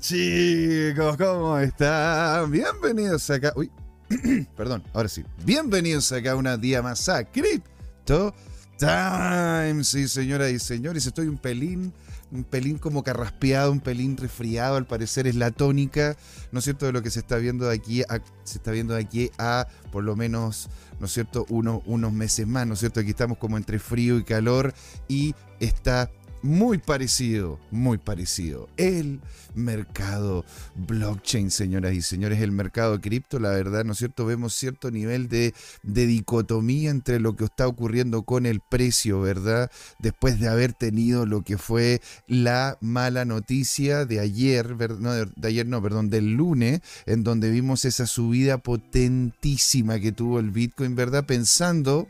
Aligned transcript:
chicos, 0.00 1.16
¿cómo 1.18 1.58
están? 1.58 2.50
Bienvenidos 2.50 3.28
acá. 3.28 3.52
Uy, 3.54 3.70
perdón, 4.56 4.82
ahora 4.94 5.10
sí. 5.10 5.22
Bienvenidos 5.44 6.10
acá 6.12 6.36
una 6.36 6.56
día 6.56 6.80
más 6.80 7.06
a 7.10 7.22
Crypto 7.24 8.34
Time. 8.78 9.84
Sí, 9.84 10.08
señoras 10.08 10.50
y 10.52 10.58
señores, 10.58 11.04
estoy 11.04 11.28
un 11.28 11.36
pelín, 11.36 11.92
un 12.32 12.44
pelín 12.44 12.78
como 12.78 13.04
carraspeado, 13.04 13.70
un 13.70 13.80
pelín 13.80 14.16
resfriado, 14.16 14.76
al 14.76 14.86
parecer 14.86 15.26
es 15.26 15.34
la 15.34 15.50
tónica, 15.50 16.16
¿no 16.50 16.60
es 16.60 16.64
cierto? 16.64 16.86
De 16.86 16.92
lo 16.92 17.02
que 17.02 17.10
se 17.10 17.20
está 17.20 17.36
viendo 17.36 17.66
de 17.66 17.74
aquí 17.74 18.02
a, 18.02 18.22
se 18.44 18.56
está 18.56 18.70
viendo 18.70 18.96
aquí 18.96 19.30
a 19.36 19.68
por 19.92 20.02
lo 20.02 20.16
menos, 20.16 20.70
¿no 20.98 21.06
es 21.06 21.12
cierto? 21.12 21.44
Uno, 21.50 21.82
unos 21.84 22.12
meses 22.14 22.46
más, 22.46 22.66
¿no 22.66 22.72
es 22.72 22.80
cierto? 22.80 23.00
Aquí 23.00 23.10
estamos 23.10 23.36
como 23.36 23.58
entre 23.58 23.78
frío 23.78 24.16
y 24.16 24.24
calor 24.24 24.72
y 25.08 25.34
está 25.60 26.10
muy 26.42 26.78
parecido, 26.78 27.58
muy 27.70 27.98
parecido. 27.98 28.68
El 28.76 29.20
mercado 29.54 30.44
blockchain, 30.74 31.50
señoras 31.50 31.94
y 31.94 32.02
señores, 32.02 32.40
el 32.40 32.52
mercado 32.52 33.00
cripto, 33.00 33.38
la 33.38 33.50
verdad, 33.50 33.84
¿no 33.84 33.92
es 33.92 33.98
cierto? 33.98 34.24
Vemos 34.24 34.54
cierto 34.54 34.90
nivel 34.90 35.28
de, 35.28 35.54
dicotomía 35.82 36.90
entre 36.90 37.20
lo 37.20 37.36
que 37.36 37.44
está 37.44 37.66
ocurriendo 37.66 38.22
con 38.22 38.46
el 38.46 38.60
precio, 38.60 39.20
¿verdad? 39.20 39.70
Después 39.98 40.40
de 40.40 40.48
haber 40.48 40.72
tenido 40.72 41.26
lo 41.26 41.42
que 41.42 41.58
fue 41.58 42.00
la 42.26 42.78
mala 42.80 43.24
noticia 43.24 44.06
de 44.06 44.20
ayer, 44.20 44.76
no, 44.98 45.12
de 45.12 45.48
ayer 45.48 45.66
no, 45.66 45.82
perdón, 45.82 46.10
del 46.10 46.32
lunes, 46.34 46.80
en 47.06 47.24
donde 47.24 47.50
vimos 47.50 47.84
esa 47.84 48.06
subida 48.06 48.58
potentísima 48.58 49.98
que 50.00 50.12
tuvo 50.12 50.38
el 50.38 50.50
Bitcoin, 50.50 50.94
¿verdad? 50.94 51.26
Pensando 51.26 52.08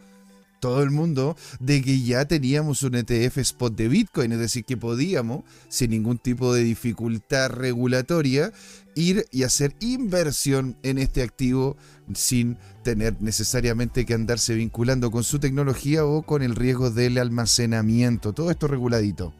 todo 0.60 0.82
el 0.82 0.90
mundo 0.90 1.36
de 1.58 1.82
que 1.82 2.00
ya 2.00 2.26
teníamos 2.26 2.82
un 2.82 2.94
ETF 2.94 3.38
spot 3.38 3.74
de 3.74 3.88
Bitcoin, 3.88 4.32
es 4.32 4.38
decir, 4.38 4.64
que 4.64 4.76
podíamos, 4.76 5.42
sin 5.68 5.90
ningún 5.90 6.18
tipo 6.18 6.54
de 6.54 6.62
dificultad 6.62 7.50
regulatoria, 7.50 8.52
ir 8.94 9.26
y 9.30 9.42
hacer 9.44 9.74
inversión 9.80 10.76
en 10.82 10.98
este 10.98 11.22
activo 11.22 11.76
sin 12.14 12.58
tener 12.82 13.16
necesariamente 13.20 14.04
que 14.04 14.14
andarse 14.14 14.54
vinculando 14.54 15.10
con 15.10 15.24
su 15.24 15.38
tecnología 15.38 16.04
o 16.04 16.22
con 16.22 16.42
el 16.42 16.56
riesgo 16.56 16.90
del 16.90 17.18
almacenamiento. 17.18 18.32
Todo 18.32 18.50
esto 18.50 18.66
reguladito. 18.66 19.32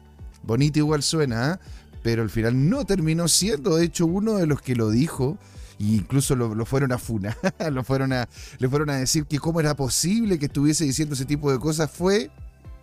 Bonito 0.43 0.79
igual 0.79 1.03
suena, 1.03 1.51
¿ah? 1.51 1.59
pero 2.01 2.23
al 2.23 2.29
final 2.29 2.69
no 2.69 2.85
terminó 2.85 3.27
siendo, 3.27 3.75
de 3.75 3.85
hecho, 3.85 4.05
uno 4.05 4.37
de 4.37 4.47
los 4.47 4.61
que 4.61 4.75
lo 4.75 4.89
dijo 4.89 5.37
incluso 5.83 6.35
lo, 6.35 6.65
fueron 6.65 6.91
a 6.91 6.97
funar, 6.97 7.37
lo 7.71 7.83
fueron 7.83 8.13
a, 8.13 8.27
le 8.59 8.69
fueron 8.69 8.89
a 8.89 8.97
decir 8.97 9.25
que 9.25 9.39
cómo 9.39 9.59
era 9.59 9.75
posible 9.75 10.39
que 10.39 10.45
estuviese 10.45 10.85
diciendo 10.85 11.15
ese 11.15 11.25
tipo 11.25 11.51
de 11.51 11.59
cosas, 11.59 11.89
fue 11.91 12.29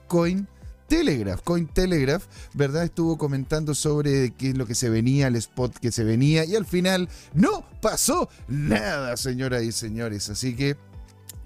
Coin 0.06 0.46
Telegraph. 0.88 1.42
Telegraph, 1.74 2.24
¿verdad? 2.54 2.84
Estuvo 2.84 3.18
comentando 3.18 3.74
sobre 3.74 4.32
qué 4.32 4.50
es 4.50 4.58
lo 4.58 4.66
que 4.66 4.74
se 4.74 4.88
venía, 4.88 5.26
el 5.26 5.36
spot 5.36 5.76
que 5.78 5.92
se 5.92 6.02
venía, 6.02 6.44
y 6.44 6.56
al 6.56 6.64
final 6.64 7.08
no 7.34 7.64
pasó 7.82 8.28
nada, 8.48 9.16
señoras 9.16 9.62
y 9.62 9.72
señores. 9.72 10.30
Así 10.30 10.56
que 10.56 10.76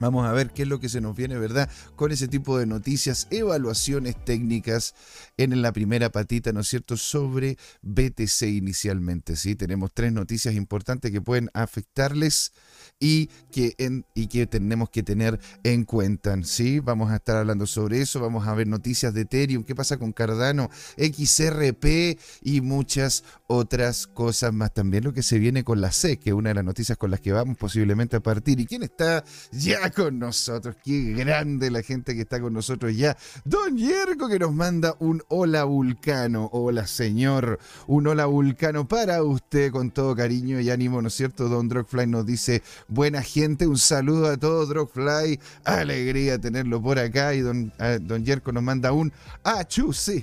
Vamos 0.03 0.27
a 0.27 0.33
ver 0.33 0.50
qué 0.50 0.62
es 0.62 0.69
lo 0.69 0.80
que 0.80 0.89
se 0.89 1.00
nos 1.00 1.14
viene, 1.14 1.39
¿verdad? 1.39 1.70
Con 1.95 2.11
ese 2.11 2.27
tipo 2.27 2.58
de 2.58 2.67
noticias, 2.67 3.28
evaluaciones 3.30 4.17
técnicas 4.25 4.97
en 5.43 5.62
la 5.62 5.73
primera 5.73 6.11
patita, 6.11 6.53
¿no 6.53 6.61
es 6.61 6.69
cierto?, 6.69 6.97
sobre 6.97 7.57
BTC 7.83 8.43
inicialmente, 8.43 9.37
¿sí? 9.37 9.57
Tenemos 9.57 9.93
tres 9.93 10.12
noticias 10.12 10.55
importantes 10.55 11.11
que 11.11 11.21
pueden 11.21 11.51
afectarles 11.55 12.53
y 13.01 13.29
que, 13.51 13.75
y 14.15 14.27
que 14.29 14.47
tenemos 14.47 14.89
que 14.91 15.03
tener 15.03 15.41
en 15.65 15.85
cuenta. 15.85 16.37
¿sí? 16.45 16.79
Vamos 16.79 17.11
a 17.11 17.17
estar 17.17 17.37
hablando 17.37 17.67
sobre 17.67 18.01
eso, 18.01 18.20
vamos 18.20 18.47
a 18.47 18.55
ver 18.55 18.69
noticias 18.69 19.13
de 19.13 19.23
Ethereum, 19.23 19.65
qué 19.65 19.75
pasa 19.75 19.97
con 19.97 20.13
Cardano, 20.13 20.70
XRP 20.97 22.19
y 22.42 22.61
muchas 22.61 23.24
otras 23.48 24.07
cosas 24.07 24.53
más. 24.53 24.73
También 24.73 25.03
lo 25.03 25.13
que 25.13 25.23
se 25.23 25.39
viene 25.39 25.64
con 25.64 25.80
la 25.80 25.91
C, 25.91 26.19
que 26.19 26.30
es 26.30 26.35
una 26.35 26.51
de 26.51 26.55
las 26.55 26.64
noticias 26.64 26.97
con 26.97 27.11
las 27.11 27.20
que 27.20 27.33
vamos 27.33 27.57
posiblemente 27.57 28.17
a 28.17 28.20
partir. 28.20 28.61
¿Y 28.61 28.67
quién 28.67 28.85
está 28.85 29.24
ya 29.51 29.91
con 29.91 30.20
nosotros? 30.20 30.77
Qué 30.85 31.13
grande 31.13 31.70
la 31.70 31.83
gente 31.83 32.14
que 32.14 32.20
está 32.23 32.41
con 32.41 32.53
nosotros 32.53 32.97
ya. 32.97 33.17
Don 33.45 33.77
Yerko 33.77 34.29
que 34.29 34.39
nos 34.39 34.55
manda 34.55 34.95
un 35.01 35.23
hola 35.35 35.65
vulcano. 35.65 36.51
Hola 36.53 36.87
señor, 36.87 37.59
un 37.87 38.07
hola 38.07 38.27
vulcano 38.27 38.87
para 38.87 39.23
usted 39.23 39.73
con 39.73 39.91
todo 39.91 40.15
cariño 40.15 40.61
y 40.61 40.69
ánimo, 40.69 41.01
¿no 41.01 41.09
es 41.09 41.15
cierto? 41.15 41.48
Don 41.48 41.69
Drogfly 41.69 42.07
nos 42.07 42.27
dice 42.27 42.63
buena 42.87 43.23
gente. 43.23 43.67
Un 43.67 43.79
saludo 43.79 44.29
a 44.29 44.37
todos, 44.37 44.69
Drogfly. 44.69 45.41
Alegría 45.65 46.39
tenerlo 46.39 46.83
por 46.83 46.98
acá. 46.98 47.35
Y 47.35 47.41
don, 47.41 47.73
don 48.03 48.23
Yerko 48.27 48.53
nos 48.53 48.63
manda 48.63 48.92
un 48.92 49.11
achú, 49.42 49.95
sí. 49.95 50.23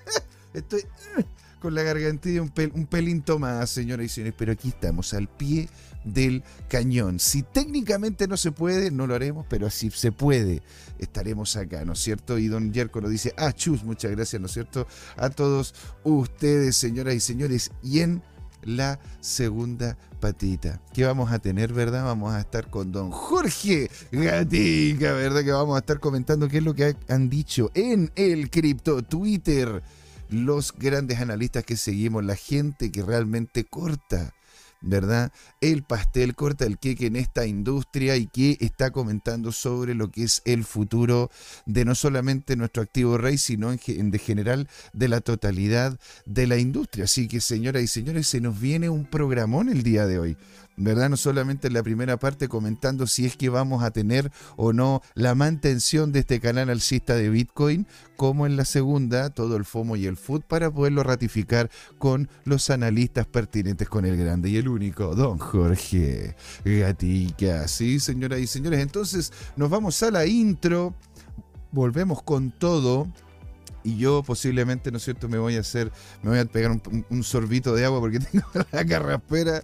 Estoy 0.54 0.80
uh, 1.18 1.22
con 1.60 1.74
la 1.74 1.82
gargantilla 1.82 2.40
un, 2.40 2.50
un 2.72 2.86
pelín 2.86 3.20
tomada, 3.20 3.66
señoras 3.66 4.06
y 4.06 4.08
señores, 4.08 4.34
pero 4.38 4.52
aquí 4.52 4.68
estamos, 4.68 5.12
al 5.12 5.28
pie 5.28 5.68
del 6.04 6.42
cañón. 6.68 7.18
Si 7.18 7.42
técnicamente 7.42 8.26
no 8.28 8.36
se 8.36 8.52
puede, 8.52 8.90
no 8.90 9.06
lo 9.06 9.14
haremos, 9.14 9.46
pero 9.48 9.70
si 9.70 9.90
se 9.90 10.12
puede, 10.12 10.62
estaremos 10.98 11.56
acá, 11.56 11.84
¿no 11.84 11.92
es 11.92 12.00
cierto? 12.00 12.38
Y 12.38 12.48
don 12.48 12.72
Yerko 12.72 13.00
nos 13.00 13.10
dice, 13.10 13.34
ah, 13.36 13.52
muchas 13.84 14.10
gracias, 14.10 14.40
¿no 14.40 14.46
es 14.46 14.52
cierto? 14.52 14.86
A 15.16 15.30
todos 15.30 15.74
ustedes, 16.04 16.76
señoras 16.76 17.14
y 17.14 17.20
señores, 17.20 17.70
y 17.82 18.00
en 18.00 18.22
la 18.62 18.98
segunda 19.20 19.96
patita. 20.20 20.80
¿Qué 20.92 21.04
vamos 21.04 21.32
a 21.32 21.38
tener, 21.38 21.72
verdad? 21.72 22.04
Vamos 22.04 22.34
a 22.34 22.40
estar 22.40 22.68
con 22.68 22.92
don 22.92 23.10
Jorge 23.10 23.90
Gatica, 24.10 25.12
¿verdad? 25.12 25.44
Que 25.44 25.52
vamos 25.52 25.76
a 25.76 25.80
estar 25.80 26.00
comentando 26.00 26.48
qué 26.48 26.58
es 26.58 26.64
lo 26.64 26.74
que 26.74 26.96
han 27.08 27.28
dicho 27.28 27.70
en 27.74 28.10
el 28.16 28.50
cripto 28.50 29.02
Twitter 29.02 29.82
los 30.30 30.72
grandes 30.72 31.20
analistas 31.20 31.64
que 31.64 31.76
seguimos, 31.76 32.24
la 32.24 32.36
gente 32.36 32.92
que 32.92 33.02
realmente 33.02 33.64
corta 33.64 34.34
¿verdad? 34.80 35.32
El 35.60 35.82
pastel 35.82 36.34
corta 36.34 36.64
el 36.64 36.78
queque 36.78 37.06
en 37.06 37.16
esta 37.16 37.46
industria 37.46 38.16
y 38.16 38.26
que 38.26 38.56
está 38.60 38.90
comentando 38.90 39.52
sobre 39.52 39.94
lo 39.94 40.10
que 40.10 40.24
es 40.24 40.42
el 40.44 40.64
futuro 40.64 41.30
de 41.66 41.84
no 41.84 41.94
solamente 41.94 42.56
nuestro 42.56 42.82
activo 42.82 43.18
rey, 43.18 43.38
sino 43.38 43.72
en, 43.72 44.12
general 44.18 44.68
de 44.92 45.08
la 45.08 45.20
totalidad 45.20 45.98
de 46.26 46.46
la 46.46 46.58
industria. 46.58 47.04
Así 47.04 47.28
que, 47.28 47.40
señoras 47.40 47.82
y 47.82 47.88
señores, 47.88 48.26
se 48.28 48.40
nos 48.40 48.58
viene 48.60 48.88
un 48.88 49.04
programón 49.04 49.68
el 49.68 49.82
día 49.82 50.06
de 50.06 50.18
hoy. 50.18 50.36
¿Verdad? 50.78 51.10
No 51.10 51.16
solamente 51.16 51.66
en 51.66 51.74
la 51.74 51.82
primera 51.82 52.18
parte 52.18 52.48
comentando 52.48 53.06
si 53.06 53.26
es 53.26 53.36
que 53.36 53.48
vamos 53.48 53.82
a 53.82 53.90
tener 53.90 54.30
o 54.56 54.72
no 54.72 55.02
la 55.14 55.34
mantención 55.34 56.12
de 56.12 56.20
este 56.20 56.40
canal 56.40 56.70
alcista 56.70 57.14
de 57.14 57.28
Bitcoin, 57.28 57.86
como 58.16 58.46
en 58.46 58.56
la 58.56 58.64
segunda, 58.64 59.30
todo 59.30 59.56
el 59.56 59.64
FOMO 59.64 59.96
y 59.96 60.06
el 60.06 60.16
FUD 60.16 60.42
para 60.42 60.70
poderlo 60.70 61.02
ratificar 61.02 61.70
con 61.98 62.28
los 62.44 62.70
analistas 62.70 63.26
pertinentes 63.26 63.88
con 63.88 64.04
el 64.04 64.16
grande 64.16 64.50
y 64.50 64.56
el 64.56 64.68
único, 64.68 65.14
don 65.14 65.38
Jorge 65.38 66.36
Gatica. 66.64 67.68
Sí, 67.68 68.00
señoras 68.00 68.40
y 68.40 68.46
señores, 68.46 68.80
entonces 68.80 69.32
nos 69.56 69.70
vamos 69.70 70.02
a 70.02 70.10
la 70.10 70.26
intro, 70.26 70.94
volvemos 71.72 72.22
con 72.22 72.50
todo 72.50 73.08
y 73.84 73.96
yo 73.96 74.22
posiblemente, 74.22 74.90
¿no 74.90 74.98
es 74.98 75.04
cierto?, 75.04 75.28
me 75.28 75.38
voy 75.38 75.56
a 75.56 75.60
hacer, 75.60 75.90
me 76.22 76.30
voy 76.30 76.38
a 76.38 76.44
pegar 76.44 76.70
un, 76.70 77.06
un 77.08 77.24
sorbito 77.24 77.74
de 77.74 77.84
agua 77.84 78.00
porque 78.00 78.20
tengo 78.32 78.46
la 78.72 78.84
carraspera 78.84 79.62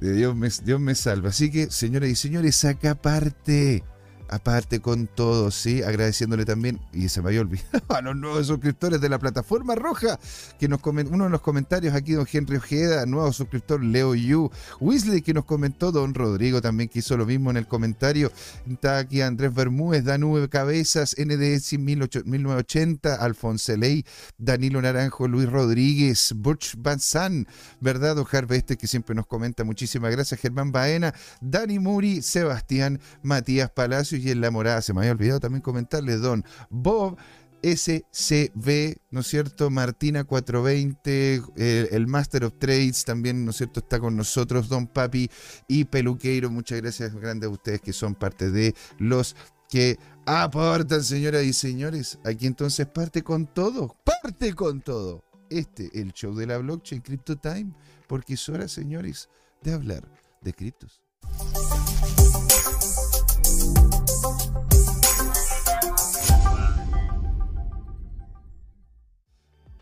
Dios 0.00 0.36
me, 0.36 0.48
Dios 0.64 0.80
me 0.80 0.94
salva. 0.94 1.30
Así 1.30 1.50
que, 1.50 1.70
señoras 1.70 2.10
y 2.10 2.14
señores, 2.14 2.64
acá 2.64 2.94
parte 2.94 3.82
aparte 4.28 4.80
con 4.80 5.06
todo, 5.06 5.50
¿sí? 5.50 5.82
Agradeciéndole 5.82 6.44
también, 6.44 6.80
y 6.92 7.08
se 7.08 7.22
me 7.22 7.28
había 7.28 7.40
olvidado, 7.40 7.82
a 7.88 8.00
los 8.00 8.16
nuevos 8.16 8.46
suscriptores 8.46 9.00
de 9.00 9.08
la 9.08 9.18
plataforma 9.18 9.74
roja, 9.74 10.18
que 10.58 10.68
nos 10.68 10.80
comentó, 10.80 11.14
uno 11.14 11.24
de 11.24 11.30
los 11.30 11.40
comentarios 11.40 11.94
aquí, 11.94 12.12
don 12.12 12.26
Henry 12.30 12.56
Ojeda, 12.56 13.06
nuevo 13.06 13.32
suscriptor, 13.32 13.82
Leo 13.82 14.14
Yu, 14.14 14.50
Weasley, 14.80 15.22
que 15.22 15.34
nos 15.34 15.44
comentó, 15.44 15.92
don 15.92 16.14
Rodrigo 16.14 16.60
también 16.60 16.88
que 16.88 17.00
hizo 17.00 17.16
lo 17.16 17.26
mismo 17.26 17.50
en 17.50 17.56
el 17.56 17.66
comentario, 17.66 18.30
está 18.68 18.98
aquí 18.98 19.20
Andrés 19.20 19.54
Bermúdez, 19.54 20.04
Danube 20.04 20.48
Cabezas, 20.48 21.16
NDS 21.18 21.78
1980, 21.78 23.14
Alfonso 23.14 23.76
Ley, 23.76 24.04
Danilo 24.36 24.80
Naranjo, 24.82 25.28
Luis 25.28 25.48
Rodríguez, 25.48 26.34
Butch 26.36 26.74
Banzan, 26.76 27.46
¿verdad? 27.80 28.16
Don 28.16 28.26
Harveste, 28.30 28.76
que 28.76 28.86
siempre 28.86 29.14
nos 29.14 29.26
comenta, 29.26 29.64
muchísimas 29.64 30.10
gracias, 30.10 30.40
Germán 30.40 30.72
Baena, 30.72 31.14
Dani 31.40 31.78
Muri, 31.78 32.22
Sebastián, 32.22 33.00
Matías 33.22 33.70
Palacio, 33.70 34.17
y 34.24 34.30
en 34.30 34.40
la 34.40 34.50
morada. 34.50 34.82
Se 34.82 34.92
me 34.92 35.00
había 35.00 35.12
olvidado 35.12 35.40
también 35.40 35.62
comentarle, 35.62 36.16
don 36.16 36.44
Bob. 36.70 37.16
SCB, 37.60 38.98
¿no 39.10 39.20
es 39.20 39.26
cierto? 39.26 39.68
Martina 39.68 40.22
420, 40.22 41.42
el, 41.90 42.06
Master 42.06 42.44
of 42.44 42.54
Trades 42.58 43.04
también, 43.04 43.44
¿no 43.44 43.50
es 43.50 43.56
cierto? 43.56 43.80
Está 43.80 43.98
con 43.98 44.16
nosotros, 44.16 44.68
Don 44.68 44.86
Papi 44.86 45.28
y 45.66 45.84
Peluqueiro. 45.84 46.50
Muchas 46.50 46.80
gracias 46.80 47.14
grandes 47.14 47.48
a 47.48 47.50
ustedes 47.50 47.80
que 47.80 47.92
son 47.92 48.14
parte 48.14 48.50
de 48.50 48.74
los 48.98 49.34
que 49.68 49.98
aportan, 50.26 51.02
señoras 51.02 51.44
y 51.44 51.52
señores. 51.52 52.18
Aquí 52.24 52.46
entonces 52.46 52.86
parte 52.86 53.22
con 53.22 53.46
todo, 53.46 53.96
parte 54.04 54.54
con 54.54 54.80
todo. 54.80 55.24
Este, 55.50 55.90
el 55.94 56.12
show 56.12 56.34
de 56.34 56.46
la 56.46 56.58
blockchain 56.58 57.00
Crypto 57.00 57.36
Time, 57.36 57.72
porque 58.06 58.34
es 58.34 58.48
hora, 58.48 58.68
señores, 58.68 59.28
de 59.62 59.72
hablar 59.72 60.06
de 60.42 60.52
criptos. 60.52 61.00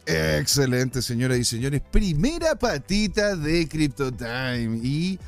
Excelente, 0.06 1.02
señoras 1.02 1.38
y 1.38 1.44
señores. 1.44 1.82
Primera 1.90 2.54
patita 2.54 3.34
de 3.34 3.66
Crypto 3.68 4.12
Time. 4.12 4.78
Y 4.80 5.18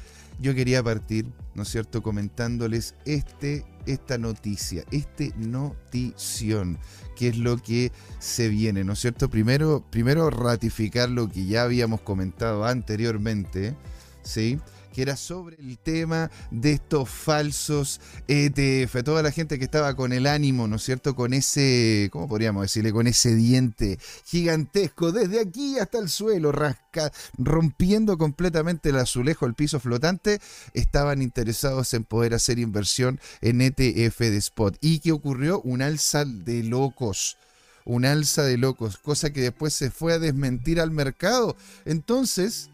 yo 0.40 0.54
quería 0.54 0.82
partir, 0.84 1.26
¿no 1.54 1.64
es 1.64 1.69
cierto?, 1.69 2.00
comentándoles 2.00 2.94
este, 3.04 3.64
esta 3.86 4.19
noticia, 4.19 4.84
este 4.92 5.32
notición, 5.36 6.78
que 7.16 7.28
es 7.28 7.38
lo 7.38 7.58
que 7.58 7.90
se 8.20 8.48
viene, 8.48 8.84
¿no 8.84 8.92
es 8.92 9.00
cierto? 9.00 9.28
Primero, 9.28 9.84
primero 9.90 10.30
ratificar 10.30 11.10
lo 11.10 11.28
que 11.28 11.46
ya 11.46 11.64
habíamos 11.64 12.00
comentado 12.00 12.64
anteriormente, 12.64 13.75
¿sí? 14.22 14.60
Que 14.93 15.02
era 15.02 15.17
sobre 15.17 15.56
el 15.56 15.79
tema 15.79 16.31
de 16.50 16.73
estos 16.73 17.08
falsos 17.08 18.00
ETF. 18.26 19.02
Toda 19.05 19.23
la 19.23 19.31
gente 19.31 19.58
que 19.58 19.64
estaba 19.64 19.94
con 19.94 20.12
el 20.12 20.26
ánimo, 20.26 20.69
¿no 20.69 20.76
es 20.76 20.82
cierto? 20.82 21.14
Con 21.14 21.32
ese, 21.32 22.08
¿cómo 22.12 22.29
podríamos 22.29 22.62
decirle? 22.62 22.93
Con 22.93 23.06
ese 23.06 23.35
diente 23.35 23.99
gigantesco 24.25 25.12
desde 25.12 25.40
aquí 25.40 25.79
hasta 25.79 25.99
el 25.99 26.08
suelo, 26.08 26.52
rasca, 26.52 27.12
rompiendo 27.37 28.19
completamente 28.19 28.90
el 28.90 28.96
azulejo, 28.96 29.46
el 29.46 29.55
piso 29.55 29.81
flotante, 29.81 30.40
estaban 30.75 31.23
interesados 31.23 31.93
en 31.94 32.05
poder 32.05 32.35
hacer 32.35 32.58
inversión 32.58 33.20
en 33.40 33.61
ETF 33.61 34.19
de 34.19 34.37
spot. 34.37 34.76
¿Y 34.81 35.00
qué 35.00 35.12
ocurrió? 35.12 35.61
Un 35.62 35.82
alza 35.82 36.25
de 36.25 36.62
locos 36.62 37.37
un 37.88 38.05
alza 38.05 38.43
de 38.43 38.58
locos, 38.58 38.99
cosa 38.99 39.32
que 39.32 39.40
después 39.40 39.73
se 39.73 39.90
fue 39.90 40.12
a 40.12 40.19
desmentir 40.19 40.79
al 40.79 40.90
mercado. 40.90 41.56
Entonces, 41.87 42.69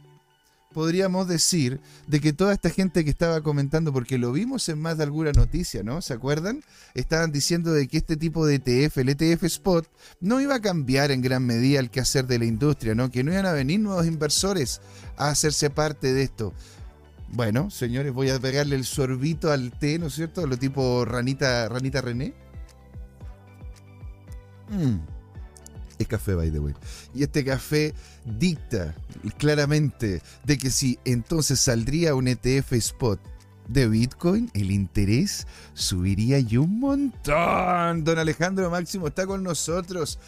podríamos 0.74 1.26
decir 1.28 1.80
de 2.06 2.20
que 2.20 2.34
toda 2.34 2.52
esta 2.52 2.68
gente 2.68 3.04
que 3.04 3.10
estaba 3.10 3.40
comentando, 3.40 3.92
porque 3.92 4.18
lo 4.18 4.32
vimos 4.32 4.68
en 4.68 4.78
más 4.78 4.98
de 4.98 5.04
alguna 5.04 5.32
noticia, 5.32 5.82
¿no? 5.82 6.02
¿Se 6.02 6.12
acuerdan? 6.12 6.62
Estaban 6.92 7.32
diciendo 7.32 7.72
de 7.72 7.88
que 7.88 7.96
este 7.96 8.18
tipo 8.18 8.44
de 8.44 8.56
ETF, 8.56 8.98
el 8.98 9.08
ETF 9.08 9.44
Spot, 9.44 9.88
no 10.20 10.40
iba 10.40 10.56
a 10.56 10.60
cambiar 10.60 11.10
en 11.10 11.22
gran 11.22 11.46
medida 11.46 11.80
el 11.80 11.88
quehacer 11.88 12.26
de 12.26 12.38
la 12.38 12.44
industria, 12.44 12.94
¿no? 12.94 13.10
Que 13.10 13.24
no 13.24 13.32
iban 13.32 13.46
a 13.46 13.52
venir 13.52 13.80
nuevos 13.80 14.06
inversores 14.06 14.82
a 15.16 15.28
hacerse 15.28 15.70
parte 15.70 16.12
de 16.12 16.24
esto. 16.24 16.52
Bueno, 17.30 17.70
señores, 17.70 18.12
voy 18.12 18.28
a 18.28 18.38
pegarle 18.38 18.76
el 18.76 18.84
sorbito 18.84 19.50
al 19.50 19.72
té, 19.78 19.98
¿no 19.98 20.08
es 20.08 20.14
cierto? 20.14 20.46
Lo 20.46 20.58
tipo 20.58 21.04
ranita, 21.04 21.68
ranita 21.68 22.02
René. 22.02 22.34
Mmm 24.68 25.13
es 25.98 26.08
café, 26.08 26.34
by 26.34 26.50
the 26.50 26.58
way. 26.58 26.74
Y 27.14 27.22
este 27.22 27.44
café 27.44 27.94
dicta 28.24 28.94
claramente 29.38 30.22
de 30.44 30.58
que 30.58 30.70
si 30.70 30.98
entonces 31.04 31.60
saldría 31.60 32.14
un 32.14 32.28
ETF 32.28 32.72
spot 32.74 33.20
de 33.68 33.88
Bitcoin, 33.88 34.50
el 34.54 34.70
interés 34.70 35.46
subiría 35.72 36.38
y 36.38 36.56
un 36.56 36.80
montón. 36.80 38.04
Don 38.04 38.18
Alejandro 38.18 38.70
Máximo 38.70 39.08
está 39.08 39.26
con 39.26 39.42
nosotros. 39.42 40.18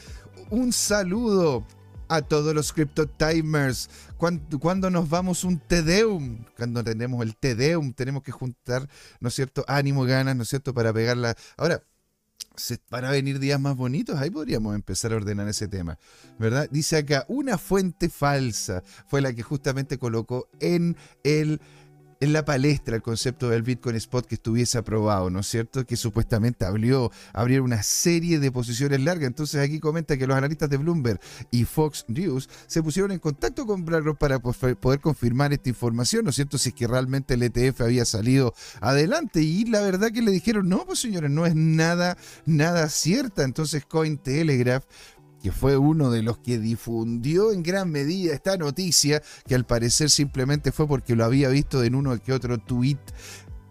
Un 0.50 0.72
saludo 0.72 1.64
a 2.08 2.22
todos 2.22 2.54
los 2.54 2.72
Crypto 2.72 3.06
Timers. 3.06 3.90
¿Cuándo, 4.16 4.90
nos 4.90 5.08
vamos 5.08 5.44
un 5.44 5.58
Tedeum? 5.58 6.44
Cuando 6.56 6.82
tenemos 6.82 7.22
el 7.22 7.36
Tedeum, 7.36 7.92
tenemos 7.92 8.22
que 8.22 8.32
juntar, 8.32 8.88
¿no 9.20 9.28
es 9.28 9.34
cierto? 9.34 9.64
Ánimo, 9.68 10.04
ganas, 10.04 10.36
¿no 10.36 10.42
es 10.42 10.48
cierto? 10.48 10.72
Para 10.72 10.92
pegarla. 10.92 11.34
Ahora, 11.56 11.82
se, 12.56 12.78
van 12.90 13.04
a 13.04 13.10
venir 13.10 13.38
días 13.38 13.60
más 13.60 13.76
bonitos, 13.76 14.18
ahí 14.18 14.30
podríamos 14.30 14.74
empezar 14.74 15.12
a 15.12 15.16
ordenar 15.16 15.48
ese 15.48 15.68
tema, 15.68 15.98
¿verdad? 16.38 16.68
Dice 16.70 16.96
acá, 16.96 17.24
una 17.28 17.58
fuente 17.58 18.08
falsa 18.08 18.82
fue 19.06 19.20
la 19.20 19.32
que 19.32 19.42
justamente 19.42 19.98
colocó 19.98 20.48
en 20.60 20.96
el 21.24 21.60
en 22.26 22.32
la 22.32 22.44
palestra 22.44 22.96
el 22.96 23.02
concepto 23.02 23.48
del 23.48 23.62
Bitcoin 23.62 23.96
Spot 23.96 24.26
que 24.26 24.34
estuviese 24.34 24.78
aprobado, 24.78 25.30
¿no 25.30 25.40
es 25.40 25.46
cierto? 25.46 25.86
Que 25.86 25.96
supuestamente 25.96 26.64
abrió, 26.64 27.10
abrió 27.32 27.62
una 27.62 27.82
serie 27.82 28.38
de 28.38 28.52
posiciones 28.52 29.00
largas. 29.00 29.28
Entonces 29.28 29.60
aquí 29.60 29.80
comenta 29.80 30.16
que 30.16 30.26
los 30.26 30.36
analistas 30.36 30.68
de 30.68 30.76
Bloomberg 30.76 31.20
y 31.50 31.64
Fox 31.64 32.04
News 32.08 32.48
se 32.66 32.82
pusieron 32.82 33.12
en 33.12 33.18
contacto 33.18 33.66
con 33.66 33.84
BlackRock 33.84 34.18
para 34.18 34.38
poder 34.40 35.00
confirmar 35.00 35.52
esta 35.52 35.68
información, 35.68 36.24
¿no 36.24 36.30
es 36.30 36.36
cierto? 36.36 36.58
Si 36.58 36.70
es 36.70 36.74
que 36.74 36.86
realmente 36.86 37.34
el 37.34 37.42
ETF 37.42 37.82
había 37.82 38.04
salido 38.04 38.54
adelante. 38.80 39.40
Y 39.42 39.64
la 39.64 39.80
verdad 39.80 40.10
que 40.10 40.22
le 40.22 40.32
dijeron, 40.32 40.68
no, 40.68 40.84
pues 40.84 40.98
señores, 40.98 41.30
no 41.30 41.46
es 41.46 41.54
nada, 41.54 42.18
nada 42.44 42.88
cierta. 42.88 43.44
Entonces 43.44 43.84
Cointelegraph 43.86 44.84
que 45.46 45.52
fue 45.52 45.76
uno 45.76 46.10
de 46.10 46.24
los 46.24 46.38
que 46.38 46.58
difundió 46.58 47.52
en 47.52 47.62
gran 47.62 47.88
medida 47.88 48.34
esta 48.34 48.56
noticia, 48.56 49.22
que 49.46 49.54
al 49.54 49.64
parecer 49.64 50.10
simplemente 50.10 50.72
fue 50.72 50.88
porque 50.88 51.14
lo 51.14 51.24
había 51.24 51.48
visto 51.50 51.84
en 51.84 51.94
uno 51.94 52.20
que 52.20 52.32
otro 52.32 52.58
tweet, 52.58 52.98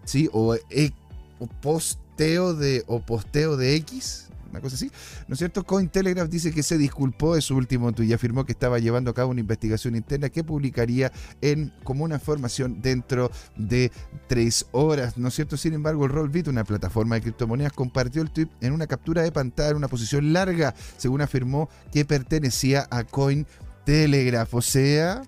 ¿sí? 0.05 0.29
O, 0.31 0.55
e, 0.55 0.93
o 1.37 1.47
posteo 1.47 2.53
de, 2.53 2.85
o 2.87 3.01
posteo 3.01 3.57
de 3.57 3.75
X, 3.75 4.29
una 4.55 4.61
cosa 4.61 4.75
así. 4.75 4.91
¿No 5.27 5.33
es 5.33 5.39
cierto? 5.39 5.63
Cointelegraph 5.63 6.29
dice 6.29 6.51
que 6.51 6.63
se 6.63 6.77
disculpó 6.77 7.35
de 7.35 7.41
su 7.41 7.55
último 7.55 7.91
tuit 7.91 8.09
y 8.09 8.13
afirmó 8.13 8.45
que 8.45 8.53
estaba 8.53 8.79
llevando 8.79 9.11
a 9.11 9.13
cabo 9.13 9.31
una 9.31 9.41
investigación 9.41 9.95
interna 9.95 10.29
que 10.29 10.43
publicaría 10.43 11.11
en 11.41 11.73
como 11.83 12.03
una 12.03 12.19
formación 12.19 12.81
dentro 12.81 13.31
de 13.57 13.91
tres 14.27 14.65
horas. 14.71 15.17
¿No 15.17 15.27
es 15.27 15.35
cierto? 15.35 15.57
Sin 15.57 15.73
embargo, 15.73 16.05
el 16.05 16.11
Rollbit, 16.11 16.47
una 16.47 16.63
plataforma 16.63 17.15
de 17.15 17.21
criptomonedas, 17.21 17.73
compartió 17.73 18.21
el 18.21 18.31
tweet 18.31 18.47
en 18.61 18.73
una 18.73 18.87
captura 18.87 19.21
de 19.21 19.31
pantalla 19.31 19.71
en 19.71 19.77
una 19.77 19.87
posición 19.87 20.33
larga, 20.33 20.73
según 20.97 21.21
afirmó 21.21 21.69
que 21.91 22.05
pertenecía 22.05 22.87
a 22.89 23.03
Cointelegraph. 23.03 24.53
O 24.53 24.61
sea, 24.61 25.23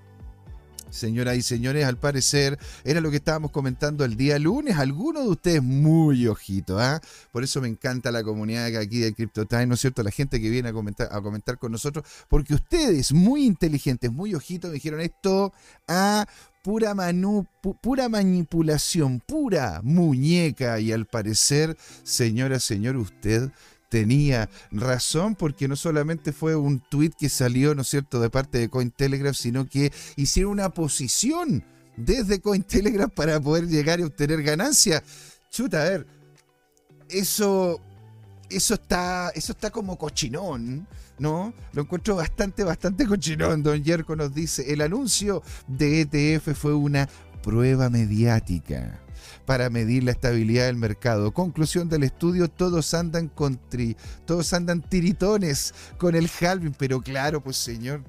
Señoras 0.89 1.35
y 1.37 1.41
señores, 1.41 1.85
al 1.85 1.97
parecer 1.97 2.57
era 2.83 3.01
lo 3.01 3.11
que 3.11 3.17
estábamos 3.17 3.51
comentando 3.51 4.05
el 4.05 4.15
día 4.15 4.39
lunes. 4.39 4.77
Algunos 4.77 5.23
de 5.23 5.29
ustedes 5.29 5.63
muy 5.63 6.27
ojito, 6.27 6.79
¿ah? 6.79 7.01
Por 7.31 7.43
eso 7.43 7.61
me 7.61 7.67
encanta 7.67 8.11
la 8.11 8.23
comunidad 8.23 8.67
aquí 8.77 8.99
de 8.99 9.13
CryptoTime, 9.13 9.67
¿no 9.67 9.73
es 9.73 9.81
cierto? 9.81 10.01
La 10.03 10.11
gente 10.11 10.41
que 10.41 10.49
viene 10.49 10.69
a 10.69 10.73
comentar, 10.73 11.57
con 11.59 11.71
nosotros, 11.71 12.05
porque 12.29 12.53
ustedes, 12.53 13.11
muy 13.13 13.45
inteligentes, 13.45 14.11
muy 14.11 14.33
ojitos, 14.33 14.69
me 14.69 14.75
dijeron 14.75 15.01
esto 15.01 15.53
a 15.87 16.25
pura, 16.63 16.95
pura 17.81 18.09
manipulación, 18.09 19.19
pura 19.19 19.81
muñeca. 19.83 20.79
Y 20.79 20.91
al 20.91 21.05
parecer, 21.05 21.77
señora, 22.03 22.59
señor, 22.59 22.95
usted 22.97 23.51
tenía 23.89 24.49
razón 24.71 25.35
porque 25.35 25.67
no 25.67 25.75
solamente 25.75 26.33
fue 26.33 26.55
un 26.55 26.79
tuit 26.79 27.13
que 27.15 27.29
salió, 27.29 27.75
¿no 27.75 27.81
es 27.81 27.87
cierto?, 27.87 28.19
de 28.19 28.29
parte 28.29 28.57
de 28.57 28.69
Cointelegraph, 28.69 29.35
sino 29.35 29.67
que 29.67 29.91
hicieron 30.15 30.51
una 30.53 30.69
posición 30.69 31.63
desde 31.95 32.41
Cointelegraph 32.41 33.13
para 33.13 33.39
poder 33.39 33.67
llegar 33.67 33.99
y 33.99 34.03
obtener 34.03 34.43
ganancia. 34.43 35.03
Chuta, 35.49 35.81
a 35.81 35.89
ver, 35.89 36.07
eso, 37.09 37.81
eso 38.49 38.73
está, 38.73 39.31
eso 39.35 39.53
está 39.53 39.71
como 39.71 39.97
cochinón. 39.97 40.87
¿no? 41.19 41.53
Lo 41.73 41.81
encuentro 41.81 42.15
bastante, 42.15 42.63
bastante 42.63 43.07
cochinón. 43.07 43.63
Don 43.63 43.83
Yerko 43.83 44.15
nos 44.15 44.33
dice, 44.33 44.71
el 44.71 44.81
anuncio 44.81 45.41
de 45.67 46.01
ETF 46.01 46.55
fue 46.55 46.73
una 46.73 47.09
prueba 47.41 47.89
mediática 47.89 49.01
para 49.45 49.69
medir 49.69 50.03
la 50.03 50.11
estabilidad 50.11 50.65
del 50.65 50.77
mercado. 50.77 51.33
Conclusión 51.33 51.89
del 51.89 52.03
estudio, 52.03 52.47
todos 52.47 52.93
andan 52.93 53.27
con 53.27 53.59
todos 54.25 54.53
andan 54.53 54.81
tiritones 54.81 55.73
con 55.97 56.15
el 56.15 56.29
halving, 56.39 56.73
pero 56.77 57.01
claro, 57.01 57.41
pues 57.41 57.57
señor, 57.57 58.03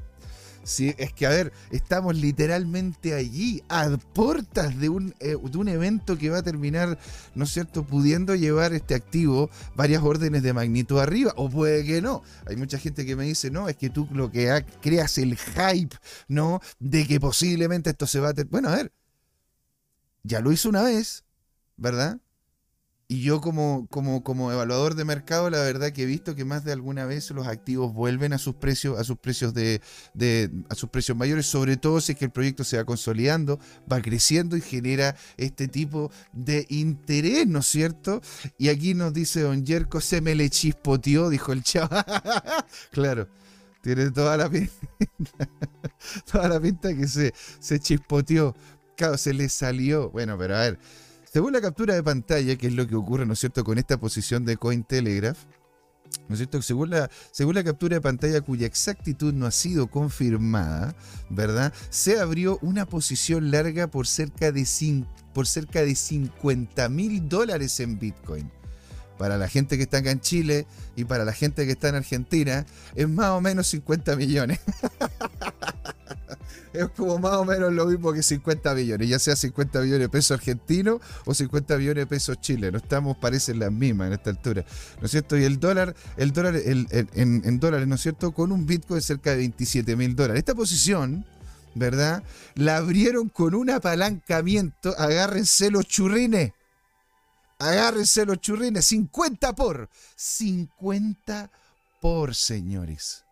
Sí, 0.68 0.94
es 0.98 1.14
que, 1.14 1.24
a 1.24 1.30
ver, 1.30 1.50
estamos 1.70 2.14
literalmente 2.14 3.14
allí, 3.14 3.62
a 3.70 3.88
puertas 4.12 4.78
de 4.78 4.90
un, 4.90 5.14
eh, 5.18 5.34
de 5.42 5.58
un 5.58 5.66
evento 5.66 6.18
que 6.18 6.28
va 6.28 6.38
a 6.38 6.42
terminar, 6.42 6.98
¿no 7.34 7.44
es 7.44 7.50
cierto?, 7.52 7.86
pudiendo 7.86 8.34
llevar 8.34 8.74
este 8.74 8.94
activo 8.94 9.48
varias 9.74 10.02
órdenes 10.02 10.42
de 10.42 10.52
magnitud 10.52 10.98
arriba, 10.98 11.32
o 11.36 11.48
puede 11.48 11.86
que 11.86 12.02
no. 12.02 12.22
Hay 12.44 12.56
mucha 12.56 12.78
gente 12.78 13.06
que 13.06 13.16
me 13.16 13.24
dice, 13.24 13.50
no, 13.50 13.70
es 13.70 13.78
que 13.78 13.88
tú 13.88 14.06
lo 14.12 14.30
que 14.30 14.62
creas 14.82 15.16
el 15.16 15.38
hype, 15.38 15.96
¿no?, 16.28 16.60
de 16.78 17.06
que 17.06 17.18
posiblemente 17.18 17.88
esto 17.88 18.06
se 18.06 18.20
va 18.20 18.28
a... 18.28 18.34
Bueno, 18.50 18.68
a 18.68 18.76
ver, 18.76 18.92
ya 20.28 20.40
lo 20.40 20.52
hizo 20.52 20.68
una 20.68 20.82
vez, 20.82 21.24
¿verdad? 21.76 22.20
Y 23.10 23.22
yo 23.22 23.40
como, 23.40 23.86
como, 23.90 24.22
como 24.22 24.52
evaluador 24.52 24.94
de 24.94 25.06
mercado, 25.06 25.48
la 25.48 25.60
verdad 25.60 25.92
que 25.92 26.02
he 26.02 26.06
visto 26.06 26.34
que 26.34 26.44
más 26.44 26.62
de 26.64 26.72
alguna 26.72 27.06
vez 27.06 27.30
los 27.30 27.46
activos 27.46 27.94
vuelven 27.94 28.34
a 28.34 28.38
sus 28.38 28.56
precios, 28.56 28.98
a 28.98 29.04
sus 29.04 29.16
precios 29.16 29.54
de, 29.54 29.80
a 30.68 30.74
sus 30.74 30.90
precios 30.90 31.16
mayores, 31.16 31.46
sobre 31.46 31.78
todo 31.78 32.02
si 32.02 32.12
es 32.12 32.18
que 32.18 32.26
el 32.26 32.30
proyecto 32.30 32.64
se 32.64 32.76
va 32.76 32.84
consolidando, 32.84 33.58
va 33.90 34.02
creciendo 34.02 34.58
y 34.58 34.60
genera 34.60 35.16
este 35.38 35.68
tipo 35.68 36.12
de 36.34 36.66
interés, 36.68 37.46
¿no 37.46 37.60
es 37.60 37.66
cierto? 37.66 38.20
Y 38.58 38.68
aquí 38.68 38.92
nos 38.92 39.14
dice 39.14 39.40
Don 39.40 39.64
Yerko, 39.64 40.02
se 40.02 40.20
me 40.20 40.34
le 40.34 40.50
chispoteó, 40.50 41.30
dijo 41.30 41.52
el 41.52 41.62
chavo. 41.62 41.88
claro, 42.92 43.26
tiene 43.80 44.10
toda 44.10 44.36
la 44.36 44.50
pinta, 44.50 45.48
toda 46.30 46.46
la 46.46 46.60
pinta 46.60 46.94
que 46.94 47.08
se, 47.08 47.32
se 47.58 47.80
chispoteó. 47.80 48.54
Se 49.16 49.34
le 49.34 49.48
salió. 49.48 50.10
Bueno, 50.10 50.36
pero 50.38 50.56
a 50.56 50.60
ver 50.60 50.78
según 51.32 51.52
la 51.52 51.60
captura 51.60 51.94
de 51.94 52.02
pantalla, 52.02 52.56
que 52.56 52.68
es 52.68 52.72
lo 52.72 52.86
que 52.86 52.94
ocurre, 52.94 53.26
¿no 53.26 53.34
es 53.34 53.40
cierto?, 53.40 53.62
con 53.62 53.78
esta 53.78 53.98
posición 53.98 54.44
de 54.46 54.56
Cointelegraph, 54.56 55.38
¿no 56.26 56.34
es 56.34 56.38
cierto? 56.38 56.62
Según 56.62 56.90
la, 56.90 57.10
según 57.30 57.54
la 57.54 57.62
captura 57.64 57.96
de 57.96 58.00
pantalla 58.00 58.40
cuya 58.40 58.66
exactitud 58.66 59.34
no 59.34 59.46
ha 59.46 59.50
sido 59.50 59.88
confirmada, 59.88 60.94
¿verdad? 61.28 61.72
Se 61.90 62.18
abrió 62.18 62.58
una 62.62 62.86
posición 62.86 63.50
larga 63.50 63.88
por 63.88 64.06
cerca 64.06 64.52
de, 64.52 64.66
por 65.34 65.46
cerca 65.46 65.82
de 65.82 65.94
50 65.94 66.88
mil 66.88 67.28
dólares 67.28 67.78
en 67.80 67.98
Bitcoin. 67.98 68.50
Para 69.18 69.36
la 69.36 69.48
gente 69.48 69.76
que 69.76 69.82
está 69.82 69.98
acá 69.98 70.10
en 70.10 70.20
Chile 70.20 70.66
y 70.96 71.04
para 71.04 71.24
la 71.24 71.32
gente 71.32 71.66
que 71.66 71.72
está 71.72 71.88
en 71.88 71.96
Argentina, 71.96 72.64
es 72.94 73.08
más 73.08 73.30
o 73.30 73.40
menos 73.40 73.66
50 73.66 74.16
millones. 74.16 74.60
es 76.72 76.88
como 76.96 77.18
más 77.18 77.34
o 77.34 77.44
menos 77.44 77.72
lo 77.72 77.86
mismo 77.86 78.12
que 78.12 78.22
50 78.22 78.74
millones, 78.74 79.08
ya 79.08 79.18
sea 79.18 79.36
50 79.36 79.80
millones 79.80 80.00
de 80.00 80.08
pesos 80.08 80.32
argentinos 80.32 81.00
o 81.24 81.34
50 81.34 81.76
millones 81.76 82.02
de 82.02 82.06
pesos 82.06 82.40
chilenos. 82.40 82.82
Estamos, 82.82 83.16
parecen 83.16 83.58
las 83.58 83.72
mismas 83.72 84.08
en 84.08 84.12
esta 84.14 84.30
altura, 84.30 84.64
¿no 85.00 85.06
es 85.06 85.10
cierto? 85.10 85.36
Y 85.36 85.44
el 85.44 85.58
dólar, 85.58 85.94
el 86.16 86.32
dólar 86.32 86.56
en, 86.56 87.60
dólares, 87.60 87.86
¿no 87.86 87.96
es 87.96 88.00
cierto? 88.00 88.32
Con 88.32 88.52
un 88.52 88.66
Bitcoin 88.66 89.00
cerca 89.00 89.30
de 89.30 89.38
27 89.38 89.96
mil 89.96 90.14
dólares. 90.14 90.38
Esta 90.38 90.54
posición, 90.54 91.24
¿verdad? 91.74 92.22
La 92.54 92.76
abrieron 92.76 93.28
con 93.28 93.54
un 93.54 93.70
apalancamiento, 93.70 94.94
agárrense 94.98 95.70
los 95.70 95.86
churrines. 95.86 96.52
Agárrense 97.58 98.24
los 98.24 98.40
churrines, 98.40 98.86
50 98.86 99.54
por, 99.54 99.90
50 100.16 101.50
por, 102.00 102.34
señores. 102.34 103.24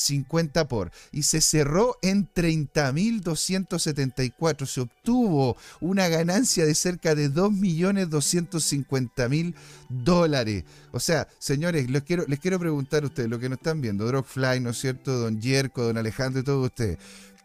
50 0.00 0.66
por. 0.68 0.92
Y 1.12 1.22
se 1.24 1.40
cerró 1.40 1.96
en 2.02 2.28
30.274. 2.32 4.66
Se 4.66 4.80
obtuvo 4.80 5.56
una 5.80 6.08
ganancia 6.08 6.66
de 6.66 6.74
cerca 6.74 7.14
de 7.14 7.30
2.250.000 7.30 9.54
dólares. 9.88 10.64
O 10.92 10.98
sea, 11.00 11.28
señores, 11.38 11.88
les 11.90 12.02
quiero, 12.02 12.24
les 12.26 12.40
quiero 12.40 12.58
preguntar 12.58 13.02
a 13.02 13.06
ustedes, 13.06 13.28
lo 13.28 13.38
que 13.38 13.48
nos 13.48 13.58
están 13.58 13.80
viendo, 13.80 14.04
Drogfly, 14.06 14.60
¿no 14.60 14.70
es 14.70 14.78
cierto? 14.78 15.18
Don 15.18 15.40
Yerko, 15.40 15.84
Don 15.84 15.98
Alejandro 15.98 16.40
y 16.40 16.44
todos 16.44 16.66
ustedes. 16.66 16.98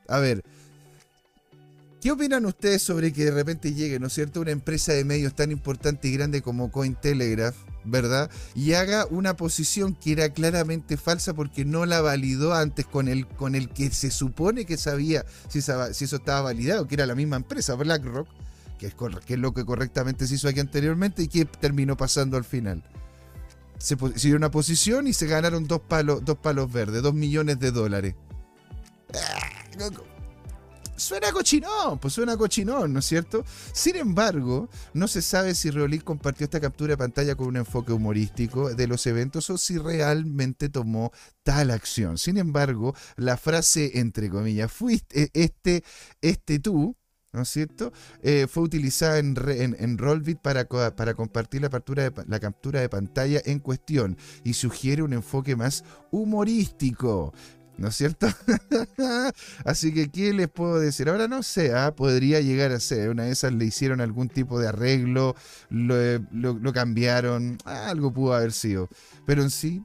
A 0.08 0.20
ver, 0.20 0.44
¿Qué 2.06 2.12
opinan 2.12 2.46
ustedes 2.46 2.84
sobre 2.84 3.12
que 3.12 3.26
de 3.26 3.32
repente 3.32 3.74
llegue, 3.74 4.00
¿no 4.00 4.06
es 4.06 4.14
cierto?, 4.14 4.40
una 4.40 4.52
empresa 4.52 4.94
de 4.94 5.04
medios 5.04 5.34
tan 5.34 5.52
importante 5.52 6.08
y 6.08 6.12
grande 6.12 6.44
como 6.44 6.70
Cointelegraph, 6.70 7.56
¿verdad? 7.84 8.30
Y 8.54 8.74
haga 8.74 9.08
una 9.10 9.36
posición 9.36 9.96
que 9.96 10.12
era 10.12 10.30
claramente 10.30 10.98
falsa 10.98 11.34
porque 11.34 11.66
no 11.66 11.88
la 11.88 12.02
validó 12.02 12.54
antes 12.54 12.86
con 12.86 13.08
el, 13.08 13.26
con 13.26 13.56
el 13.56 13.70
que 13.70 13.90
se 13.90 14.12
supone 14.12 14.66
que 14.66 14.78
sabía 14.78 15.26
si, 15.50 15.58
eso 15.58 16.16
estaba 16.16 16.42
validado, 16.42 16.88
que 16.88 16.94
era 16.94 17.08
la 17.08 17.16
misma 17.16 17.38
empresa, 17.38 17.74
BlackRock, 17.74 18.28
que 18.78 18.86
es, 18.86 19.40
lo 19.40 19.56
que 19.56 19.66
correctamente 19.66 20.28
se 20.28 20.36
hizo 20.36 20.48
aquí 20.48 20.60
anteriormente 20.60 21.24
y 21.24 21.28
que 21.28 21.46
terminó 21.46 21.98
pasando 21.98 22.38
al 22.38 22.44
final. 22.44 22.84
Se 23.80 23.96
dio 23.96 24.36
una 24.36 24.52
posición 24.52 25.08
y 25.08 25.14
se 25.14 25.26
ganaron 25.26 25.66
dos 25.66 25.82
palos, 25.82 26.24
dos 26.24 26.38
palos 26.38 26.72
verdes, 26.72 27.02
dos 27.02 27.16
millones 27.16 27.60
de 27.60 27.72
dólares. 27.72 28.14
Ah, 29.12 30.06
Suena 30.98 31.32
cochinón, 31.34 32.00
pues 32.00 32.14
suena 32.14 32.38
cochinón, 32.38 32.94
¿no 32.94 33.00
es 33.00 33.06
cierto? 33.06 33.44
Sin 33.74 33.98
embargo, 33.98 34.70
no 34.94 35.10
se 35.10 35.22
sabe 35.22 35.54
si 35.54 35.70
Reolí 35.70 36.00
compartió 36.00 36.46
esta 36.46 36.62
captura 36.62 36.92
de 36.92 36.98
pantalla 36.98 37.36
con 37.36 37.48
un 37.48 37.58
enfoque 37.58 37.92
humorístico 37.92 38.74
de 38.74 38.88
los 38.88 39.06
eventos 39.06 39.50
o 39.50 39.58
si 39.58 39.78
realmente 39.78 40.70
tomó 40.70 41.12
tal 41.44 41.72
acción. 41.72 42.18
Sin 42.18 42.38
embargo, 42.38 42.96
la 43.18 43.36
frase, 43.36 44.00
entre 44.00 44.30
comillas, 44.30 44.72
fuiste 44.72 45.32
este, 45.34 45.84
este 46.22 46.60
tú, 46.60 46.96
¿no 47.34 47.42
es 47.42 47.50
cierto? 47.50 47.92
Eh, 48.24 48.48
fue 48.50 48.64
utilizada 48.64 49.18
en, 49.20 49.98
Rollbit 49.98 50.40
para, 50.40 50.66
compartir 50.66 51.62
la 51.62 51.70
captura 52.40 52.80
de 52.80 52.90
pantalla 52.90 53.42
en 53.44 53.60
cuestión 53.60 54.18
y 54.46 54.54
sugiere 54.54 55.04
un 55.04 55.12
enfoque 55.12 55.58
más 55.58 55.84
humorístico. 56.12 57.34
¿No 57.78 57.90
es 57.90 57.96
cierto? 57.96 58.28
Así 59.66 59.94
que, 59.94 60.10
¿qué 60.10 60.34
les 60.34 60.48
puedo 60.48 60.80
decir? 60.80 61.10
Ahora 61.10 61.28
no 61.28 61.44
sé, 61.44 61.74
¿ah? 61.74 61.94
podría 61.94 62.40
llegar 62.40 62.72
a 62.72 62.80
ser. 62.80 63.10
Una 63.10 63.24
de 63.24 63.32
esas 63.32 63.54
le 63.54 63.66
hicieron 63.66 64.00
algún 64.00 64.30
tipo 64.30 64.60
de 64.60 64.70
arreglo, 64.70 65.36
lo, 65.70 66.74
cambiaron, 66.74 67.58
algo 67.66 68.14
pudo 68.14 68.34
haber 68.34 68.54
sido. 68.54 68.88
Pero 69.26 69.42
en 69.42 69.50
sí, 69.50 69.84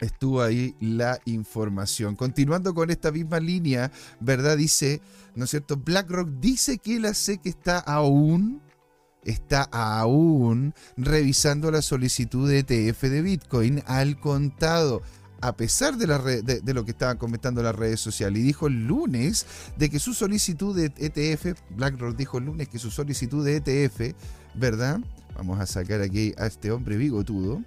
estuvo 0.00 0.42
ahí 0.42 0.74
la 0.80 1.20
información. 1.24 2.16
Continuando 2.16 2.74
con 2.74 2.90
esta 2.90 3.12
misma 3.12 3.38
línea, 3.38 3.92
¿verdad? 4.18 4.56
Dice, 4.56 5.00
¿no 5.36 5.44
es 5.44 5.50
cierto? 5.50 5.76
BlackRock 5.76 6.28
dice 6.40 6.78
que 6.78 6.98
la 6.98 7.14
SEC 7.14 7.46
está 7.46 7.78
aún 7.78 8.60
está 9.24 9.62
aún 9.72 10.74
revisando 10.98 11.70
la 11.70 11.80
solicitud 11.80 12.46
de 12.46 12.58
ETF 12.58 13.02
de 13.04 13.22
Bitcoin 13.22 13.82
al 13.86 14.20
contado 14.20 15.00
a 15.44 15.54
pesar 15.54 15.98
de, 15.98 16.06
lo 16.72 16.84
que 16.86 16.92
estaban 16.92 17.18
comentando 17.18 17.62
las 17.62 17.76
redes 17.76 18.00
sociales. 18.00 18.40
Y 18.40 18.42
dijo 18.42 18.66
el 18.66 18.86
lunes 18.86 19.44
de 19.76 19.90
que 19.90 19.98
su 19.98 20.14
solicitud 20.14 20.74
de 20.74 20.86
ETF, 20.96 21.60
BlackRock 21.76 22.16
dijo 22.16 22.38
el 22.38 22.46
lunes 22.46 22.66
que 22.68 22.78
su 22.78 22.90
solicitud 22.90 23.44
de 23.44 23.56
ETF, 23.56 24.16
¿verdad? 24.54 25.00
Vamos 25.36 25.60
a 25.60 25.66
sacar 25.66 26.00
aquí 26.00 26.32
a 26.38 26.46
este 26.46 26.70
hombre 26.70 26.96
bigotudo. 26.96 27.62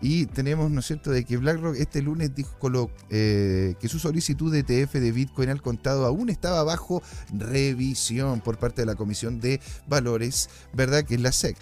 Y 0.00 0.26
tenemos, 0.26 0.68
¿no 0.72 0.80
es 0.80 0.86
cierto?, 0.86 1.12
de 1.12 1.24
que 1.24 1.36
BlackRock 1.36 1.76
este 1.76 2.02
lunes 2.02 2.34
dijo 2.34 2.56
eh, 3.08 3.76
que 3.78 3.88
su 3.88 4.00
solicitud 4.00 4.50
de 4.50 4.58
ETF 4.58 4.94
de 4.94 5.12
Bitcoin 5.12 5.48
al 5.48 5.62
contado 5.62 6.06
aún 6.06 6.28
estaba 6.28 6.64
bajo 6.64 7.04
revisión 7.32 8.40
por 8.40 8.58
parte 8.58 8.82
de 8.82 8.86
la 8.86 8.96
Comisión 8.96 9.38
de 9.38 9.60
Valores, 9.86 10.50
¿verdad?, 10.72 11.04
que 11.04 11.14
es 11.14 11.20
la 11.20 11.30
SEC 11.30 11.56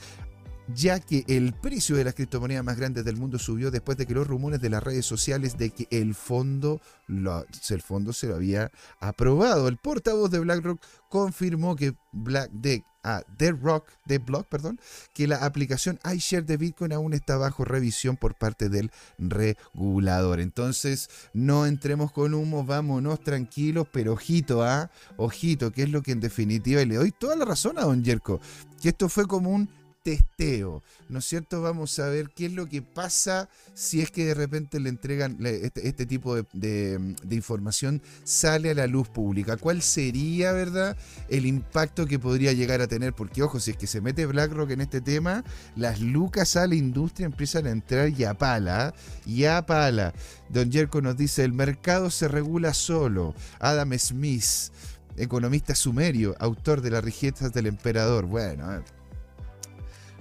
ya 0.74 1.00
que 1.00 1.24
el 1.28 1.52
precio 1.52 1.96
de 1.96 2.04
las 2.04 2.14
criptomonedas 2.14 2.64
más 2.64 2.76
grandes 2.76 3.04
del 3.04 3.16
mundo 3.16 3.38
subió 3.38 3.70
después 3.70 3.96
de 3.98 4.06
que 4.06 4.14
los 4.14 4.26
rumores 4.26 4.60
de 4.60 4.70
las 4.70 4.82
redes 4.82 5.06
sociales 5.06 5.56
de 5.56 5.70
que 5.70 5.86
el 5.90 6.14
fondo, 6.14 6.80
el 7.08 7.82
fondo 7.82 8.12
se 8.12 8.26
lo 8.26 8.36
había 8.36 8.70
aprobado. 9.00 9.68
El 9.68 9.76
portavoz 9.76 10.30
de 10.30 10.40
BlackRock 10.40 10.80
confirmó 11.08 11.76
que 11.76 11.94
Black 12.12 12.50
de, 12.50 12.84
ah, 13.04 13.22
Rock, 13.60 13.86
de 14.06 14.18
Block, 14.18 14.46
perdón, 14.48 14.80
que 15.14 15.26
la 15.26 15.44
aplicación 15.44 15.98
iShare 16.12 16.44
de 16.44 16.56
Bitcoin 16.56 16.92
aún 16.92 17.14
está 17.14 17.36
bajo 17.36 17.64
revisión 17.64 18.16
por 18.16 18.34
parte 18.34 18.68
del 18.68 18.90
regulador. 19.18 20.40
Entonces, 20.40 21.08
no 21.32 21.66
entremos 21.66 22.12
con 22.12 22.34
humo, 22.34 22.64
vámonos 22.64 23.20
tranquilos, 23.20 23.86
pero 23.92 24.12
ojito, 24.14 24.62
¿ah? 24.62 24.90
Ojito, 25.16 25.72
que 25.72 25.84
es 25.84 25.90
lo 25.90 26.02
que 26.02 26.12
en 26.12 26.20
definitiva 26.20 26.84
le 26.84 26.96
doy 26.96 27.12
toda 27.12 27.36
la 27.36 27.44
razón 27.44 27.78
a 27.78 27.82
Don 27.82 28.02
Yerko, 28.02 28.40
que 28.80 28.90
esto 28.90 29.08
fue 29.08 29.26
como 29.26 29.50
un 29.50 29.68
testeo, 30.02 30.83
¿no 31.09 31.19
es 31.19 31.26
cierto? 31.26 31.61
Vamos 31.61 31.99
a 31.99 32.09
ver 32.09 32.30
qué 32.35 32.47
es 32.47 32.52
lo 32.52 32.66
que 32.66 32.80
pasa 32.80 33.49
si 33.75 34.00
es 34.00 34.11
que 34.11 34.25
de 34.25 34.35
repente 34.35 34.80
le 34.80 34.88
entregan 34.88 35.37
este, 35.45 35.88
este, 35.88 36.07
tipo 36.07 36.37
de, 36.37 37.16
información 37.30 38.02
sale 38.25 38.71
a 38.71 38.75
la 38.75 38.87
luz 38.87 39.09
pública. 39.09 39.57
¿Cuál 39.57 39.83
sería, 39.83 40.52
verdad, 40.52 40.97
el 41.28 41.45
impacto 41.45 42.07
que 42.07 42.19
podría 42.19 42.52
llegar 42.52 42.80
a 42.80 42.87
tener? 42.87 43.12
Porque, 43.12 43.42
ojo, 43.42 43.61
si 43.61 43.73
es 43.73 43.76
que 43.76 43.87
se 43.87 44.00
mete 44.00 44.26
BlackRock 44.26 44.71
en 44.71 44.80
este 44.80 45.00
tema, 45.00 45.45
las 45.76 46.00
lucas 46.00 46.57
a 46.57 46.66
la 46.66 46.75
industria 46.75 47.26
empiezan 47.26 47.66
a 47.66 47.71
entrar 47.71 48.09
y 48.09 48.25
a 48.25 48.35
pala, 48.35 48.95
y 49.26 49.45
a 49.45 49.66
pala. 49.66 50.14
Don 50.49 50.73
Jerko 50.73 51.02
nos 51.02 51.16
dice, 51.16 51.45
el 51.45 51.52
mercado 51.52 52.11
se 52.11 52.26
regula 52.26 52.73
solo. 52.73 53.35
Adam 53.59 53.92
Smith, 53.99 54.73
economista 55.16 55.75
sumerio, 55.75 56.35
autor 56.38 56.80
de 56.80 56.90
las 56.90 57.04
riquezas 57.04 57.52
del 57.52 57.66
emperador. 57.66 58.26
Bueno, 58.26 58.83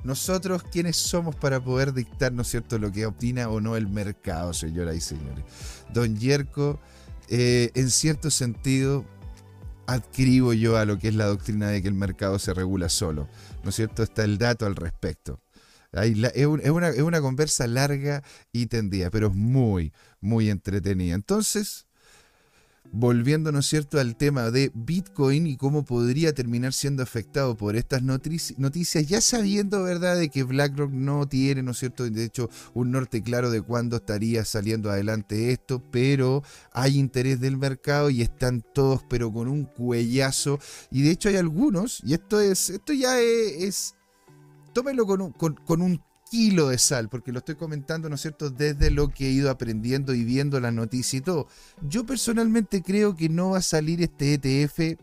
nosotros, 0.04 0.64
¿quiénes 0.64 0.96
somos 0.98 1.36
para 1.36 1.64
poder 1.64 1.94
dictar, 1.94 2.32
¿no 2.32 2.44
es 2.44 2.48
cierto?, 2.48 2.78
lo 2.78 2.92
que 2.92 3.06
opina 3.06 3.50
o 3.50 3.60
no 3.60 3.76
el 3.76 3.88
mercado, 3.88 4.54
señoras 4.54 4.96
y 4.96 5.02
señores. 5.02 5.44
Don 5.94 6.18
Yerko, 6.18 6.80
eh, 7.28 7.72
en 7.76 7.90
cierto 7.90 8.32
sentido, 8.32 9.06
adquiero 9.88 10.54
yo 10.54 10.78
a 10.78 10.86
lo 10.86 10.98
que 10.98 11.10
es 11.10 11.16
la 11.16 11.26
doctrina 11.26 11.68
de 11.70 11.82
que 11.82 11.88
el 11.88 11.94
mercado 11.94 12.40
se 12.40 12.54
regula 12.54 12.90
solo. 12.90 13.28
¿No 13.64 13.70
es 13.72 13.76
cierto? 13.76 14.04
Está 14.04 14.24
el 14.24 14.38
dato 14.38 14.66
al 14.66 14.76
respecto. 14.76 15.42
es, 15.92 16.46
una, 16.46 16.90
es 16.90 17.02
una 17.02 17.22
conversa 17.22 17.68
larga 17.68 18.24
y 18.52 18.68
tendida, 18.68 19.10
pero 19.10 19.28
es 19.28 19.36
muy, 19.36 19.92
muy 20.22 20.50
entretenida. 20.50 21.16
Entonces, 21.16 21.88
volviendo, 22.92 23.52
¿no 23.52 23.60
es 23.60 23.68
cierto?, 23.68 24.00
al 24.00 24.16
tema 24.16 24.52
de 24.52 24.72
Bitcoin 24.74 25.48
y 25.48 25.58
cómo 25.58 25.84
podría 25.84 26.34
terminar 26.34 26.74
siendo 26.74 27.04
afectado 27.04 27.56
por 27.56 27.76
estas 27.76 28.02
noticias, 28.04 29.08
ya 29.08 29.22
sabiendo, 29.22 29.84
¿verdad?, 29.84 30.18
de 30.18 30.30
que 30.30 30.44
BlackRock 30.44 30.92
no 30.92 31.28
tiene, 31.28 31.64
¿no 31.64 31.72
es 31.72 31.78
cierto?, 31.78 32.10
de 32.10 32.24
hecho, 32.24 32.50
un 32.74 32.92
norte 32.92 33.22
claro 33.22 33.52
de 33.52 33.62
cuándo 33.62 33.98
estaría 33.98 34.44
saliendo 34.46 34.90
adelante 34.90 35.52
esto, 35.52 35.84
pero 35.92 36.44
hay 36.72 36.98
interés 36.98 37.40
del 37.40 37.58
mercado 37.58 38.10
y 38.10 38.22
están 38.22 38.64
todos, 38.74 39.04
pero 39.10 39.32
con 39.32 39.48
un 39.48 39.66
cuellazo. 39.66 40.60
Y 40.92 41.04
de 41.04 41.12
hecho 41.12 41.30
hay 41.30 41.36
algunos, 41.36 42.02
y 42.04 42.14
esto 42.14 42.40
es, 42.40 42.70
esto 42.70 42.94
ya 42.94 43.20
es, 43.20 43.96
tómenlo 44.74 45.06
con 45.06 45.22
un, 45.22 45.32
con 45.32 45.82
un 45.82 46.02
kilo 46.30 46.70
de 46.70 46.78
sal, 46.78 47.10
porque 47.10 47.32
lo 47.32 47.40
estoy 47.40 47.56
comentando, 47.56 48.08
¿no 48.10 48.16
es 48.16 48.22
cierto?, 48.22 48.50
desde 48.50 48.92
lo 48.92 49.10
que 49.10 49.28
he 49.28 49.32
ido 49.32 49.50
aprendiendo 49.50 50.14
y 50.14 50.24
viendo 50.24 50.60
la 50.60 50.72
noticia 50.72 51.18
y 51.18 51.22
todo. 51.22 51.48
Yo 51.82 52.06
personalmente 52.06 52.82
creo 52.82 53.16
que 53.16 53.30
no 53.30 53.52
va 53.52 53.58
a 53.58 53.64
salir 53.64 54.02
este 54.02 54.34
ETF 54.34 55.00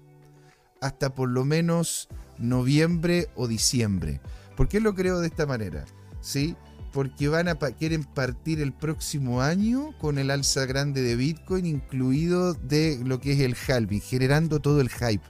hasta 0.80 1.14
por 1.14 1.28
lo 1.28 1.44
menos 1.44 2.08
noviembre 2.38 3.28
o 3.34 3.48
diciembre. 3.48 4.20
¿Por 4.56 4.68
qué 4.68 4.80
lo 4.80 4.94
creo 4.94 5.20
de 5.20 5.26
esta 5.26 5.46
manera? 5.46 5.84
¿Sí? 6.20 6.56
Porque 6.92 7.28
van 7.28 7.48
a 7.48 7.56
quieren 7.56 8.04
partir 8.04 8.60
el 8.60 8.72
próximo 8.72 9.42
año 9.42 9.96
con 9.98 10.18
el 10.18 10.30
alza 10.30 10.64
grande 10.64 11.02
de 11.02 11.16
Bitcoin, 11.16 11.66
incluido 11.66 12.54
de 12.54 13.00
lo 13.04 13.20
que 13.20 13.32
es 13.32 13.40
el 13.40 13.54
halving, 13.54 14.00
generando 14.00 14.60
todo 14.60 14.80
el 14.80 14.88
hype. 14.88 15.24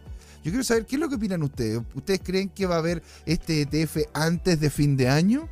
Yo 0.45 0.53
quiero 0.53 0.63
saber 0.63 0.87
qué 0.87 0.95
es 0.95 1.01
lo 1.01 1.09
que 1.09 1.17
opinan 1.17 1.43
ustedes. 1.43 1.81
¿Ustedes 1.95 2.21
creen 2.23 2.51
que 2.51 2.67
va 2.67 2.77
a 2.77 2.79
haber 2.79 3.03
este 3.25 3.63
ETF 3.63 3.97
antes 4.15 4.61
de 4.61 4.71
fin 4.71 4.97
de 4.97 5.09
año? 5.09 5.49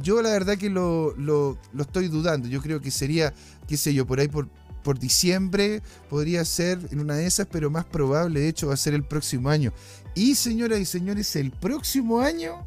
Yo 0.00 0.22
la 0.22 0.30
verdad 0.30 0.56
que 0.56 0.70
lo, 0.70 1.14
lo, 1.16 1.58
estoy 1.78 2.08
dudando. 2.08 2.48
Yo 2.48 2.60
creo 2.60 2.80
que 2.80 2.90
sería, 2.90 3.34
qué 3.66 3.76
sé 3.76 3.94
yo, 3.94 4.06
por 4.06 4.20
ahí 4.20 4.28
por, 4.28 4.48
por 4.82 4.98
diciembre 4.98 5.82
podría 6.08 6.44
ser 6.44 6.78
en 6.90 7.00
una 7.00 7.14
de 7.14 7.26
esas, 7.26 7.46
pero 7.50 7.70
más 7.70 7.84
probable, 7.84 8.40
de 8.40 8.48
hecho, 8.48 8.68
va 8.68 8.74
a 8.74 8.78
ser 8.78 8.94
el 8.94 9.04
próximo 9.04 9.50
año. 9.50 9.72
Y 10.14 10.34
señoras 10.34 10.80
y 10.80 10.84
señores, 10.84 11.36
el 11.36 11.50
próximo 11.50 12.20
año 12.20 12.66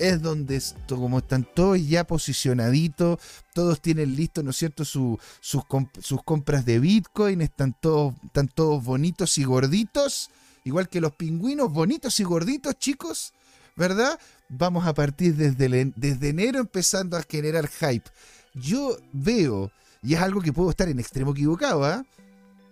es 0.00 0.22
donde, 0.22 0.60
como 0.88 1.18
están 1.18 1.46
todos 1.54 1.86
ya 1.86 2.06
posicionaditos, 2.06 3.18
todos 3.52 3.80
tienen 3.80 4.16
listo, 4.16 4.42
¿no 4.42 4.50
es 4.50 4.56
cierto?, 4.56 4.84
sus, 4.84 5.18
sus 5.40 6.22
compras 6.24 6.64
de 6.64 6.80
Bitcoin, 6.80 7.42
están 7.42 7.76
todos, 7.78 8.14
están 8.24 8.48
todos 8.48 8.82
bonitos 8.82 9.36
y 9.36 9.44
gorditos, 9.44 10.30
igual 10.64 10.88
que 10.88 11.02
los 11.02 11.12
pingüinos, 11.12 11.70
bonitos 11.70 12.18
y 12.18 12.24
gorditos, 12.24 12.78
chicos, 12.78 13.34
¿verdad? 13.76 14.18
Vamos 14.50 14.84
a 14.86 14.94
partir 14.94 15.36
desde, 15.36 15.92
desde 15.96 16.28
enero 16.28 16.58
empezando 16.58 17.16
a 17.16 17.22
generar 17.22 17.68
hype. 17.68 18.10
Yo 18.54 18.98
veo, 19.12 19.70
y 20.02 20.14
es 20.14 20.20
algo 20.20 20.40
que 20.40 20.52
puedo 20.52 20.70
estar 20.70 20.88
en 20.88 20.98
extremo 20.98 21.30
equivocado, 21.30 21.84
¿ah? 21.84 22.04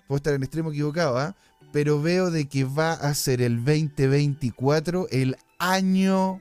Puedo 0.09 0.17
estar 0.17 0.35
en 0.35 0.43
extremo 0.43 0.71
equivocado, 0.71 1.19
¿ah? 1.19 1.37
Pero 1.73 2.03
veo 2.03 2.33
de 2.33 2.47
que 2.47 2.65
va 2.65 2.95
a 2.95 3.15
ser 3.15 3.41
el 3.43 3.65
2024 3.65 5.07
el 5.11 5.37
año 5.59 6.41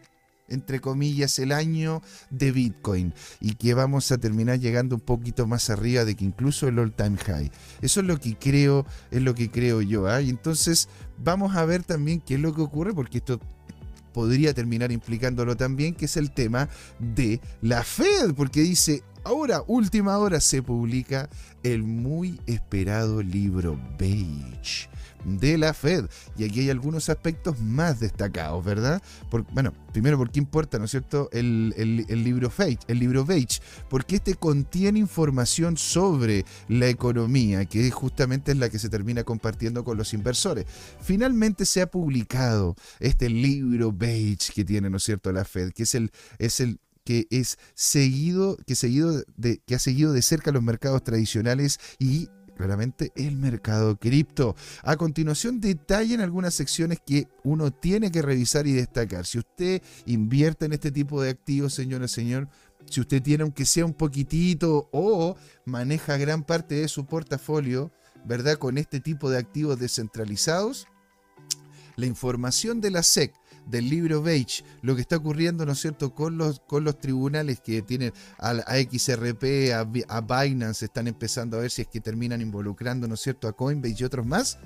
entre 0.49 0.79
comillas, 0.79 1.39
el 1.39 1.51
año 1.51 2.01
de 2.29 2.51
Bitcoin 2.51 3.13
y 3.39 3.55
que 3.55 3.73
vamos 3.73 4.11
a 4.11 4.17
terminar 4.17 4.59
llegando 4.59 4.95
un 4.95 5.01
poquito 5.01 5.45
más 5.47 5.69
arriba 5.69 6.05
de 6.05 6.15
que 6.15 6.25
incluso 6.25 6.67
el 6.67 6.79
all 6.79 6.93
time 6.93 7.17
high. 7.17 7.51
Eso 7.81 7.99
es 7.99 8.05
lo 8.05 8.17
que 8.19 8.37
creo, 8.37 8.85
es 9.11 9.21
lo 9.21 9.35
que 9.35 9.51
creo 9.51 9.81
yo. 9.81 10.07
¿ah? 10.07 10.21
Y 10.21 10.29
entonces 10.29 10.87
vamos 11.17 11.55
a 11.55 11.65
ver 11.65 11.83
también 11.83 12.21
qué 12.21 12.35
es 12.35 12.39
lo 12.39 12.53
que 12.53 12.61
ocurre, 12.61 12.93
porque 12.93 13.17
esto 13.17 13.39
podría 14.17 14.51
terminar 14.51 14.91
implicándolo 14.91 15.55
también, 15.55 15.93
que 15.93 16.05
es 16.05 16.17
el 16.17 16.31
tema 16.31 16.69
de 16.97 17.39
la 17.61 17.83
Fed, 17.83 18.33
porque 18.35 18.61
dice, 18.61 19.03
ahora, 19.23 19.61
última 19.67 20.17
hora, 20.17 20.39
se 20.41 20.63
publica 20.63 21.29
el 21.61 21.83
muy 21.83 22.41
esperado 22.47 23.21
libro 23.21 23.79
Beige 23.99 24.89
de 25.25 25.57
la 25.57 25.73
Fed. 25.73 26.05
Y 26.37 26.45
aquí 26.45 26.61
hay 26.61 26.69
algunos 26.69 27.09
aspectos 27.09 27.59
más 27.59 27.99
destacados, 27.99 28.63
¿verdad? 28.63 29.01
bueno, 29.51 29.73
primero, 29.91 30.17
¿por 30.17 30.31
qué 30.31 30.39
importa, 30.39 30.77
no 30.79 30.85
es 30.85 30.91
cierto, 30.91 31.29
el, 31.31 31.73
libro 32.23 32.51
Beige, 32.55 32.79
el 32.87 32.99
libro 32.99 33.25
Beige? 33.25 33.59
Porque 33.89 34.17
este 34.17 34.35
contiene 34.35 34.99
información 34.99 35.77
sobre 35.77 36.45
la 36.67 36.87
economía, 36.87 37.65
que 37.65 37.89
justamente 37.91 38.51
es 38.51 38.57
la 38.57 38.69
que 38.69 38.79
se 38.79 38.89
termina 38.89 39.23
compartiendo 39.23 39.83
con 39.83 39.97
los 39.97 40.13
inversores. 40.13 40.65
Finalmente 41.01 41.65
se 41.65 41.81
ha 41.81 41.87
publicado 41.87 42.75
este 42.99 43.29
libro 43.29 43.91
Beige 43.91 44.53
que 44.53 44.63
tiene, 44.63 44.89
¿no 44.89 44.97
es 44.97 45.03
cierto?, 45.03 45.31
la 45.31 45.45
Fed, 45.45 45.71
que 45.71 45.83
es 45.83 45.95
el, 45.95 46.11
es 46.37 46.59
el 46.59 46.79
que 47.07 47.25
es 47.29 47.57
seguido, 47.73 48.57
que 48.67 48.75
seguido 48.75 49.23
de, 49.37 49.59
que 49.65 49.75
ha 49.75 49.79
seguido 49.79 50.11
de 50.11 50.21
cerca 50.21 50.51
los 50.51 50.61
mercados 50.61 51.05
tradicionales 51.05 51.79
y 51.99 52.27
claramente 52.57 53.11
el 53.15 53.37
mercado 53.37 53.97
cripto. 53.97 54.55
A 54.83 54.97
continuación 54.97 55.61
detallen 55.61 56.21
algunas 56.21 56.53
secciones 56.53 56.99
que 57.05 57.27
uno 57.43 57.71
tiene 57.71 58.11
que 58.11 58.21
revisar 58.21 58.67
y 58.67 58.73
destacar. 58.73 59.25
Si 59.25 59.39
usted 59.39 59.81
invierte 60.05 60.65
en 60.65 60.73
este 60.73 60.91
tipo 60.91 61.21
de 61.21 61.29
activos, 61.29 61.73
señora, 61.73 62.07
señor, 62.07 62.49
si 62.89 63.01
usted 63.01 63.21
tiene 63.21 63.43
aunque 63.43 63.65
sea 63.65 63.85
un 63.85 63.93
poquitito 63.93 64.89
o 64.91 65.35
maneja 65.65 66.17
gran 66.17 66.43
parte 66.43 66.75
de 66.75 66.87
su 66.87 67.05
portafolio, 67.05 67.91
¿verdad? 68.25 68.57
Con 68.57 68.77
este 68.77 68.99
tipo 68.99 69.29
de 69.29 69.37
activos 69.37 69.79
descentralizados, 69.79 70.87
la 71.95 72.05
información 72.05 72.81
de 72.81 72.91
la 72.91 73.03
SEC 73.03 73.33
del 73.69 73.89
libro 73.89 74.21
Beige, 74.21 74.63
lo 74.81 74.95
que 74.95 75.01
está 75.01 75.17
ocurriendo, 75.17 75.65
¿no 75.65 75.73
es 75.73 75.79
cierto?, 75.79 76.13
con 76.13 76.37
los, 76.37 76.61
con 76.61 76.83
los 76.83 76.99
tribunales 76.99 77.59
que 77.59 77.81
tienen 77.81 78.13
a, 78.39 78.53
XRP, 78.53 79.73
a, 79.73 80.21
Binance, 80.21 80.85
están 80.85 81.07
empezando 81.07 81.57
a 81.57 81.61
ver 81.61 81.71
si 81.71 81.81
es 81.81 81.87
que 81.87 81.99
terminan 81.99 82.41
involucrando, 82.41 83.07
¿no 83.07 83.15
es 83.15 83.21
cierto?, 83.21 83.47
a 83.47 83.53
Coinbase 83.53 83.95
y 83.99 84.03
otros 84.03 84.25
más, 84.25 84.57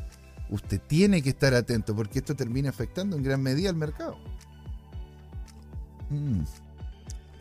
usted 0.49 0.79
tiene 0.81 1.21
que 1.21 1.29
estar 1.29 1.53
atento 1.53 1.95
porque 1.95 2.19
esto 2.19 2.35
termina 2.35 2.69
afectando 2.69 3.17
en 3.17 3.23
gran 3.23 3.41
medida 3.41 3.69
al 3.69 3.75
mercado. 3.75 4.17
Mm, 6.09 6.41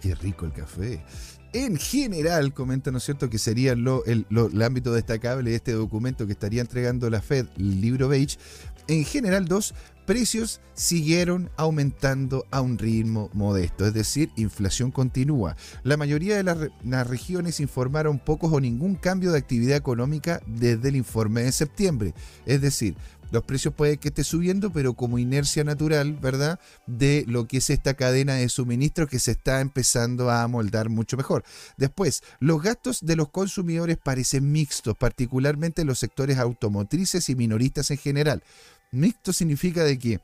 qué 0.01 0.15
rico 0.15 0.47
el 0.47 0.53
café. 0.53 1.05
En 1.53 1.77
general, 1.77 2.55
comenta, 2.55 2.93
¿no 2.93 2.99
es 2.99 3.05
cierto?, 3.05 3.29
que 3.29 3.39
sería 3.39 3.75
lo, 3.75 4.05
el, 4.05 4.27
el 4.31 4.63
ámbito 4.63 4.93
destacable 4.93 5.51
de 5.51 5.57
este 5.57 5.73
documento 5.73 6.27
que 6.27 6.33
estaría 6.33 6.61
entregando 6.61 7.11
la 7.11 7.21
Fed, 7.21 7.47
el 7.57 7.81
libro 7.81 8.09
Beige. 8.09 8.39
En 8.87 9.05
general, 9.05 9.47
dos, 9.47 9.75
precios 10.11 10.61
siguieron 10.75 11.53
aumentando 11.57 12.45
a 12.51 12.63
un 12.63 12.79
ritmo 12.79 13.31
modesto, 13.33 13.87
es 13.87 13.95
decir, 13.95 14.29
inflación 14.35 14.91
continúa. 14.91 15.55
La 15.85 15.97
mayoría 15.97 16.37
de 16.37 16.43
las, 16.43 17.07
regiones 17.07 17.61
informaron 17.61 18.19
pocos 18.19 18.53
o 18.53 18.61
ningún 18.61 18.97
cambio 18.97 19.31
de 19.31 19.39
actividad 19.39 19.77
económica 19.77 20.43
desde 20.49 20.89
el 20.89 20.97
informe 20.97 21.43
de 21.43 21.53
septiembre, 21.53 22.13
es 22.45 22.61
decir, 22.61 22.97
los 23.31 23.45
precios 23.45 23.73
pueden 23.73 23.99
que 23.99 24.09
esté 24.09 24.25
subiendo, 24.25 24.73
pero 24.73 24.95
como 24.95 25.21
inercia 25.21 25.63
natural, 25.63 26.15
¿verdad? 26.15 26.59
De 26.89 27.25
lo 27.29 27.47
que 27.47 27.59
es 27.59 27.71
esta 27.71 27.95
cadena 27.95 28.35
de 28.35 28.49
suministro 28.49 29.07
que 29.07 29.21
se 29.21 29.31
está 29.31 29.61
empezando 29.61 30.29
a 30.33 30.49
moldar 30.49 30.89
mucho 30.89 31.17
mejor. 31.17 31.45
Después, 31.77 32.25
los 32.41 32.61
gastos 32.61 32.99
de 33.07 33.15
los 33.15 33.29
consumidores 33.29 33.97
parecen 33.97 34.51
mixtos, 34.51 34.97
particularmente 34.97 35.83
en 35.83 35.87
los 35.87 36.01
sectores 36.01 36.39
automotrices 36.39 37.29
y 37.29 37.37
minoristas 37.37 37.93
en 37.93 37.99
general. 37.99 38.43
Mixto 38.93 39.33
significa 39.33 39.85
de 39.85 39.99
que 39.99 40.21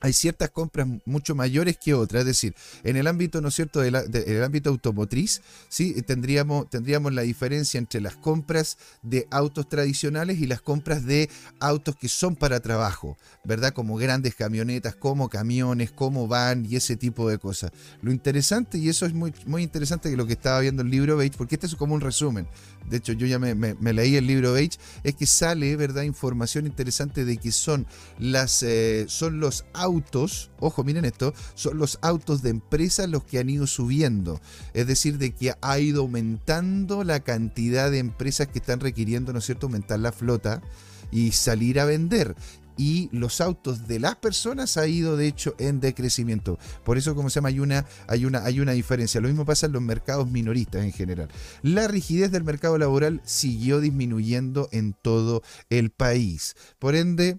hay 0.00 0.12
ciertas 0.12 0.50
compras 0.50 0.86
mucho 1.06 1.34
mayores 1.34 1.78
que 1.78 1.94
otras. 1.94 2.20
Es 2.20 2.26
decir, 2.26 2.54
en 2.82 2.96
el 2.96 3.06
ámbito, 3.06 3.40
¿no 3.40 3.48
es 3.48 3.54
cierto?, 3.54 3.80
del 3.80 4.44
ámbito 4.44 4.70
automotriz, 4.70 5.40
¿sí? 5.68 5.94
Tendríamos, 6.02 6.68
tendríamos 6.68 7.12
la 7.12 7.22
diferencia 7.22 7.78
entre 7.78 8.00
las 8.00 8.14
compras 8.16 8.76
de 9.02 9.26
autos 9.30 9.68
tradicionales 9.68 10.38
y 10.40 10.46
las 10.46 10.60
compras 10.60 11.04
de 11.04 11.30
autos 11.58 11.96
que 11.96 12.08
son 12.08 12.36
para 12.36 12.60
trabajo, 12.60 13.16
¿verdad? 13.44 13.72
Como 13.72 13.96
grandes 13.96 14.34
camionetas, 14.34 14.94
como 14.94 15.28
camiones, 15.28 15.90
como 15.90 16.28
van 16.28 16.66
y 16.66 16.76
ese 16.76 16.96
tipo 16.96 17.28
de 17.28 17.38
cosas. 17.38 17.72
Lo 18.02 18.12
interesante, 18.12 18.78
y 18.78 18.88
eso 18.88 19.06
es 19.06 19.14
muy, 19.14 19.32
muy 19.46 19.62
interesante 19.62 20.10
que 20.10 20.16
lo 20.16 20.26
que 20.26 20.34
estaba 20.34 20.60
viendo 20.60 20.82
el 20.82 20.90
libro 20.90 21.16
Bates, 21.16 21.36
porque 21.36 21.54
este 21.54 21.66
es 21.66 21.76
como 21.76 21.94
un 21.94 22.00
resumen. 22.00 22.46
De 22.90 22.98
hecho, 22.98 23.14
yo 23.14 23.26
ya 23.26 23.38
me, 23.38 23.54
leí 23.94 24.16
el 24.16 24.26
libro 24.26 24.52
Bates, 24.52 24.78
es 25.02 25.14
que 25.14 25.24
sale, 25.26 25.74
¿verdad?, 25.76 26.02
información 26.02 26.66
interesante 26.66 27.24
de 27.24 27.38
que 27.38 27.52
son, 27.52 27.86
las, 28.18 28.62
eh, 28.62 29.06
son 29.08 29.40
los 29.40 29.64
autos 29.72 29.93
autos, 29.94 30.50
ojo, 30.60 30.84
miren 30.84 31.04
esto, 31.04 31.32
son 31.54 31.78
los 31.78 31.98
autos 32.02 32.42
de 32.42 32.50
empresas 32.50 33.08
los 33.08 33.24
que 33.24 33.38
han 33.38 33.48
ido 33.48 33.66
subiendo. 33.66 34.40
Es 34.72 34.86
decir, 34.86 35.18
de 35.18 35.32
que 35.32 35.54
ha 35.60 35.78
ido 35.78 36.02
aumentando 36.02 37.04
la 37.04 37.20
cantidad 37.20 37.90
de 37.90 37.98
empresas 37.98 38.48
que 38.48 38.58
están 38.58 38.80
requiriendo, 38.80 39.32
¿no 39.32 39.38
es 39.38 39.46
cierto?, 39.46 39.66
aumentar 39.66 40.00
la 40.00 40.12
flota 40.12 40.62
y 41.10 41.32
salir 41.32 41.78
a 41.78 41.84
vender 41.84 42.34
y 42.76 43.08
los 43.12 43.40
autos 43.40 43.86
de 43.86 44.00
las 44.00 44.16
personas 44.16 44.76
ha 44.76 44.86
ido 44.86 45.16
de 45.16 45.28
hecho 45.28 45.54
en 45.58 45.80
decrecimiento. 45.80 46.58
Por 46.84 46.98
eso, 46.98 47.14
como 47.14 47.30
se 47.30 47.36
llama, 47.36 47.50
hay 47.50 47.60
una, 47.60 47.86
hay 48.08 48.24
una, 48.24 48.44
hay 48.44 48.60
una 48.60 48.72
diferencia. 48.72 49.20
Lo 49.20 49.28
mismo 49.28 49.44
pasa 49.44 49.66
en 49.66 49.72
los 49.72 49.82
mercados 49.82 50.28
minoristas 50.28 50.82
en 50.82 50.92
general. 50.92 51.28
La 51.62 51.86
rigidez 51.88 52.30
del 52.32 52.42
mercado 52.42 52.76
laboral 52.78 53.20
siguió 53.24 53.80
disminuyendo 53.80 54.68
en 54.72 54.92
todo 54.92 55.42
el 55.70 55.90
país. 55.90 56.56
Por 56.78 56.96
ende, 56.96 57.38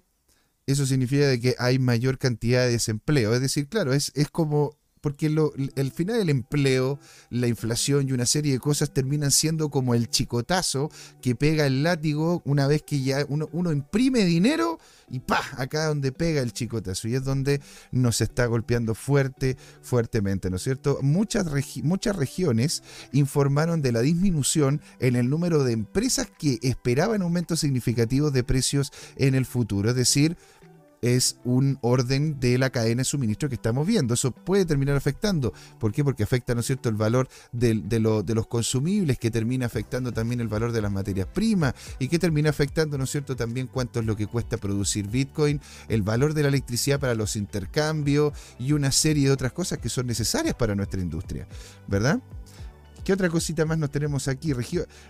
eso 0.67 0.85
significa 0.85 1.27
de 1.27 1.39
que 1.39 1.55
hay 1.59 1.79
mayor 1.79 2.17
cantidad 2.17 2.65
de 2.65 2.71
desempleo. 2.71 3.33
Es 3.33 3.41
decir, 3.41 3.67
claro, 3.67 3.93
es, 3.93 4.11
es 4.15 4.29
como 4.29 4.77
porque 5.05 5.29
lo, 5.29 5.53
el 5.75 5.91
final 5.91 6.17
del 6.17 6.31
empleo, 6.31 6.97
la 7.29 7.45
inflación 7.45 8.09
y 8.09 8.11
una 8.11 8.25
serie 8.25 8.53
de 8.53 8.59
cosas 8.59 8.91
terminan 8.91 9.29
siendo 9.29 9.69
como 9.69 9.93
el 9.93 10.09
chicotazo 10.09 10.89
que 11.21 11.35
pega 11.35 11.67
el 11.67 11.83
látigo 11.83 12.41
una 12.43 12.65
vez 12.65 12.81
que 12.81 13.03
ya 13.03 13.23
uno, 13.29 13.47
uno 13.51 13.71
imprime 13.71 14.25
dinero 14.25 14.79
y 15.07 15.19
pa, 15.19 15.43
acá 15.57 15.85
donde 15.85 16.11
pega 16.11 16.41
el 16.41 16.53
chicotazo 16.53 17.07
y 17.07 17.13
es 17.13 17.23
donde 17.23 17.61
nos 17.91 18.19
está 18.19 18.47
golpeando 18.47 18.95
fuerte, 18.95 19.57
fuertemente, 19.83 20.49
¿no 20.49 20.55
es 20.55 20.63
cierto? 20.63 20.97
Muchas, 21.03 21.45
muchas 21.83 22.15
regiones 22.15 22.81
informaron 23.11 23.83
de 23.83 23.91
la 23.91 24.01
disminución 24.01 24.81
en 24.99 25.15
el 25.15 25.29
número 25.29 25.63
de 25.63 25.73
empresas 25.73 26.31
que 26.35 26.57
esperaban 26.63 27.21
aumentos 27.21 27.59
significativos 27.59 28.33
de 28.33 28.43
precios 28.43 28.91
en 29.17 29.35
el 29.35 29.45
futuro, 29.45 29.91
es 29.91 29.95
decir, 29.95 30.35
es 31.05 31.37
un 31.43 31.77
orden 31.81 32.39
de 32.39 32.57
la 32.57 32.71
cadena 32.71 33.01
de 33.01 33.05
suministro 33.05 33.47
que 33.47 33.53
estamos 33.53 33.85
viendo. 33.85 34.15
Eso 34.15 34.31
puede 34.31 34.65
terminar 34.65 34.95
afectando. 34.95 35.53
¿Por 35.79 35.91
qué? 35.91 36.03
Porque 36.03 36.23
afecta, 36.23 36.55
¿no 36.55 36.61
es 36.61 36.65
cierto?, 36.65 36.89
el 36.89 36.95
valor 36.95 37.29
de, 37.51 37.75
de, 37.75 37.99
los 37.99 38.47
consumibles, 38.47 39.19
que 39.19 39.29
termina 39.29 39.67
afectando 39.67 40.11
también 40.11 40.41
el 40.41 40.47
valor 40.47 40.71
de 40.71 40.81
las 40.81 40.91
materias 40.91 41.27
primas 41.27 41.75
y 41.99 42.07
que 42.07 42.17
termina 42.17 42.49
afectando, 42.49 42.97
¿no 42.97 43.03
es 43.03 43.11
cierto?, 43.11 43.35
también 43.35 43.67
cuánto 43.67 43.99
es 43.99 44.05
lo 44.07 44.15
que 44.15 44.25
cuesta 44.25 44.57
producir 44.57 45.07
Bitcoin, 45.07 45.61
el 45.89 46.01
valor 46.01 46.33
de 46.33 46.41
la 46.41 46.47
electricidad 46.47 46.99
para 46.99 47.13
los 47.13 47.35
intercambios 47.35 48.33
y 48.57 48.71
una 48.71 48.91
serie 48.91 49.27
de 49.27 49.31
otras 49.31 49.53
cosas 49.53 49.77
que 49.77 49.89
son 49.89 50.07
necesarias 50.07 50.55
para 50.55 50.73
nuestra 50.73 51.01
industria, 51.01 51.47
¿verdad? 51.87 52.19
¿Qué 53.05 53.13
otra 53.13 53.29
cosita 53.29 53.65
más 53.65 53.77
nos 53.77 53.91
tenemos 53.91 54.27
aquí? 54.27 54.51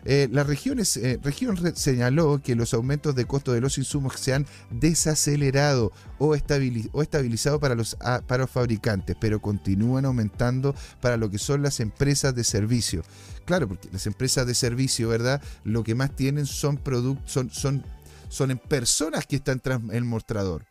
Eh, 0.04 0.28
la 0.30 0.44
región, 0.44 0.80
región 1.24 1.76
señaló 1.78 2.42
que 2.44 2.54
los 2.54 2.74
aumentos 2.74 3.16
de 3.16 3.24
costo 3.24 3.54
de 3.54 3.62
los 3.62 3.78
insumos 3.78 4.20
se 4.20 4.34
han 4.34 4.46
desacelerado 4.70 5.94
o, 6.18 6.36
estabilizado 6.36 7.58
para 7.62 7.74
los, 7.74 7.96
para 7.96 8.44
los 8.44 8.52
fabricantes, 8.52 9.16
pero 9.18 9.42
continúan 9.42 10.04
aumentando 10.04 10.76
para 11.00 11.16
lo 11.16 11.30
que 11.32 11.38
son 11.38 11.62
las 11.62 11.80
empresas 11.80 12.36
de 12.36 12.44
servicio. 12.44 13.02
Claro, 13.46 13.70
porque 13.70 13.88
las 13.94 14.06
empresas 14.08 14.46
de 14.46 14.56
servicio, 14.56 15.08
¿verdad? 15.08 15.42
Lo 15.64 15.86
que 15.86 15.96
más 15.96 16.14
tienen 16.14 16.48
son 16.48 16.76
productos, 16.76 17.32
son, 17.32 17.50
son, 17.50 17.86
son 18.28 18.52
en 18.52 18.58
personas 18.58 19.26
que 19.26 19.38
están 19.38 19.62
tras 19.62 19.80
el 19.94 20.04
mostrador. 20.04 20.66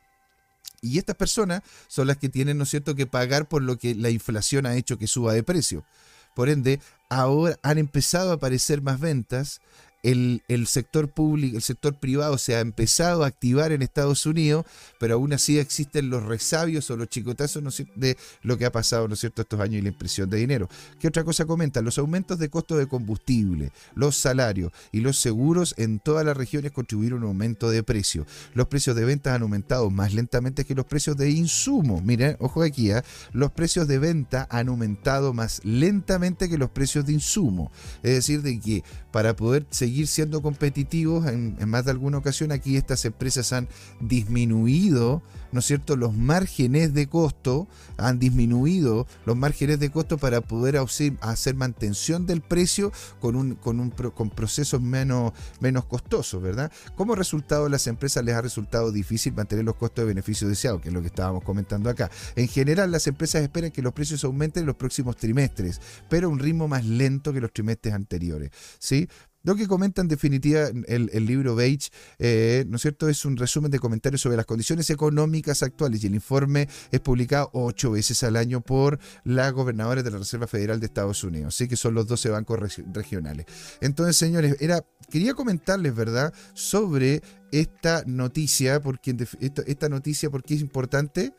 Y 0.82 0.98
estas 0.98 1.16
personas 1.16 1.62
son 1.88 2.06
las 2.06 2.18
que 2.18 2.28
tienen, 2.28 2.58
¿no 2.58 2.64
es 2.64 2.68
cierto?, 2.68 2.94
que 2.94 3.06
pagar 3.06 3.48
por 3.48 3.62
lo 3.62 3.78
que 3.78 3.94
la 3.94 4.10
inflación 4.10 4.66
ha 4.66 4.76
hecho 4.76 4.98
que 4.98 5.06
suba 5.06 5.32
de 5.32 5.42
precio. 5.42 5.86
Por 6.34 6.48
ende, 6.48 6.80
ahora 7.08 7.56
han 7.62 7.78
empezado 7.78 8.30
a 8.30 8.34
aparecer 8.34 8.82
más 8.82 9.00
ventas 9.00 9.60
el, 10.04 10.66
sector 10.66 11.08
público, 11.08 11.56
el 11.56 11.62
sector 11.62 11.94
privado 11.94 12.36
se 12.36 12.54
ha 12.54 12.60
empezado 12.60 13.24
a 13.24 13.26
activar 13.26 13.72
en 13.72 13.80
Estados 13.82 14.26
Unidos, 14.26 14.66
pero 15.00 15.14
aún 15.14 15.32
así 15.32 15.58
existen 15.58 16.10
los 16.10 16.22
resabios 16.22 16.90
o 16.90 16.96
los 16.96 17.08
chicotazos 17.08 17.62
de 17.96 18.16
lo 18.42 18.58
que 18.58 18.66
ha 18.66 18.72
pasado 18.72 19.08
¿no 19.08 19.16
cierto? 19.16 19.42
estos 19.42 19.60
años 19.60 19.76
y 19.76 19.82
la 19.82 19.88
impresión 19.88 20.28
de 20.28 20.36
dinero. 20.36 20.68
¿Qué 21.00 21.08
otra 21.08 21.24
cosa 21.24 21.46
comenta? 21.46 21.80
Los 21.80 21.98
aumentos 21.98 22.38
de 22.38 22.50
costo 22.50 22.76
de 22.76 22.86
combustible, 22.86 23.72
los 23.94 24.16
salarios 24.16 24.72
y 24.92 25.00
los 25.00 25.18
seguros 25.18 25.74
en 25.78 25.98
todas 26.00 26.26
las 26.26 26.36
regiones 26.36 26.72
contribuyeron 26.72 27.22
a 27.22 27.24
un 27.24 27.28
aumento 27.28 27.70
de 27.70 27.82
precio. 27.82 28.26
Los 28.52 28.68
precios 28.68 28.94
de 28.96 29.04
ventas 29.06 29.34
han 29.34 29.42
aumentado 29.42 29.88
más 29.90 30.12
lentamente 30.12 30.66
que 30.66 30.74
los 30.74 30.84
precios 30.84 31.16
de 31.16 31.30
insumos. 31.30 32.04
Miren, 32.04 32.36
ojo 32.40 32.62
aquí, 32.62 32.90
¿eh? 32.90 33.02
los 33.32 33.52
precios 33.52 33.88
de 33.88 33.98
venta 33.98 34.46
han 34.50 34.68
aumentado 34.68 35.32
más 35.32 35.62
lentamente 35.64 36.48
que 36.48 36.58
los 36.58 36.70
precios 36.70 37.06
de 37.06 37.14
insumo. 37.14 37.72
Es 38.02 38.12
decir, 38.12 38.42
de 38.42 38.60
que 38.60 38.84
para 39.10 39.34
poder 39.36 39.66
seguir 39.70 39.93
siendo 40.06 40.42
competitivos. 40.42 41.26
En, 41.26 41.56
más 41.68 41.84
de 41.84 41.92
alguna 41.92 42.18
ocasión 42.18 42.52
aquí 42.52 42.76
estas 42.76 43.04
empresas 43.04 43.52
han 43.52 43.68
disminuido, 44.00 45.22
¿no 45.52 45.60
es 45.60 45.66
cierto?, 45.66 45.96
los 45.96 46.14
márgenes 46.14 46.94
de 46.94 47.06
costo, 47.06 47.68
han 47.96 48.18
disminuido 48.18 49.06
los 49.24 49.36
márgenes 49.36 49.78
de 49.78 49.90
costo 49.90 50.18
para 50.18 50.40
poder 50.40 50.76
hacer 50.76 51.54
mantención 51.54 52.26
del 52.26 52.40
precio 52.40 52.92
con, 53.20 53.36
un, 53.36 53.54
con, 53.54 53.80
un, 53.80 53.90
con 53.90 54.30
procesos 54.30 54.80
menos, 54.80 55.32
menos 55.60 55.84
costosos, 55.84 56.42
¿verdad? 56.42 56.70
Como 56.96 57.14
resultado, 57.14 57.66
a 57.66 57.68
las 57.68 57.86
empresas 57.86 58.24
les 58.24 58.34
ha 58.34 58.42
resultado 58.42 58.92
difícil 58.92 59.32
mantener 59.32 59.64
los 59.64 59.76
costos 59.76 60.02
de 60.02 60.06
beneficio 60.06 60.48
deseado, 60.48 60.80
que 60.80 60.88
es 60.88 60.94
lo 60.94 61.00
que 61.00 61.08
estábamos 61.08 61.44
comentando 61.44 61.88
acá. 61.88 62.10
En 62.36 62.48
general, 62.48 62.90
las 62.90 63.06
empresas 63.06 63.42
esperan 63.42 63.70
que 63.70 63.82
los 63.82 63.92
precios 63.92 64.24
aumenten 64.24 64.62
en 64.62 64.66
los 64.66 64.76
próximos 64.76 65.16
trimestres, 65.16 65.80
pero 66.08 66.28
a 66.28 66.30
un 66.30 66.38
ritmo 66.38 66.68
más 66.68 66.84
lento 66.84 67.32
que 67.32 67.40
los 67.40 67.52
trimestres 67.52 67.94
anteriores, 67.94 68.50
¿sí? 68.78 69.08
Lo 69.44 69.54
que 69.54 69.68
comenta 69.68 70.00
en 70.00 70.08
definitiva 70.08 70.68
el, 70.86 71.26
libro 71.26 71.54
Beige, 71.54 71.90
eh, 72.18 72.64
¿no 72.66 72.76
es 72.76 72.82
cierto?, 72.82 73.10
es 73.10 73.26
un 73.26 73.36
resumen 73.36 73.70
de 73.70 73.78
comentarios 73.78 74.22
sobre 74.22 74.38
las 74.38 74.46
condiciones 74.46 74.88
económicas 74.88 75.62
actuales 75.62 76.02
y 76.02 76.06
el 76.06 76.14
informe 76.14 76.66
es 76.90 77.00
publicado 77.00 77.50
ocho 77.52 77.90
veces 77.90 78.22
al 78.22 78.36
año 78.36 78.62
por 78.62 78.98
la 79.22 79.50
gobernadora 79.50 80.02
de 80.02 80.10
la 80.10 80.16
Reserva 80.16 80.46
Federal 80.46 80.80
de 80.80 80.86
Estados 80.86 81.22
Unidos, 81.24 81.54
así 81.54 81.68
que 81.68 81.76
son 81.76 81.92
los 81.92 82.06
12 82.06 82.30
bancos 82.30 82.78
regionales. 82.92 83.44
Entonces, 83.82 84.16
señores, 84.16 84.56
era, 84.60 84.82
quería 85.10 85.34
comentarles, 85.34 85.94
¿verdad?, 85.94 86.32
sobre 86.54 87.22
esta 87.52 88.02
noticia, 88.06 88.80
porque 88.80 89.14
esta, 89.40 89.62
esta 89.66 89.88
noticia, 89.90 90.30
porque 90.30 90.54
es 90.54 90.62
importante? 90.62 91.34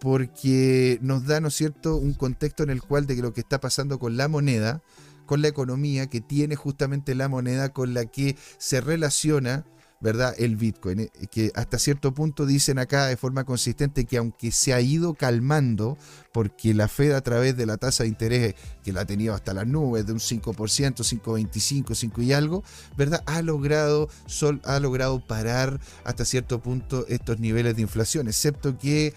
porque 0.00 0.98
nos 1.00 1.24
da, 1.24 1.40
¿no 1.40 1.48
es 1.48 1.54
cierto?, 1.54 1.96
un 1.96 2.12
contexto 2.12 2.62
en 2.62 2.68
el 2.68 2.82
cual 2.82 3.06
de 3.06 3.16
lo 3.16 3.32
que 3.32 3.40
está 3.40 3.58
pasando 3.58 3.98
con 3.98 4.18
la 4.18 4.28
moneda, 4.28 4.82
con 5.26 5.42
la 5.42 5.48
economía 5.48 6.08
que 6.08 6.20
tiene 6.20 6.56
justamente 6.56 7.14
la 7.14 7.28
moneda 7.28 7.72
con 7.72 7.94
la 7.94 8.06
que 8.06 8.36
se 8.58 8.80
relaciona 8.80 9.64
¿verdad? 10.04 10.34
El 10.36 10.56
Bitcoin, 10.56 11.00
eh, 11.00 11.10
que 11.30 11.50
hasta 11.54 11.78
cierto 11.78 12.12
punto 12.12 12.44
dicen 12.44 12.78
acá 12.78 13.06
de 13.06 13.16
forma 13.16 13.44
consistente 13.44 14.04
que 14.04 14.18
aunque 14.18 14.52
se 14.52 14.74
ha 14.74 14.80
ido 14.82 15.14
calmando, 15.14 15.96
porque 16.30 16.74
la 16.74 16.88
Fed 16.88 17.12
a 17.12 17.22
través 17.22 17.56
de 17.56 17.64
la 17.64 17.78
tasa 17.78 18.02
de 18.02 18.10
interés 18.10 18.54
que 18.82 18.92
la 18.92 19.00
ha 19.00 19.06
tenido 19.06 19.32
hasta 19.32 19.54
las 19.54 19.66
nubes 19.66 20.04
de 20.04 20.12
un 20.12 20.18
5%, 20.18 20.52
5,25, 20.52 21.94
5 21.94 22.20
y 22.20 22.32
algo, 22.34 22.62
¿verdad? 22.98 23.22
Ha 23.24 23.40
logrado, 23.40 24.10
sol, 24.26 24.60
ha 24.64 24.78
logrado 24.78 25.26
parar 25.26 25.80
hasta 26.04 26.26
cierto 26.26 26.60
punto 26.60 27.06
estos 27.08 27.40
niveles 27.40 27.74
de 27.76 27.80
inflación, 27.80 28.28
excepto 28.28 28.76
que 28.76 29.14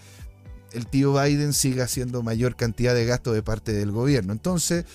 el 0.72 0.86
tío 0.86 1.12
Biden 1.12 1.52
siga 1.52 1.84
haciendo 1.84 2.22
mayor 2.22 2.56
cantidad 2.56 2.94
de 2.94 3.04
gasto 3.04 3.34
de 3.34 3.42
parte 3.42 3.72
del 3.72 3.90
gobierno. 3.90 4.32
Entonces, 4.32 4.86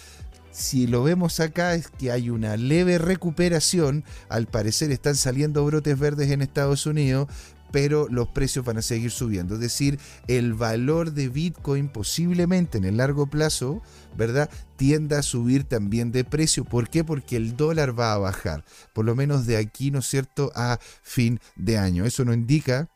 si 0.53 0.87
lo 0.87 1.03
vemos 1.03 1.39
acá 1.39 1.73
es 1.73 1.87
que 1.87 2.11
hay 2.11 2.29
una 2.29 2.55
leve 2.55 2.99
recuperación, 2.99 4.03
al 4.29 4.45
parecer 4.45 4.91
están 4.91 5.15
saliendo 5.15 5.65
brotes 5.65 5.97
verdes 5.97 6.29
en 6.29 6.41
Estados 6.41 6.85
Unidos, 6.85 7.27
pero 7.71 8.07
los 8.07 8.27
precios 8.27 8.63
van 8.63 8.77
a 8.77 8.83
seguir 8.83 9.09
subiendo. 9.09 9.55
Es 9.55 9.59
decir, 9.59 9.99
el 10.27 10.53
valor 10.53 11.11
de 11.13 11.27
Bitcoin 11.27 11.89
posiblemente 11.89 12.77
en 12.77 12.85
el 12.85 12.97
largo 12.97 13.25
plazo, 13.25 13.81
¿verdad? 14.15 14.47
Tienda 14.75 15.19
a 15.19 15.23
subir 15.23 15.63
también 15.63 16.11
de 16.11 16.23
precio. 16.23 16.65
¿Por 16.65 16.87
qué? 16.87 17.03
Porque 17.03 17.35
el 17.35 17.57
dólar 17.57 17.99
va 17.99 18.13
a 18.13 18.19
bajar, 18.19 18.63
por 18.93 19.05
lo 19.05 19.15
menos 19.15 19.47
de 19.47 19.57
aquí, 19.57 19.89
¿no 19.89 19.99
es 19.99 20.05
cierto?, 20.05 20.51
a 20.53 20.77
fin 21.01 21.39
de 21.55 21.79
año. 21.79 22.05
Eso 22.05 22.23
nos 22.25 22.35
indica 22.35 22.89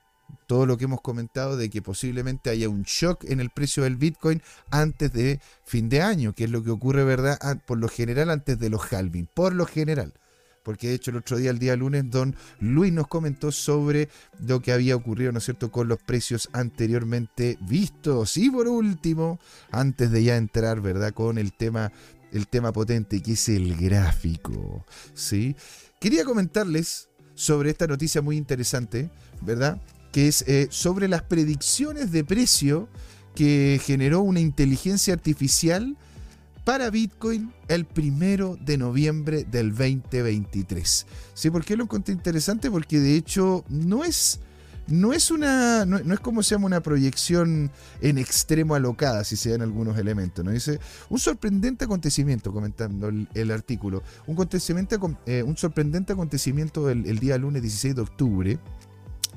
todo 0.48 0.66
lo 0.66 0.78
que 0.78 0.86
hemos 0.86 1.02
comentado 1.02 1.58
de 1.58 1.70
que 1.70 1.82
posiblemente 1.82 2.50
haya 2.50 2.70
un 2.70 2.84
shock 2.84 3.26
en 3.26 3.40
el 3.40 3.50
precio 3.50 3.84
del 3.84 3.98
Bitcoin 3.98 4.42
antes 4.72 5.12
de 5.14 5.40
fin 5.64 5.90
de 5.90 6.02
año, 6.02 6.34
que 6.34 6.46
es 6.46 6.50
lo 6.50 6.64
que 6.64 6.72
ocurre, 6.72 7.04
¿verdad? 7.04 7.38
Ah, 7.42 7.56
por 7.56 7.78
lo 7.78 7.90
general 7.90 8.32
antes 8.32 8.58
de 8.58 8.70
los 8.70 8.92
halving, 8.92 9.28
por 9.34 9.54
lo 9.54 9.66
general. 9.66 10.14
Porque 10.64 10.88
de 10.88 10.96
hecho 10.96 11.12
el 11.12 11.18
otro 11.18 11.38
día, 11.38 11.50
el 11.50 11.60
día 11.60 11.78
lunes, 11.78 12.10
don 12.10 12.36
Luis 12.60 12.92
nos 12.92 13.08
comentó 13.08 13.54
sobre 13.54 14.10
lo 14.46 14.62
que 14.62 14.74
había 14.74 14.98
ocurrido, 14.98 15.32
¿no 15.32 15.38
es 15.38 15.46
cierto?, 15.46 15.72
con 15.72 15.88
los 15.88 16.00
precios 16.02 16.50
anteriormente 16.52 17.58
vistos. 17.62 18.36
Y 18.36 18.50
por 18.50 18.68
último, 18.68 19.40
antes 19.72 20.12
de 20.12 20.24
ya 20.24 20.36
entrar, 20.36 20.82
¿verdad?, 20.82 21.14
con 21.14 21.38
el 21.38 21.54
tema, 21.54 21.94
el 22.34 22.48
tema 22.48 22.74
potente 22.74 23.22
que 23.22 23.34
es 23.34 23.48
el 23.48 23.78
gráfico. 23.78 24.86
¿Sí? 25.14 25.56
Quería 26.02 26.26
comentarles 26.26 27.08
sobre 27.34 27.70
esta 27.70 27.88
noticia 27.88 28.22
muy 28.22 28.36
interesante, 28.36 29.10
¿verdad? 29.42 29.80
Que 30.12 30.28
es 30.28 30.44
eh, 30.48 30.68
sobre 30.70 31.08
las 31.08 31.24
predicciones 31.24 32.12
de 32.12 32.24
precio 32.24 32.88
que 33.36 33.80
generó 33.84 34.22
una 34.22 34.40
inteligencia 34.40 35.14
artificial 35.14 35.96
para 36.68 36.90
Bitcoin 36.90 37.54
el 37.70 37.86
primero 37.86 38.58
de 38.60 38.78
noviembre 38.78 39.46
del 39.46 39.70
2023. 39.70 41.06
¿Sí? 41.34 41.50
¿Por 41.50 41.64
qué 41.64 41.78
lo 41.78 41.84
encontré 41.84 42.14
interesante? 42.14 42.70
Porque 42.70 43.00
de 43.00 43.16
hecho 43.16 43.64
no 43.70 44.04
es, 44.04 44.42
no 44.88 45.14
es 45.14 45.32
una. 45.32 45.86
No, 45.86 45.98
es 45.98 46.20
como 46.20 46.44
se 46.44 46.56
llama 46.56 46.66
una 46.66 46.82
proyección 46.82 47.72
en 48.02 48.18
extremo 48.18 48.76
alocada, 48.76 49.24
si 49.24 49.38
se 49.38 49.52
dan 49.52 49.62
algunos 49.62 49.98
elementos. 49.98 50.44
¿no? 50.44 50.52
Dice 50.52 50.80
un 51.10 51.20
sorprendente 51.20 51.86
acontecimiento, 51.86 52.52
comentando 52.52 53.08
el, 53.08 53.52
artículo. 53.52 54.04
Un, 54.26 54.34
acontecimiento, 54.34 55.00
eh, 55.26 55.44
un 55.44 55.56
sorprendente 55.56 56.12
acontecimiento 56.12 56.90
el, 56.90 57.06
el 57.06 57.20
día 57.20 57.38
lunes 57.38 57.62
16 57.62 57.96
de 57.96 58.02
octubre 58.02 58.60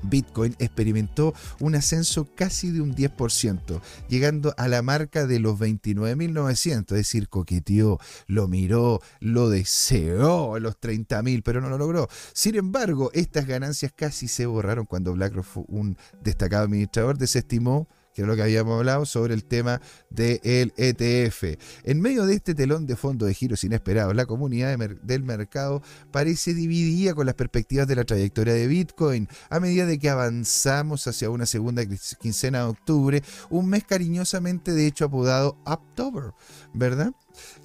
Bitcoin 0.02 0.54
experimentó 0.58 1.34
un 1.60 1.74
ascenso 1.74 2.28
casi 2.34 2.70
de 2.70 2.80
un 2.80 2.94
10%, 2.94 3.80
llegando 4.08 4.54
a 4.56 4.68
la 4.68 4.82
marca 4.82 5.26
de 5.26 5.40
los 5.40 5.58
29.900, 5.58 6.78
es 6.80 6.86
decir, 6.86 7.28
coqueteó, 7.28 7.98
lo 8.26 8.48
miró, 8.48 9.00
lo 9.20 9.48
deseó 9.50 10.54
a 10.54 10.60
los 10.60 10.80
30.000, 10.80 11.42
pero 11.44 11.60
no 11.60 11.68
lo 11.68 11.78
logró. 11.78 12.08
Sin 12.32 12.56
embargo, 12.56 13.10
estas 13.14 13.46
ganancias 13.46 13.92
casi 13.94 14.28
se 14.28 14.46
borraron 14.46 14.86
cuando 14.86 15.12
BlackRock, 15.12 15.68
un 15.68 15.96
destacado 16.22 16.64
administrador, 16.64 17.18
desestimó 17.18 17.88
que 18.14 18.22
es 18.22 18.28
lo 18.28 18.36
que 18.36 18.42
habíamos 18.42 18.78
hablado 18.78 19.06
sobre 19.06 19.34
el 19.34 19.44
tema 19.44 19.80
del 20.10 20.72
ETF. 20.76 21.58
En 21.84 22.00
medio 22.00 22.26
de 22.26 22.34
este 22.34 22.54
telón 22.54 22.86
de 22.86 22.96
fondo 22.96 23.26
de 23.26 23.34
giros 23.34 23.64
inesperados, 23.64 24.14
la 24.14 24.26
comunidad 24.26 24.76
del 25.02 25.22
mercado 25.22 25.82
parece 26.10 26.54
dividida 26.54 27.14
con 27.14 27.26
las 27.26 27.34
perspectivas 27.34 27.86
de 27.86 27.96
la 27.96 28.04
trayectoria 28.04 28.54
de 28.54 28.66
Bitcoin. 28.66 29.28
A 29.48 29.60
medida 29.60 29.86
de 29.86 29.98
que 29.98 30.10
avanzamos 30.10 31.06
hacia 31.06 31.30
una 31.30 31.46
segunda 31.46 31.82
quincena 32.20 32.60
de 32.60 32.64
octubre, 32.64 33.22
un 33.48 33.68
mes 33.68 33.84
cariñosamente 33.84 34.72
de 34.72 34.86
hecho 34.86 35.06
apodado 35.06 35.56
October, 35.64 36.32
¿verdad? 36.74 37.14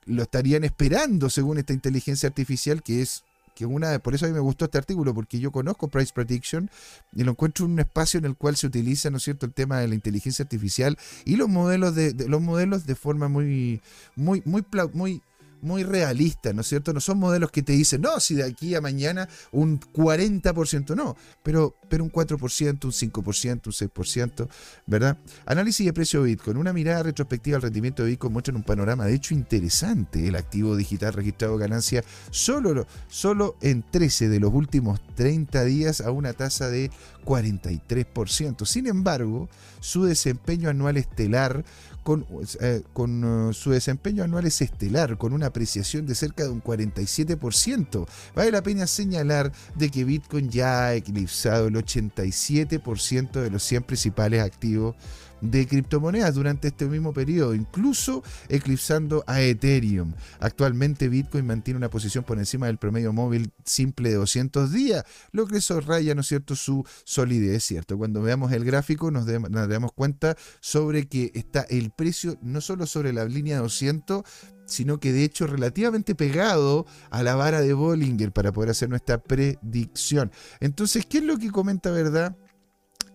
lo 0.04 0.22
estarían 0.22 0.62
esperando 0.62 1.28
según 1.28 1.58
esta 1.58 1.72
inteligencia 1.72 2.28
artificial 2.28 2.84
que 2.84 3.02
es 3.02 3.24
que 3.58 3.66
una 3.66 3.98
por 3.98 4.14
eso 4.14 4.24
a 4.24 4.28
mí 4.28 4.34
me 4.34 4.40
gustó 4.40 4.66
este 4.66 4.78
artículo 4.78 5.12
porque 5.12 5.40
yo 5.40 5.50
conozco 5.50 5.88
Price 5.88 6.12
Prediction 6.14 6.70
y 7.12 7.24
lo 7.24 7.32
encuentro 7.32 7.64
en 7.66 7.72
un 7.72 7.80
espacio 7.80 8.18
en 8.18 8.24
el 8.24 8.36
cual 8.36 8.54
se 8.54 8.68
utiliza 8.68 9.10
no 9.10 9.16
es 9.16 9.24
cierto 9.24 9.46
el 9.46 9.52
tema 9.52 9.80
de 9.80 9.88
la 9.88 9.96
inteligencia 9.96 10.44
artificial 10.44 10.96
y 11.24 11.34
los 11.34 11.48
modelos 11.48 11.96
de, 11.96 12.14
los 12.28 12.40
modelos 12.40 12.86
de 12.86 12.94
forma 12.94 13.26
muy 13.26 13.82
muy 14.14 14.42
muy 14.44 14.64
muy 14.92 15.22
muy 15.60 15.82
realistas, 15.82 16.54
¿no 16.54 16.60
es 16.60 16.66
cierto? 16.68 16.92
No 16.92 17.00
son 17.00 17.18
modelos 17.18 17.50
que 17.50 17.62
te 17.62 17.72
dicen, 17.72 18.00
no, 18.00 18.20
si 18.20 18.34
de 18.34 18.44
aquí 18.44 18.74
a 18.74 18.80
mañana 18.80 19.28
un 19.52 19.80
40%, 19.80 20.94
no, 20.94 21.16
pero, 21.42 21.76
pero 21.88 22.04
un 22.04 22.12
4%, 22.12 22.84
un 22.84 22.92
5%, 22.92 23.66
un 23.66 23.72
6%, 23.72 24.48
¿verdad? 24.86 25.18
Análisis 25.46 25.86
de 25.86 25.92
precio 25.92 26.22
de 26.22 26.30
Bitcoin. 26.30 26.56
Una 26.56 26.72
mirada 26.72 27.02
retrospectiva 27.02 27.56
al 27.56 27.62
rendimiento 27.62 28.02
de 28.02 28.10
Bitcoin 28.10 28.32
muestra 28.32 28.54
un 28.54 28.62
panorama, 28.62 29.06
de 29.06 29.14
hecho, 29.14 29.34
interesante. 29.34 30.26
El 30.26 30.36
activo 30.36 30.76
digital 30.76 31.12
registrado 31.12 31.58
ganancia 31.58 32.04
solo, 32.30 32.86
solo 33.08 33.56
en 33.60 33.82
13 33.82 34.28
de 34.28 34.40
los 34.40 34.52
últimos 34.52 35.00
30 35.14 35.64
días 35.64 36.00
a 36.00 36.10
una 36.10 36.32
tasa 36.32 36.68
de 36.68 36.90
43%. 37.24 38.64
Sin 38.64 38.86
embargo, 38.86 39.48
su 39.80 40.04
desempeño 40.04 40.70
anual 40.70 40.96
estelar 40.96 41.64
con, 42.08 42.24
eh, 42.62 42.82
uh, 42.94 43.52
su 43.52 43.70
desempeño 43.70 44.24
anual 44.24 44.46
es 44.46 44.62
estelar, 44.62 45.18
con 45.18 45.34
una 45.34 45.48
apreciación 45.48 46.06
de 46.06 46.14
cerca 46.14 46.44
de 46.44 46.48
un 46.48 46.62
47%. 46.62 48.06
Vale 48.34 48.50
la 48.50 48.62
pena 48.62 48.86
señalar 48.86 49.52
de 49.74 49.90
que 49.90 50.04
Bitcoin 50.04 50.48
ya 50.48 50.86
ha 50.86 50.94
eclipsado 50.94 51.66
el 51.66 51.74
87% 51.74 53.42
de 53.42 53.50
los 53.50 53.62
100 53.62 53.82
principales 53.82 54.42
activos 54.42 54.96
de 55.40 55.66
criptomonedas 55.66 56.34
durante 56.34 56.68
este 56.68 56.86
mismo 56.86 57.12
periodo, 57.12 57.54
incluso 57.54 58.22
eclipsando 58.48 59.24
a 59.26 59.40
Ethereum. 59.40 60.12
Actualmente 60.40 61.08
Bitcoin 61.08 61.46
mantiene 61.46 61.78
una 61.78 61.90
posición 61.90 62.24
por 62.24 62.38
encima 62.38 62.66
del 62.66 62.78
promedio 62.78 63.12
móvil 63.12 63.50
simple 63.64 64.10
de 64.10 64.16
200 64.16 64.72
días, 64.72 65.04
lo 65.32 65.46
que 65.46 65.58
raya, 65.86 66.14
¿no 66.14 66.22
es 66.22 66.28
cierto?, 66.28 66.56
su 66.56 66.84
solidez, 67.04 67.64
¿cierto? 67.64 67.98
Cuando 67.98 68.22
veamos 68.22 68.52
el 68.52 68.64
gráfico 68.64 69.10
nos, 69.10 69.26
damos 69.26 69.92
cuenta 69.92 70.36
sobre 70.60 71.06
que 71.06 71.30
está 71.34 71.62
el 71.62 71.90
precio 71.90 72.38
no 72.42 72.60
solo 72.60 72.86
sobre 72.86 73.12
la 73.12 73.24
línea 73.24 73.58
200, 73.58 74.24
sino 74.64 75.00
que 75.00 75.12
de 75.12 75.24
hecho 75.24 75.46
relativamente 75.46 76.14
pegado 76.14 76.86
a 77.10 77.22
la 77.22 77.34
vara 77.34 77.60
de 77.60 77.72
Bollinger 77.72 78.32
para 78.32 78.52
poder 78.52 78.70
hacer 78.70 78.88
nuestra 78.88 79.18
predicción. 79.18 80.30
Entonces, 80.60 81.06
¿qué 81.06 81.18
es 81.18 81.24
lo 81.24 81.38
que 81.38 81.50
comenta, 81.50 81.90
verdad? 81.90 82.36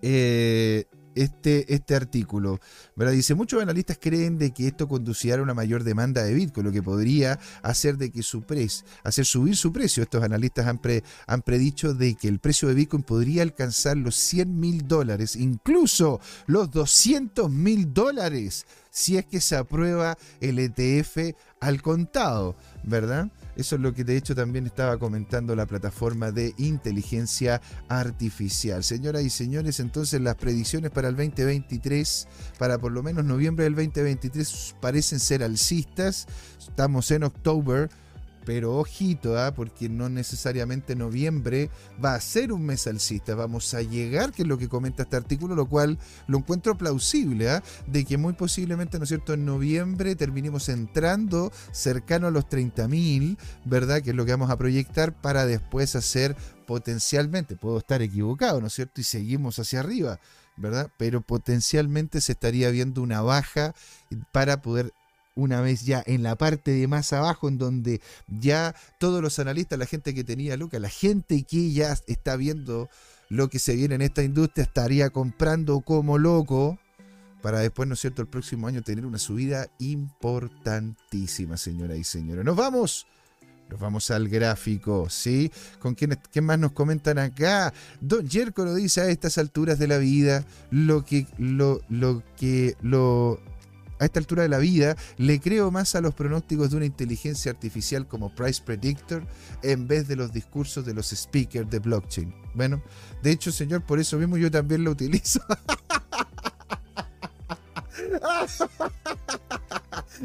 Eh, 0.02 0.86
este, 1.16 1.74
este 1.74 1.96
artículo. 1.96 2.60
¿verdad? 2.96 3.14
Dice, 3.14 3.36
muchos 3.36 3.62
analistas 3.62 3.98
creen 4.00 4.38
de 4.38 4.52
que 4.52 4.68
esto 4.68 4.88
conducirá 4.88 5.40
a 5.40 5.44
una 5.44 5.54
mayor 5.54 5.84
demanda 5.84 6.24
de 6.24 6.34
Bitcoin, 6.34 6.66
lo 6.66 6.72
que 6.72 6.84
podría 6.84 7.40
hacer 7.62 7.98
de 7.98 8.12
que 8.12 8.24
su 8.24 8.44
precio, 8.44 8.86
hacer 9.04 9.26
subir 9.26 9.56
su 9.56 9.72
precio. 9.72 10.04
Estos 10.04 10.24
analistas 10.24 10.68
han, 10.68 10.80
han 11.28 11.42
predicho 11.42 11.94
de 11.94 12.16
que 12.16 12.28
el 12.28 12.40
precio 12.40 12.68
de 12.68 12.76
Bitcoin 12.76 13.04
podría 13.04 13.44
alcanzar 13.44 13.98
los 13.98 14.16
100 14.16 14.60
mil 14.60 14.88
dólares, 14.88 15.36
incluso 15.36 16.20
los 16.48 16.72
200 16.72 17.50
mil 17.50 17.94
dólares, 17.94 18.66
si 18.92 19.18
es 19.18 19.26
que 19.26 19.42
se 19.42 19.56
aprueba 19.56 20.18
el 20.40 20.60
ETF 20.60 21.36
al 21.60 21.82
contado, 21.82 22.56
¿verdad? 22.84 23.30
Eso 23.56 23.76
es 23.76 23.82
lo 23.82 23.94
que 23.94 24.04
de 24.04 24.18
hecho 24.18 24.36
también 24.36 24.66
estaba 24.66 24.98
comentando 24.98 25.56
la 25.56 25.66
plataforma 25.66 26.32
de 26.32 26.54
inteligencia 26.58 27.62
artificial. 27.88 28.84
Señoras 28.84 29.24
y 29.24 29.30
señores, 29.30 29.80
entonces 29.80 30.22
las 30.22 30.36
predicciones 30.36 30.92
para 30.92 31.10
el 31.10 31.16
2023, 31.16 32.28
para 32.58 32.78
por 32.78 32.92
lo 32.92 33.04
menos 33.04 33.26
noviembre 33.26 33.66
del 33.66 33.76
2023, 33.76 34.76
parecen 34.82 35.20
ser 35.20 35.44
alcistas. 35.44 36.28
Estamos 36.60 37.12
en 37.12 37.24
octubre 37.24 37.90
pero 38.46 38.78
ojito, 38.78 39.38
¿ah? 39.38 39.54
porque 39.54 39.90
no 39.90 40.10
necesariamente 40.10 40.96
noviembre 40.96 41.70
va 42.04 42.16
a 42.16 42.22
ser 42.22 42.52
un 42.52 42.66
mes 42.66 42.88
alcista. 42.88 43.36
Vamos 43.36 43.74
a 43.74 43.82
llegar, 43.82 44.32
que 44.32 44.42
es 44.42 44.48
lo 44.48 44.58
que 44.58 44.70
comenta 44.70 45.04
este 45.04 45.16
artículo, 45.16 45.56
lo 45.56 45.68
cual 45.68 45.98
lo 46.28 46.40
encuentro 46.40 46.78
plausible, 46.78 47.50
¿ah? 47.50 47.64
de 47.88 48.06
que 48.06 48.18
muy 48.18 48.34
posiblemente, 48.34 48.98
¿no 48.98 49.04
es 49.04 49.10
cierto?, 49.10 49.34
en 49.34 49.46
noviembre 49.46 50.16
terminemos 50.16 50.70
entrando 50.70 51.52
cercano 51.72 52.28
a 52.28 52.32
los 52.32 52.46
30.000, 52.46 53.38
¿verdad?, 53.66 54.02
que 54.02 54.12
es 54.12 54.16
lo 54.16 54.26
que 54.26 54.32
vamos 54.32 54.50
a 54.50 54.58
proyectar 54.58 55.14
para 55.14 55.46
después 55.46 55.96
hacer 55.96 56.36
potencialmente, 56.68 57.56
puedo 57.56 57.78
estar 57.78 58.02
equivocado, 58.02 58.62
¿no 58.62 58.68
es 58.68 58.74
cierto?, 58.74 59.02
y 59.02 59.04
seguimos 59.04 59.60
hacia 59.60 59.80
arriba. 59.80 60.20
¿verdad? 60.56 60.92
Pero 60.98 61.22
potencialmente 61.22 62.22
se 62.22 62.34
estaría 62.34 62.70
viendo 62.70 63.02
una 63.02 63.22
baja 63.22 63.74
para 64.32 64.62
poder 64.62 64.94
una 65.36 65.62
vez 65.62 65.84
ya 65.84 66.04
en 66.06 66.24
la 66.24 66.36
parte 66.36 66.72
de 66.72 66.88
más 66.88 67.14
abajo, 67.14 67.48
en 67.48 67.58
donde 67.58 68.02
ya 68.28 68.76
todos 69.00 69.22
los 69.22 69.40
analistas, 69.40 69.80
la 69.80 69.86
gente 69.86 70.14
que 70.14 70.24
tenía 70.24 70.58
Lucas, 70.58 70.80
la 70.82 70.90
gente 70.90 71.44
que 71.44 71.72
ya 71.72 71.98
está 72.08 72.36
viendo 72.36 72.90
lo 73.30 73.50
que 73.50 73.60
se 73.60 73.76
viene 73.76 73.96
en 73.96 74.02
esta 74.02 74.24
industria, 74.24 74.64
estaría 74.64 75.10
comprando 75.10 75.82
como 75.82 76.18
loco 76.18 76.78
para 77.42 77.60
después, 77.60 77.88
¿no 77.90 77.96
es 77.96 78.00
cierto?, 78.00 78.22
el 78.22 78.28
próximo 78.30 78.68
año 78.68 78.82
tener 78.82 79.06
una 79.06 79.18
subida 79.18 79.68
importantísima, 79.80 81.58
señora 81.58 81.96
y 81.96 82.04
señores. 82.04 82.46
Nos 82.46 82.56
vamos. 82.56 83.06
Nos 83.70 83.80
vamos 83.80 84.12
al 84.12 84.30
gráfico, 84.30 85.10
¿sí? 85.10 85.52
¿Con 85.80 85.96
quién, 85.96 86.18
más 86.44 86.60
nos 86.60 86.74
comentan 86.74 87.18
acá? 87.18 87.74
Don 88.02 88.30
Jerko 88.30 88.66
lo 88.66 88.76
dice 88.76 89.02
a 89.02 89.10
estas 89.10 89.38
alturas 89.38 89.80
de 89.80 89.88
la 89.88 89.98
vida, 89.98 90.46
lo 90.70 91.04
que, 91.04 91.28
lo, 91.38 91.82
lo 91.90 92.22
que, 92.38 92.76
lo, 92.82 93.40
a 94.04 94.06
esta 94.06 94.20
altura 94.20 94.44
de 94.44 94.50
la 94.50 94.60
vida, 94.60 94.96
le 95.18 95.40
creo 95.40 95.72
más 95.72 95.96
a 95.96 96.02
los 96.02 96.14
pronósticos 96.14 96.72
de 96.72 96.78
una 96.78 96.86
inteligencia 96.86 97.52
artificial 97.52 98.08
como 98.08 98.34
Price 98.36 98.62
Predictor 98.64 99.26
en 99.62 99.88
vez 99.88 100.08
de 100.08 100.16
los 100.16 100.32
discursos 100.32 100.86
de 100.86 100.94
los 100.94 101.10
speakers 101.10 101.70
de 101.70 101.80
blockchain. 101.80 102.34
Bueno, 102.54 102.82
de 103.22 103.32
hecho, 103.32 103.52
señor, 103.52 103.84
por 103.84 104.00
eso 104.00 104.18
mismo 104.18 104.38
yo 104.38 104.52
también 104.52 104.84
lo 104.84 104.92
utilizo. 104.92 105.42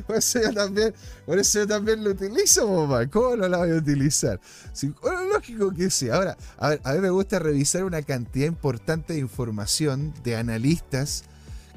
por 0.06 0.16
eso 0.16 0.40
yo 0.40 0.52
también, 1.66 2.04
lo 2.04 2.10
utilizo, 2.10 2.68
mamá. 2.68 3.08
¿Cómo 3.08 3.36
no 3.36 3.48
la 3.48 3.58
voy 3.58 3.70
a 3.70 3.76
utilizar? 3.76 4.40
lógico 5.32 5.72
que 5.72 5.90
sí. 5.90 6.10
Ahora, 6.10 6.36
a, 6.58 6.70
ver, 6.70 6.80
a 6.84 6.92
mí 6.94 7.00
me 7.00 7.10
gusta 7.10 7.38
revisar 7.38 7.84
una 7.84 8.02
cantidad 8.02 8.46
importante 8.46 9.12
de 9.14 9.20
información 9.20 10.12
de 10.24 10.36
analistas 10.36 11.24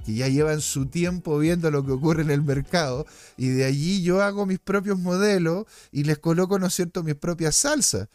que 0.02 0.14
ya 0.14 0.28
llevan 0.28 0.62
su 0.62 0.88
tiempo 0.88 1.38
viendo 1.38 1.72
lo 1.72 1.86
que 1.86 1.92
ocurre 1.92 2.24
en 2.24 2.32
el 2.32 2.44
mercado, 2.44 3.06
y 3.38 3.50
de 3.50 3.66
allí 3.66 4.02
yo 4.02 4.22
hago 4.22 4.46
mis 4.46 4.60
propios 4.60 5.00
modelos 5.00 5.66
y 5.92 6.04
les 6.04 6.20
coloco, 6.20 6.60
¿no 6.60 6.68
es 6.68 6.74
cierto?, 6.74 7.04
mis 7.04 7.16
propias 7.16 7.56
salsas. 7.56 8.08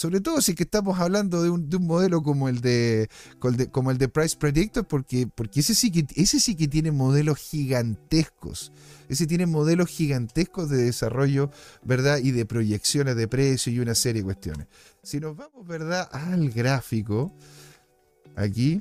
Sobre 0.00 0.22
todo 0.22 0.40
si 0.40 0.54
que 0.54 0.62
estamos 0.62 0.98
hablando 0.98 1.42
de 1.42 1.50
un, 1.50 1.68
modelo 1.80 2.22
como 2.22 2.48
el 2.48 2.62
de, 2.62 3.10
como 3.70 3.90
el 3.90 3.98
de 3.98 4.08
Price 4.08 4.34
Predictor, 4.34 4.86
porque, 4.86 5.26
porque 5.26 5.60
ese, 5.60 5.74
sí 5.74 5.90
que, 5.90 6.06
ese 6.14 6.40
sí 6.40 6.54
que 6.54 6.68
tiene 6.68 6.90
modelos 6.90 7.38
gigantescos. 7.38 8.72
Ese 9.10 9.26
tiene 9.26 9.44
modelos 9.44 9.90
gigantescos 9.90 10.70
de 10.70 10.78
desarrollo, 10.78 11.50
¿verdad? 11.84 12.16
Y 12.16 12.30
de 12.30 12.46
proyecciones 12.46 13.14
de 13.14 13.28
precio 13.28 13.72
y 13.72 13.80
una 13.80 13.94
serie 13.94 14.22
de 14.22 14.24
cuestiones. 14.24 14.68
Si 15.02 15.20
nos 15.20 15.36
vamos, 15.36 15.66
¿verdad? 15.66 16.08
Al 16.12 16.48
gráfico, 16.48 17.34
aquí, 18.36 18.80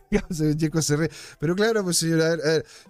pero 1.40 1.54
claro, 1.54 1.84
pues 1.84 1.96
señora, 1.98 2.36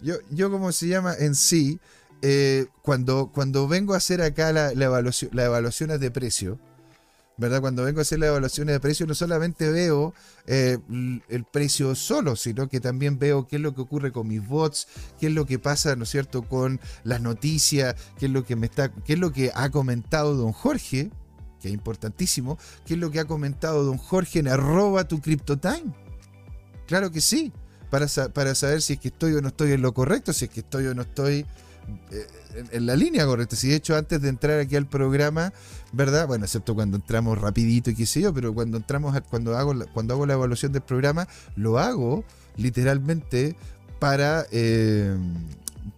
yo, 0.01 0.17
yo 0.31 0.51
como 0.51 0.73
se 0.73 0.89
llama 0.89 1.15
en 1.19 1.35
sí, 1.35 1.81
eh, 2.25 2.67
cuando, 2.83 3.33
cuando 3.35 3.67
vengo 3.67 3.95
a 3.95 3.97
hacer 3.97 4.23
acá 4.23 4.53
la, 4.53 4.71
evaluación, 4.71 5.33
las 5.35 5.47
evaluaciones 5.47 5.99
de 5.99 6.13
precio, 6.13 6.61
¿verdad? 7.37 7.61
Cuando 7.61 7.83
vengo 7.83 7.99
a 7.99 8.03
hacer 8.03 8.21
las 8.21 8.29
evaluaciones 8.29 8.75
de 8.75 8.81
precio, 8.81 9.09
no 9.09 9.15
solamente 9.17 9.69
veo 9.71 10.15
eh, 10.47 10.79
el 11.29 11.45
precio 11.45 11.97
solo, 11.97 12.37
sino 12.37 12.69
que 12.69 12.79
también 12.79 13.19
veo 13.19 13.49
qué 13.49 13.57
es 13.57 13.63
lo 13.63 13.75
que 13.75 13.81
ocurre 13.81 14.13
con 14.13 14.29
mis 14.29 14.47
bots, 14.47 14.87
qué 15.19 15.27
es 15.27 15.33
lo 15.33 15.47
que 15.47 15.59
pasa, 15.59 15.97
¿no 15.97 16.05
es 16.05 16.11
cierto?, 16.11 16.43
con 16.43 16.81
las 17.03 17.21
noticias, 17.21 17.97
qué 18.19 18.27
es 18.27 18.33
lo 18.33 18.45
que 18.45 18.55
me 18.55 18.67
está, 18.67 18.93
qué 18.93 19.15
es 19.15 19.19
lo 19.19 19.33
que 19.33 19.51
ha 19.53 19.71
comentado 19.71 20.37
don 20.37 20.53
Jorge, 20.53 21.11
que 21.61 21.69
es 21.69 21.75
importantísimo, 21.75 22.57
qué 22.87 22.95
es 22.95 23.01
lo 23.01 23.11
que 23.11 23.19
ha 23.19 23.25
comentado 23.25 23.83
don 23.83 23.99
Jorge 23.99 24.39
en 24.39 24.47
arroba 24.47 25.09
tu 25.09 25.21
CryptoTime. 25.21 26.02
Claro 26.87 27.11
que 27.11 27.21
sí, 27.21 27.53
para, 27.91 28.07
para 28.33 28.55
saber 28.55 28.83
si 28.83 28.95
es 28.95 28.99
que 29.01 29.09
estoy 29.09 29.35
o 29.35 29.43
no 29.43 29.49
estoy 29.49 29.73
en 29.73 29.83
lo 29.83 29.93
correcto, 29.93 30.33
si 30.33 30.47
es 30.47 30.51
que 30.51 30.61
estoy 30.61 30.87
o 30.87 30.95
no 30.95 31.03
estoy, 31.03 31.47
eh, 32.11 32.27
en, 32.73 32.87
la 32.87 32.97
línea 32.97 33.27
correcta. 33.27 33.57
Si 33.57 33.69
de 33.69 33.77
hecho 33.77 33.97
antes 33.97 34.21
de 34.21 34.29
entrar 34.29 34.59
aquí 34.61 34.77
al 34.77 34.87
programa, 34.87 35.53
¿verdad? 35.93 36.27
Bueno, 36.27 36.45
excepto 36.45 36.75
cuando 36.75 36.97
entramos 36.97 37.39
rapidito 37.39 37.91
y 37.91 37.95
qué 37.95 38.07
sé 38.07 38.21
yo, 38.21 38.33
pero 38.33 38.55
cuando 38.55 38.77
entramos, 38.77 39.19
cuando 39.31 39.57
hago, 39.57 39.75
cuando 39.93 40.15
hago 40.15 40.27
la 40.27 40.35
evaluación 40.35 40.73
del 40.73 40.83
programa, 40.83 41.29
lo 41.57 41.79
hago 41.79 42.25
literalmente 42.57 43.57
para... 43.99 44.47
Eh, 44.51 45.17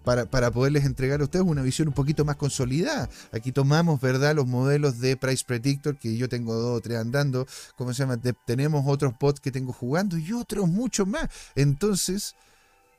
para, 0.05 0.27
para, 0.27 0.51
poderles 0.51 0.85
entregar 0.85 1.21
a 1.21 1.25
ustedes 1.25 1.45
una 1.45 1.63
visión 1.63 1.89
un 1.89 1.95
poquito 1.95 2.25
más 2.25 2.37
consolidada. 2.37 3.09
Aquí 3.33 3.53
tomamos, 3.53 4.01
¿verdad?, 4.01 4.35
los 4.35 4.47
modelos 4.47 5.01
de 5.01 5.17
Price 5.17 5.45
Predictor, 5.47 5.97
que 5.99 6.17
yo 6.17 6.29
tengo 6.29 6.55
dos 6.55 6.79
o 6.79 6.81
tres 6.81 6.99
andando, 6.99 7.47
¿cómo 7.77 7.93
se 7.93 8.03
llama? 8.03 8.21
tenemos 8.47 8.85
otros 8.87 9.15
bots 9.19 9.41
que 9.41 9.51
tengo 9.51 9.73
jugando 9.73 10.19
y 10.19 10.33
otros 10.33 10.69
muchos 10.69 11.09
más. 11.09 11.29
Entonces, 11.55 12.35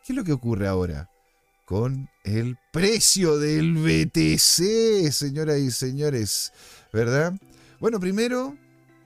¿qué 0.06 0.14
es 0.14 0.18
lo 0.18 0.24
que 0.24 0.34
ocurre 0.34 0.68
ahora? 0.68 1.10
Con 1.66 2.10
el 2.24 2.58
precio 2.72 3.38
del 3.38 3.76
BTC, 3.76 5.12
señoras 5.12 5.60
y 5.60 5.72
señores, 5.72 6.52
¿verdad? 6.92 7.34
Bueno, 7.80 8.00
primero, 8.00 8.56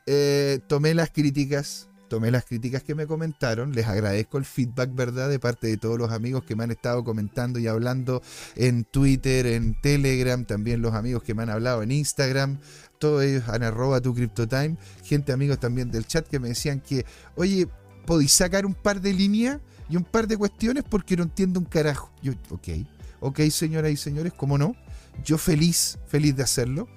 eh, 0.05 0.59
tomé 0.67 0.93
las 0.93 1.11
críticas 1.11 1.88
tomé 2.09 2.31
las 2.31 2.43
críticas 2.43 2.83
que 2.83 2.95
me 2.95 3.07
comentaron, 3.07 3.71
les 3.71 3.87
agradezco 3.87 4.37
el 4.37 4.45
feedback, 4.45 4.93
¿verdad? 4.93 5.29
De 5.29 5.39
parte 5.39 5.67
de 5.67 5.77
todos 5.77 5.97
los 5.97 6.11
amigos 6.11 6.43
que 6.43 6.55
me 6.55 6.65
han 6.65 6.71
estado 6.71 7.03
comentando 7.03 7.59
y 7.59 7.67
hablando 7.67 8.21
en 8.55 8.83
Twitter, 8.83 9.45
en 9.45 9.79
Telegram, 9.79 10.43
también 10.43 10.81
los 10.81 10.93
amigos 10.93 11.23
que 11.23 11.33
me 11.33 11.43
han 11.43 11.49
hablado 11.49 11.83
en 11.83 11.91
Instagram, 11.91 12.59
todos 12.97 13.23
ellos 13.23 13.43
han 13.47 13.63
arroba 13.63 14.01
tu 14.01 14.13
CryptoTime, 14.13 14.75
gente 15.03 15.31
amigos 15.31 15.59
también 15.59 15.91
del 15.91 16.05
chat 16.05 16.27
que 16.27 16.39
me 16.39 16.49
decían 16.49 16.81
que, 16.81 17.05
oye, 17.35 17.67
¿podéis 18.05 18.33
sacar 18.33 18.65
un 18.65 18.73
par 18.73 18.99
de 18.99 19.13
líneas 19.13 19.59
y 19.89 19.95
un 19.95 20.03
par 20.03 20.27
de 20.27 20.35
cuestiones 20.35 20.83
porque 20.83 21.15
no 21.15 21.23
entiendo 21.23 21.59
un 21.59 21.65
carajo? 21.65 22.11
Yo, 22.21 22.33
ok, 22.49 22.67
ok, 23.21 23.39
señoras 23.51 23.91
y 23.91 23.97
señores, 23.97 24.33
¿cómo 24.33 24.57
no? 24.57 24.75
Yo 25.23 25.37
feliz, 25.37 25.97
feliz 26.07 26.35
de 26.35 26.43
hacerlo. 26.43 26.87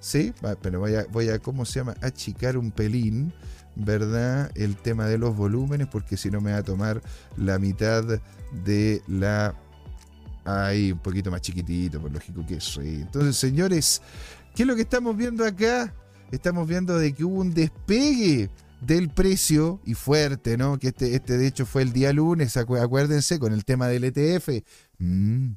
Sí, 0.00 0.32
pero 0.60 0.80
voy 0.80 0.96
a, 0.96 1.04
voy 1.12 1.28
a, 1.28 1.38
¿cómo 1.38 1.64
se 1.64 1.78
llama? 1.78 1.94
Achicar 2.00 2.56
un 2.56 2.72
pelín 2.72 3.32
¿verdad? 3.76 4.50
El 4.54 4.76
tema 4.76 5.06
de 5.06 5.18
los 5.18 5.36
volúmenes, 5.36 5.86
porque 5.88 6.16
si 6.16 6.30
no 6.30 6.40
me 6.40 6.52
va 6.52 6.58
a 6.58 6.62
tomar 6.62 7.02
la 7.36 7.58
mitad 7.58 8.04
de 8.64 9.02
la... 9.06 9.54
Ahí, 10.44 10.90
un 10.90 10.98
poquito 10.98 11.30
más 11.30 11.40
chiquitito, 11.40 12.00
por 12.00 12.10
lógico 12.10 12.44
que 12.44 12.60
sí. 12.60 12.80
Entonces, 12.80 13.36
señores, 13.36 14.02
¿qué 14.56 14.64
es 14.64 14.66
lo 14.66 14.74
que 14.74 14.82
estamos 14.82 15.16
viendo 15.16 15.44
acá? 15.44 15.94
Estamos 16.32 16.66
viendo 16.66 16.98
de 16.98 17.12
que 17.12 17.24
hubo 17.24 17.40
un 17.40 17.54
despegue 17.54 18.50
del 18.80 19.08
precio 19.08 19.80
y 19.84 19.94
fuerte, 19.94 20.56
¿no? 20.56 20.78
Que 20.78 20.88
este, 20.88 21.14
este 21.14 21.38
de 21.38 21.46
hecho 21.46 21.64
fue 21.64 21.82
el 21.82 21.92
día 21.92 22.12
lunes, 22.12 22.56
acuérdense, 22.56 23.38
con 23.38 23.52
el 23.52 23.64
tema 23.64 23.86
del 23.86 24.04
ETF. 24.04 24.48
Mm. 24.98 25.52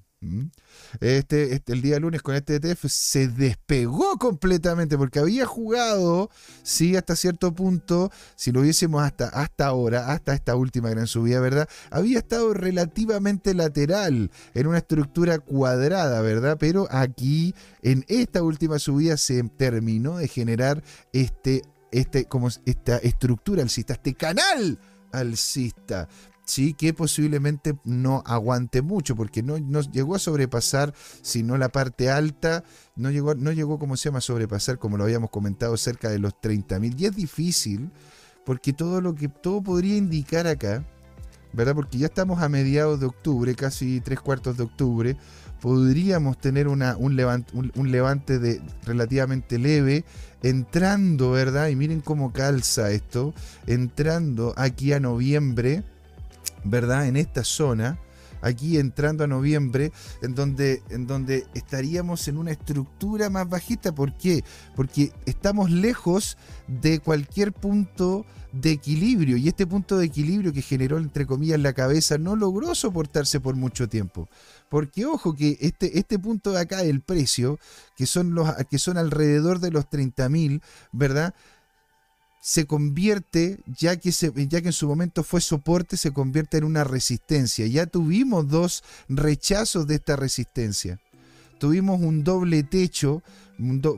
Este, 0.99 1.53
este, 1.53 1.73
el 1.73 1.81
día 1.81 1.99
lunes 1.99 2.21
con 2.21 2.35
este 2.35 2.55
ETF 2.55 2.85
se 2.87 3.27
despegó 3.27 4.17
completamente 4.17 4.97
porque 4.97 5.19
había 5.19 5.45
jugado, 5.45 6.29
sí, 6.63 6.95
hasta 6.95 7.15
cierto 7.15 7.53
punto, 7.53 8.11
si 8.35 8.51
lo 8.51 8.61
hubiésemos 8.61 9.03
hasta, 9.03 9.27
hasta 9.27 9.67
ahora, 9.67 10.11
hasta 10.11 10.33
esta 10.33 10.55
última 10.55 10.89
gran 10.89 11.07
subida, 11.07 11.39
¿verdad? 11.39 11.67
Había 11.89 12.19
estado 12.19 12.53
relativamente 12.53 13.53
lateral, 13.53 14.31
en 14.53 14.67
una 14.67 14.77
estructura 14.77 15.39
cuadrada, 15.39 16.21
¿verdad? 16.21 16.57
Pero 16.59 16.87
aquí, 16.91 17.53
en 17.81 18.05
esta 18.07 18.41
última 18.43 18.79
subida, 18.79 19.17
se 19.17 19.43
terminó 19.43 20.17
de 20.17 20.27
generar 20.27 20.83
este, 21.13 21.63
este, 21.91 22.25
como 22.25 22.47
esta 22.47 22.97
estructura 22.97 23.61
alcista, 23.63 23.93
este 23.93 24.13
canal 24.13 24.79
alcista 25.11 26.07
sí, 26.45 26.73
que 26.73 26.93
posiblemente 26.93 27.75
no 27.83 28.23
aguante 28.25 28.81
mucho, 28.81 29.15
porque 29.15 29.43
no, 29.43 29.57
llegó 29.57 30.15
a 30.15 30.19
sobrepasar, 30.19 30.93
sino 31.21 31.57
la 31.57 31.69
parte 31.69 32.09
alta, 32.09 32.63
no 32.95 33.11
llegó, 33.11 33.35
no 33.35 33.51
llegó, 33.51 33.79
como 33.79 33.97
se 33.97 34.09
llama, 34.09 34.19
a 34.19 34.21
sobrepasar, 34.21 34.77
como 34.77 34.97
lo 34.97 35.03
habíamos 35.03 35.31
comentado, 35.31 35.75
cerca 35.77 36.09
de 36.09 36.19
los 36.19 36.33
30.000. 36.35 36.99
Y 36.99 37.05
es 37.05 37.15
difícil, 37.15 37.91
porque 38.45 38.73
todo 38.73 39.01
lo 39.01 39.15
que, 39.15 39.27
todo 39.27 39.61
podría 39.61 39.97
indicar 39.97 40.47
acá, 40.47 40.85
¿verdad? 41.51 41.75
Porque 41.75 41.97
ya 41.97 42.07
estamos 42.07 42.41
a 42.41 42.49
mediados 42.49 42.99
de 42.99 43.07
octubre, 43.07 43.55
casi 43.55 44.01
tres 44.01 44.19
cuartos 44.19 44.57
de 44.57 44.63
octubre, 44.63 45.17
podríamos 45.61 46.37
tener 46.37 46.67
una, 46.67 46.95
un, 46.97 47.15
levante, 47.15 47.53
un 47.55 47.91
levante 47.91 48.39
de 48.39 48.61
relativamente 48.85 49.57
leve, 49.57 50.05
entrando, 50.43 51.31
¿verdad? 51.31 51.69
Y 51.69 51.75
miren 51.75 52.01
cómo 52.01 52.31
calza 52.31 52.91
esto, 52.91 53.33
entrando 53.65 54.53
aquí 54.57 54.93
a 54.93 54.99
noviembre, 54.99 55.83
¿verdad? 56.65 57.07
En 57.07 57.15
esta 57.15 57.43
zona, 57.43 57.97
aquí 58.41 58.77
entrando 58.77 59.23
a 59.23 59.27
noviembre, 59.27 59.91
en 60.21 60.35
donde, 60.35 60.83
en 60.89 61.07
donde 61.07 61.45
estaríamos 61.53 62.27
en 62.27 62.37
una 62.37 62.51
estructura 62.51 63.29
más 63.29 63.47
bajita. 63.49 63.93
¿Por 63.93 64.15
qué? 64.17 64.43
Porque 64.75 65.11
estamos 65.25 65.71
lejos 65.71 66.37
de 66.67 66.99
cualquier 66.99 67.53
punto 67.53 68.25
de 68.51 68.71
equilibrio 68.71 69.35
y 69.35 69.49
este 69.49 69.67
punto 69.67 69.97
de 69.97 70.05
equilibrio 70.05 70.53
que 70.53 70.61
generó 70.61 70.97
entre 70.97 71.25
comillas 71.25 71.59
la 71.59 71.73
cabeza 71.73 72.17
no 72.17 72.37
logró 72.37 72.73
soportarse 72.73 73.39
por 73.39 73.55
mucho 73.55 73.89
tiempo. 73.89 74.29
Porque 74.69 75.05
ojo 75.05 75.35
que 75.35 75.57
este, 75.59 75.99
este 75.99 76.17
punto 76.19 76.51
de 76.51 76.61
acá, 76.61 76.81
el 76.81 77.01
precio, 77.01 77.59
que 77.95 78.05
son, 78.05 78.33
los, 78.33 78.49
que 78.69 78.79
son 78.79 78.97
alrededor 78.97 79.59
de 79.59 79.71
los 79.71 79.85
30.000, 79.89 80.61
¿verdad? 80.91 81.33
Se 82.45 82.67
convierte, 82.67 83.57
ya 83.65 83.95
que, 83.95 84.11
ya 84.11 84.61
que 84.61 84.67
en 84.67 84.71
su 84.71 84.87
momento 84.87 85.23
fue 85.23 85.41
soporte, 85.41 85.97
se 85.97 86.11
convierte 86.11 86.59
en 86.59 86.65
una 86.65 86.83
resistencia. 86.83 87.65
Ya 87.65 87.87
tuvimos 87.87 88.47
dos 88.47 88.83
rechazos 89.09 89.87
de 89.87 89.95
esta 89.95 90.15
resistencia. 90.15 90.99
Tuvimos 91.57 91.99
un 91.99 92.23
doble 92.23 92.61
techo, 92.61 93.23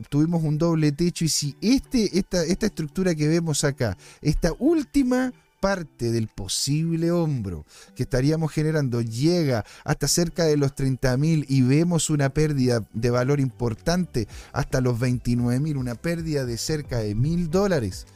tuvimos 0.08 0.42
un 0.44 0.56
doble 0.56 0.92
techo 0.92 1.26
y 1.26 1.28
si 1.28 1.56
este, 1.60 2.18
esta, 2.18 2.42
esta 2.42 2.64
estructura 2.64 3.14
que 3.14 3.28
vemos 3.28 3.64
acá, 3.64 3.98
esta 4.22 4.54
última 4.58 5.34
parte 5.60 6.10
del 6.10 6.28
posible 6.28 7.10
hombro 7.10 7.66
que 7.96 8.04
estaríamos 8.04 8.50
generando 8.50 9.02
llega 9.02 9.66
hasta 9.84 10.08
cerca 10.08 10.44
de 10.44 10.56
los 10.56 10.74
30.000 10.74 11.44
y 11.48 11.60
vemos 11.60 12.08
una 12.08 12.30
pérdida 12.30 12.82
de 12.94 13.10
valor 13.10 13.40
importante 13.40 14.26
hasta 14.54 14.80
los 14.80 14.98
29.000, 14.98 15.76
una 15.76 15.96
pérdida 15.96 16.46
de 16.46 16.56
cerca 16.56 17.00
de 17.00 17.14
mil 17.14 17.50
dólares 17.50 18.06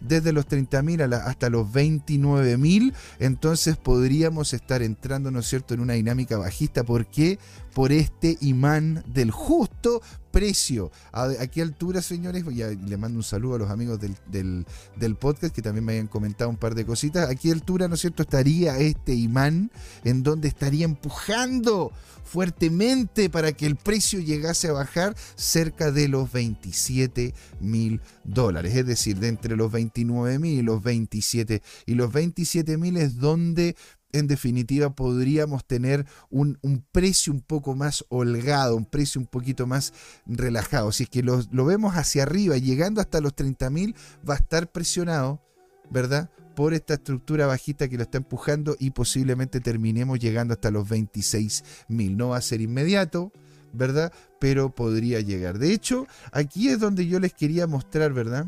desde 0.00 0.32
los 0.32 0.46
30.000 0.46 1.14
hasta 1.14 1.50
los 1.50 1.66
29.000, 1.68 2.92
entonces 3.18 3.76
podríamos 3.76 4.52
estar 4.52 4.82
entrando, 4.82 5.30
¿no 5.30 5.40
es 5.40 5.46
cierto?, 5.46 5.74
en 5.74 5.80
una 5.80 5.94
dinámica 5.94 6.36
bajista. 6.36 6.84
¿Por 6.84 7.06
qué? 7.06 7.38
Por 7.74 7.92
este 7.92 8.38
imán 8.40 9.04
del 9.06 9.30
justo 9.30 10.02
precio. 10.36 10.90
¿A, 11.12 11.46
qué 11.46 11.62
altura, 11.62 12.02
señores? 12.02 12.44
Ya 12.54 12.68
le 12.68 12.96
mando 12.98 13.18
un 13.18 13.22
saludo 13.22 13.54
a 13.54 13.58
los 13.58 13.70
amigos 13.70 13.98
del, 14.00 15.16
podcast 15.18 15.54
que 15.54 15.62
también 15.62 15.84
me 15.84 15.94
hayan 15.94 16.08
comentado 16.08 16.50
un 16.50 16.56
par 16.56 16.74
de 16.74 16.84
cositas. 16.84 17.30
¿A 17.30 17.34
qué 17.34 17.52
altura, 17.52 17.88
¿no 17.88 17.94
es 17.94 18.02
cierto?, 18.02 18.22
estaría 18.22 18.78
este 18.78 19.14
imán 19.14 19.70
en 20.04 20.22
donde 20.22 20.48
estaría 20.48 20.84
empujando 20.84 21.92
fuertemente 22.26 23.30
para 23.30 23.52
que 23.52 23.66
el 23.66 23.76
precio 23.76 24.18
llegase 24.20 24.68
a 24.68 24.72
bajar 24.72 25.16
cerca 25.36 25.92
de 25.92 26.08
los 26.08 26.30
27 26.32 27.34
mil 27.60 28.00
dólares. 28.24 28.74
Es 28.74 28.86
decir, 28.86 29.18
de 29.18 29.28
entre 29.28 29.56
los 29.56 29.72
29 29.72 30.38
mil 30.38 30.58
y 30.58 30.62
los 30.62 30.82
27. 30.82 31.62
Y 31.86 31.94
los 31.94 32.12
27 32.12 32.76
mil 32.76 32.96
es 32.96 33.18
donde 33.18 33.76
en 34.12 34.26
definitiva 34.26 34.90
podríamos 34.90 35.64
tener 35.66 36.06
un, 36.30 36.58
precio 36.92 37.32
un 37.32 37.40
poco 37.40 37.74
más 37.74 38.04
holgado, 38.08 38.76
un 38.76 38.86
precio 38.86 39.20
un 39.20 39.26
poquito 39.26 39.66
más 39.66 39.92
relajado. 40.26 40.90
Si 40.92 41.04
es 41.04 41.10
que 41.10 41.22
lo, 41.22 41.42
lo 41.50 41.64
vemos 41.64 41.94
hacia 41.94 42.22
arriba, 42.22 42.56
llegando 42.56 43.00
hasta 43.00 43.20
los 43.20 43.34
30 43.34 43.70
mil, 43.70 43.94
va 44.28 44.34
a 44.34 44.38
estar 44.38 44.70
presionado, 44.72 45.42
¿verdad? 45.90 46.30
Por 46.56 46.74
esta 46.74 46.94
estructura 46.94 47.46
bajita 47.46 47.86
que 47.86 47.98
lo 47.98 48.02
está 48.02 48.16
empujando 48.18 48.76
y 48.78 48.90
posiblemente 48.90 49.60
terminemos 49.60 50.18
llegando 50.18 50.54
hasta 50.54 50.70
los 50.70 50.88
26 50.88 51.62
mil. 51.88 52.16
No 52.16 52.30
va 52.30 52.38
a 52.38 52.40
ser 52.40 52.62
inmediato, 52.62 53.30
¿verdad? 53.74 54.10
Pero 54.40 54.70
podría 54.70 55.20
llegar. 55.20 55.58
De 55.58 55.72
hecho, 55.72 56.06
aquí 56.32 56.68
es 56.68 56.80
donde 56.80 57.06
yo 57.06 57.20
les 57.20 57.34
quería 57.34 57.66
mostrar, 57.66 58.14
¿verdad? 58.14 58.46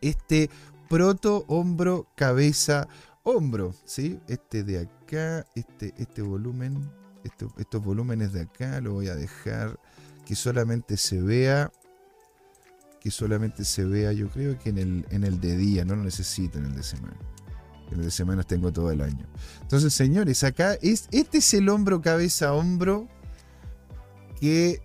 Este 0.00 0.48
proto, 0.88 1.44
hombro, 1.48 2.06
cabeza, 2.16 2.88
hombro, 3.24 3.74
¿sí? 3.84 4.18
Este 4.26 4.64
de 4.64 4.80
acá, 4.80 5.46
este, 5.54 5.92
este 5.98 6.22
volumen, 6.22 6.90
estos 7.58 7.84
volúmenes 7.84 8.32
de 8.32 8.40
acá, 8.40 8.80
lo 8.80 8.94
voy 8.94 9.08
a 9.08 9.14
dejar 9.14 9.78
que 10.24 10.34
solamente 10.34 10.96
se 10.96 11.20
vea, 11.20 11.70
que 13.02 13.10
solamente 13.10 13.64
se 13.64 13.84
vea, 13.84 14.12
yo 14.12 14.28
creo 14.28 14.56
que 14.58 14.70
en 14.70 14.78
el, 14.78 15.06
en 15.10 15.24
el 15.24 15.40
de 15.40 15.56
día, 15.56 15.84
no 15.84 15.96
lo 15.96 16.04
necesito 16.04 16.58
en 16.58 16.66
el 16.66 16.76
de 16.76 16.84
semana. 16.84 17.16
En 17.90 17.98
el 17.98 18.04
de 18.04 18.10
semana 18.12 18.44
tengo 18.44 18.72
todo 18.72 18.92
el 18.92 19.00
año. 19.00 19.26
Entonces, 19.60 19.92
señores, 19.92 20.44
acá 20.44 20.74
es, 20.80 21.08
este 21.10 21.38
es 21.38 21.54
el 21.54 21.68
hombro, 21.68 22.00
cabeza, 22.00 22.52
hombro 22.52 23.08
que 24.40 24.80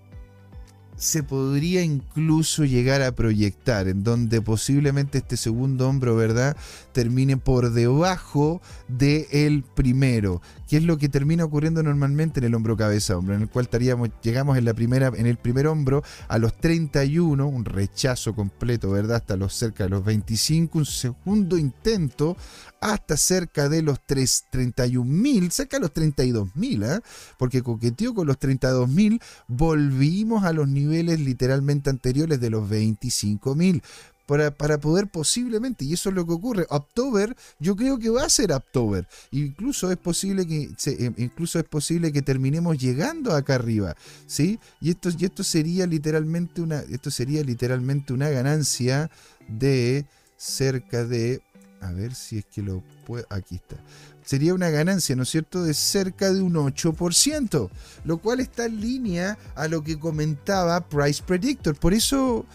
se 0.97 1.21
podría 1.21 1.83
incluso 1.83 2.65
llegar 2.65 3.03
a 3.03 3.11
proyectar, 3.11 3.87
en 3.87 4.03
donde 4.03 4.41
posiblemente 4.41 5.19
este 5.19 5.37
segundo 5.37 5.87
hombro, 5.87 6.15
¿verdad?, 6.15 6.57
termine 6.93 7.37
por 7.37 7.71
debajo 7.71 8.61
del 8.87 9.27
el 9.31 9.63
primero. 9.63 10.41
Que 10.67 10.77
es 10.77 10.83
lo 10.83 10.97
que 10.97 11.09
termina 11.09 11.45
ocurriendo 11.45 11.81
normalmente 11.83 12.39
en 12.39 12.45
el 12.45 12.55
hombro 12.55 12.75
cabeza 12.75 13.17
hombro, 13.17 13.35
en 13.35 13.43
el 13.43 13.49
cual 13.49 13.65
estaríamos, 13.65 14.09
llegamos 14.21 14.57
en 14.57 14.65
la 14.65 14.73
primera, 14.73 15.11
en 15.15 15.25
el 15.25 15.37
primer 15.37 15.67
hombro 15.67 16.03
a 16.27 16.37
los 16.37 16.55
31, 16.57 17.47
un 17.47 17.65
rechazo 17.65 18.35
completo, 18.35 18.91
¿verdad? 18.91 19.17
Hasta 19.17 19.37
los 19.37 19.53
cerca 19.53 19.85
de 19.85 19.89
los 19.89 20.03
25, 20.03 20.77
un 20.77 20.85
segundo 20.85 21.57
intento 21.57 22.37
hasta 22.81 23.17
cerca 23.17 23.69
de 23.69 23.81
los 23.81 23.99
31 24.05 25.03
mil, 25.09 25.51
cerca 25.51 25.77
de 25.77 25.81
los 25.81 25.93
32 25.93 26.55
mil, 26.55 26.83
¿eh? 26.83 26.99
porque 27.37 27.61
coqueteó 27.63 28.13
con 28.13 28.27
los 28.27 28.37
32 28.37 28.89
mil, 28.89 29.21
volvimos 29.47 30.43
a 30.43 30.53
los 30.53 30.67
niveles 30.67 31.19
literalmente 31.19 31.89
anteriores 31.89 32.39
de 32.39 32.49
los 32.49 32.69
25 32.69 33.55
mil 34.27 34.51
para, 34.51 34.77
poder 34.79 35.07
posiblemente, 35.07 35.85
y 35.85 35.93
eso 35.93 36.09
es 36.09 36.15
lo 36.15 36.25
que 36.25 36.33
ocurre, 36.33 36.65
October, 36.69 37.35
yo 37.59 37.75
creo 37.75 37.97
que 37.97 38.09
va 38.09 38.25
a 38.25 38.29
ser 38.29 38.51
October. 38.51 39.07
Incluso 39.31 39.91
es 39.91 39.97
posible 39.97 40.45
que, 40.45 40.69
eh, 40.85 41.11
incluso 41.17 41.59
es 41.59 41.65
posible 41.65 42.11
que 42.11 42.21
terminemos 42.21 42.77
llegando 42.77 43.33
acá 43.33 43.55
arriba, 43.55 43.95
¿sí? 44.25 44.59
Y 44.81 44.91
esto, 44.91 45.09
y 45.17 45.25
esto 45.25 45.43
sería 45.43 45.85
literalmente 45.85 46.61
una, 46.61 46.79
esto 46.79 47.11
sería 47.11 47.43
literalmente 47.43 48.13
una 48.13 48.29
ganancia 48.29 49.09
de 49.47 50.05
cerca 50.35 51.05
de, 51.05 51.41
a 51.81 51.91
ver 51.91 52.13
si 52.13 52.39
es 52.39 52.45
que 52.45 52.61
lo 52.61 52.83
puedo, 53.05 53.25
aquí 53.29 53.55
está 53.55 53.77
sería 54.27 54.53
una 54.53 54.69
ganancia, 54.69 55.15
¿no 55.15 55.23
es 55.23 55.29
cierto?, 55.29 55.63
de 55.63 55.73
cerca 55.73 56.33
de 56.33 56.41
un 56.41 56.55
8%, 56.55 57.69
lo 58.03 58.17
cual 58.17 58.41
está 58.41 58.65
en 58.65 58.81
línea 58.81 59.37
a 59.55 59.69
lo 59.69 59.81
que 59.85 59.97
comentaba 59.97 60.81
Price 60.81 61.23
Predictor. 61.25 61.79
Por 61.79 61.93
eso, 61.93 62.45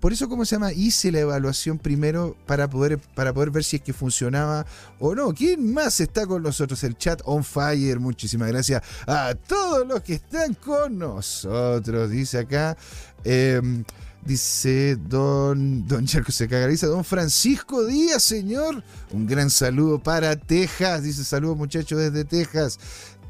por 0.00 0.12
eso, 0.12 0.28
¿cómo 0.28 0.44
se 0.44 0.56
llama? 0.56 0.72
Hice 0.72 1.10
la 1.10 1.20
evaluación 1.20 1.78
primero 1.78 2.36
para 2.46 2.68
poder, 2.68 2.98
para 2.98 3.32
poder 3.32 3.50
ver 3.50 3.64
si 3.64 3.76
es 3.76 3.82
que 3.82 3.92
funcionaba 3.92 4.66
o 4.98 5.14
no. 5.14 5.32
¿Quién 5.32 5.72
más 5.72 6.00
está 6.00 6.26
con 6.26 6.42
nosotros? 6.42 6.82
El 6.84 6.96
chat 6.96 7.22
on 7.24 7.42
fire. 7.42 7.98
Muchísimas 7.98 8.48
gracias 8.48 8.82
a 9.06 9.34
todos 9.34 9.86
los 9.86 10.02
que 10.02 10.14
están 10.14 10.54
con 10.54 10.98
nosotros. 10.98 12.10
Dice 12.10 12.38
acá. 12.38 12.76
Em, 13.24 13.84
dice 14.24 14.96
don, 14.96 15.86
don 15.86 16.04
Charco 16.04 16.32
se 16.32 16.46
dice 16.68 16.86
don 16.86 17.04
Francisco 17.04 17.84
Díaz, 17.84 18.22
señor. 18.22 18.82
Un 19.12 19.26
gran 19.26 19.50
saludo 19.50 20.02
para 20.02 20.36
Texas. 20.36 21.02
Dice 21.02 21.24
saludos 21.24 21.56
muchachos 21.56 21.98
desde 21.98 22.24
Texas. 22.24 22.78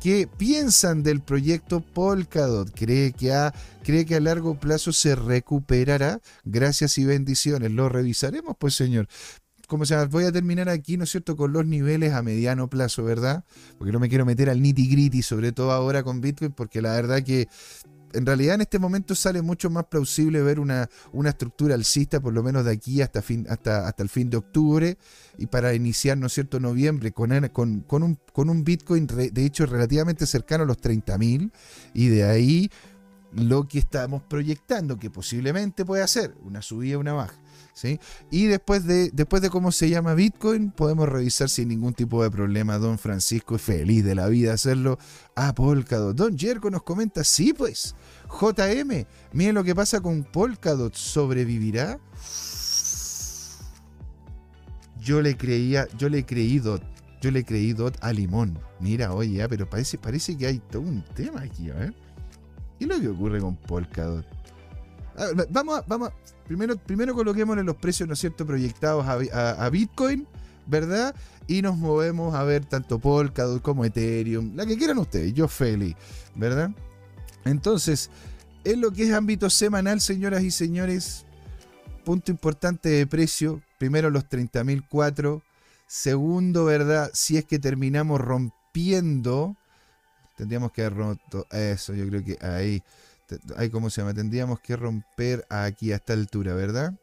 ¿Qué 0.06 0.28
piensan 0.28 1.02
del 1.02 1.20
proyecto 1.20 1.80
Polkadot? 1.80 2.70
¿Cree 2.72 3.10
que, 3.10 3.32
a, 3.32 3.52
¿Cree 3.82 4.06
que 4.06 4.14
a 4.14 4.20
largo 4.20 4.54
plazo 4.54 4.92
se 4.92 5.16
recuperará? 5.16 6.20
Gracias 6.44 6.96
y 6.98 7.04
bendiciones. 7.04 7.72
Lo 7.72 7.88
revisaremos, 7.88 8.54
pues, 8.56 8.74
señor. 8.74 9.08
Como 9.66 9.84
se 9.84 9.96
voy 10.06 10.22
a 10.22 10.30
terminar 10.30 10.68
aquí, 10.68 10.96
¿no 10.96 11.02
es 11.02 11.10
cierto?, 11.10 11.34
con 11.34 11.52
los 11.52 11.66
niveles 11.66 12.12
a 12.12 12.22
mediano 12.22 12.70
plazo, 12.70 13.02
¿verdad? 13.02 13.42
Porque 13.78 13.90
no 13.90 13.98
me 13.98 14.08
quiero 14.08 14.24
meter 14.24 14.48
al 14.48 14.62
nitty 14.62 14.86
gritty, 14.86 15.22
sobre 15.22 15.50
todo 15.50 15.72
ahora 15.72 16.04
con 16.04 16.20
Bitcoin, 16.20 16.52
porque 16.52 16.80
la 16.80 16.92
verdad 16.92 17.24
que 17.24 17.48
en 18.12 18.26
realidad 18.26 18.56
en 18.56 18.62
este 18.62 18.78
momento 18.78 19.14
sale 19.14 19.42
mucho 19.42 19.70
más 19.70 19.84
plausible 19.86 20.42
ver 20.42 20.60
una, 20.60 20.88
una 21.12 21.30
estructura 21.30 21.74
alcista, 21.74 22.20
por 22.20 22.32
lo 22.32 22.42
menos 22.42 22.64
de 22.64 22.72
aquí 22.72 23.02
hasta, 23.02 23.22
fin, 23.22 23.46
hasta, 23.48 23.86
hasta 23.86 24.02
el 24.02 24.08
fin 24.08 24.30
de 24.30 24.36
octubre, 24.36 24.98
y 25.38 25.46
para 25.46 25.74
iniciar, 25.74 26.16
¿no 26.18 26.26
es 26.26 26.32
cierto?, 26.32 26.60
noviembre 26.60 27.12
con, 27.12 27.30
con, 27.48 27.80
con, 27.80 28.02
un, 28.02 28.18
con 28.32 28.50
un 28.50 28.64
Bitcoin, 28.64 29.06
de 29.06 29.44
hecho, 29.44 29.66
relativamente 29.66 30.26
cercano 30.26 30.64
a 30.64 30.66
los 30.66 30.78
30.000, 30.78 31.50
y 31.94 32.08
de 32.08 32.24
ahí 32.24 32.70
lo 33.32 33.68
que 33.68 33.78
estamos 33.78 34.22
proyectando, 34.22 34.98
que 34.98 35.10
posiblemente 35.10 35.84
puede 35.84 36.02
hacer 36.02 36.34
una 36.42 36.62
subida, 36.62 36.98
una 36.98 37.12
baja. 37.12 37.34
Y 38.30 38.46
después 38.46 38.86
de, 38.86 39.10
después 39.12 39.42
de 39.42 39.50
cómo 39.50 39.70
se 39.70 39.90
llama 39.90 40.14
Bitcoin, 40.14 40.70
podemos 40.70 41.08
revisar 41.08 41.48
sin 41.48 41.68
ningún 41.68 41.92
tipo 41.92 42.22
de 42.22 42.30
problema. 42.30 42.78
Don 42.78 42.98
Francisco 42.98 43.58
feliz 43.58 44.04
de 44.04 44.14
la 44.14 44.28
vida 44.28 44.54
hacerlo 44.54 44.98
a 45.34 45.54
Polkadot. 45.54 46.16
Don 46.16 46.38
Jerko 46.38 46.70
nos 46.70 46.82
comenta, 46.82 47.22
sí 47.22 47.52
pues, 47.52 47.94
JM, 48.40 49.04
miren 49.32 49.54
lo 49.54 49.64
que 49.64 49.74
pasa 49.74 50.00
con 50.00 50.24
Polkadot, 50.24 50.94
¿sobrevivirá? 50.94 51.98
Yo 55.00 55.20
le 55.20 55.36
creía, 55.36 55.86
yo 55.98 56.08
le 56.08 56.24
creí 56.24 56.58
dot, 56.58 56.82
yo 57.20 57.30
le 57.30 57.44
creí 57.44 57.72
dot 57.74 57.96
a 58.00 58.12
Limón. 58.12 58.58
Mira, 58.80 59.12
oye, 59.12 59.46
pero 59.48 59.68
parece, 59.68 59.98
parece 59.98 60.36
que 60.36 60.46
hay 60.46 60.58
todo 60.58 60.82
un 60.82 61.04
tema 61.14 61.42
aquí, 61.42 61.70
a 61.70 61.74
ver. 61.74 61.94
¿Qué 62.78 62.84
es 62.84 62.88
lo 62.88 63.00
que 63.00 63.08
ocurre 63.08 63.40
con 63.40 63.56
Polkadot? 63.56 64.35
Vamos, 65.50 65.78
a, 65.78 65.84
vamos 65.86 66.10
primero, 66.46 66.76
primero 66.76 67.14
coloquémosle 67.14 67.62
los 67.62 67.76
precios, 67.76 68.08
¿no 68.08 68.14
es 68.14 68.20
cierto?, 68.20 68.46
proyectados 68.46 69.06
a, 69.06 69.68
Bitcoin, 69.70 70.26
¿verdad? 70.66 71.14
Y 71.46 71.62
nos 71.62 71.76
movemos 71.76 72.34
a 72.34 72.44
ver 72.44 72.64
tanto 72.64 72.98
Polkadot 72.98 73.62
como 73.62 73.84
Ethereum, 73.84 74.54
la 74.56 74.66
que 74.66 74.76
quieran 74.76 74.98
ustedes, 74.98 75.32
yo 75.34 75.48
feliz, 75.48 75.94
¿verdad? 76.34 76.70
Entonces, 77.44 78.10
en 78.64 78.80
lo 78.80 78.90
que 78.90 79.04
es 79.04 79.12
ámbito 79.12 79.48
semanal, 79.50 80.00
señoras 80.00 80.42
y 80.42 80.50
señores, 80.50 81.24
punto 82.04 82.30
importante 82.30 82.88
de 82.88 83.06
precio, 83.06 83.62
primero 83.78 84.10
los 84.10 84.24
30.004, 84.28 85.42
segundo, 85.86 86.64
¿verdad? 86.64 87.10
Si 87.14 87.36
es 87.36 87.44
que 87.44 87.58
terminamos 87.58 88.20
rompiendo 88.20 89.56
Tendríamos 90.36 90.70
que 90.70 90.82
haber 90.82 90.98
roto 90.98 91.46
eso, 91.50 91.94
yo 91.94 92.06
creo 92.08 92.22
que 92.22 92.38
ahí, 92.44 92.82
ahí 93.56 93.70
¿cómo 93.70 93.90
se 93.90 94.00
llama? 94.00 94.14
Tendríamos 94.14 94.60
que 94.60 94.76
romper 94.76 95.46
aquí 95.48 95.92
a 95.92 95.96
esta 95.96 96.12
altura, 96.12 96.54
¿verdad? 96.54 96.94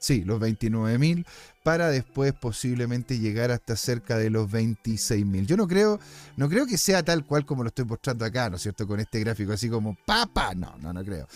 Sí, 0.00 0.22
los 0.24 0.40
29.000 0.40 1.26
para 1.64 1.90
después 1.90 2.32
posiblemente 2.32 3.18
llegar 3.18 3.50
hasta 3.50 3.74
cerca 3.76 4.16
de 4.16 4.30
los 4.30 4.48
26.000. 4.48 5.46
Yo 5.46 5.56
no 5.56 5.66
creo, 5.66 5.98
no 6.36 6.48
creo 6.48 6.66
que 6.66 6.78
sea 6.78 7.02
tal 7.02 7.26
cual 7.26 7.44
como 7.44 7.64
lo 7.64 7.68
estoy 7.68 7.84
mostrando 7.84 8.24
acá, 8.24 8.48
¿no 8.48 8.56
es 8.56 8.62
cierto? 8.62 8.86
Con 8.86 9.00
este 9.00 9.18
gráfico 9.20 9.52
así 9.52 9.68
como 9.68 9.96
papa, 10.06 10.54
no, 10.54 10.76
no, 10.78 10.92
no 10.92 11.04
creo. 11.04 11.26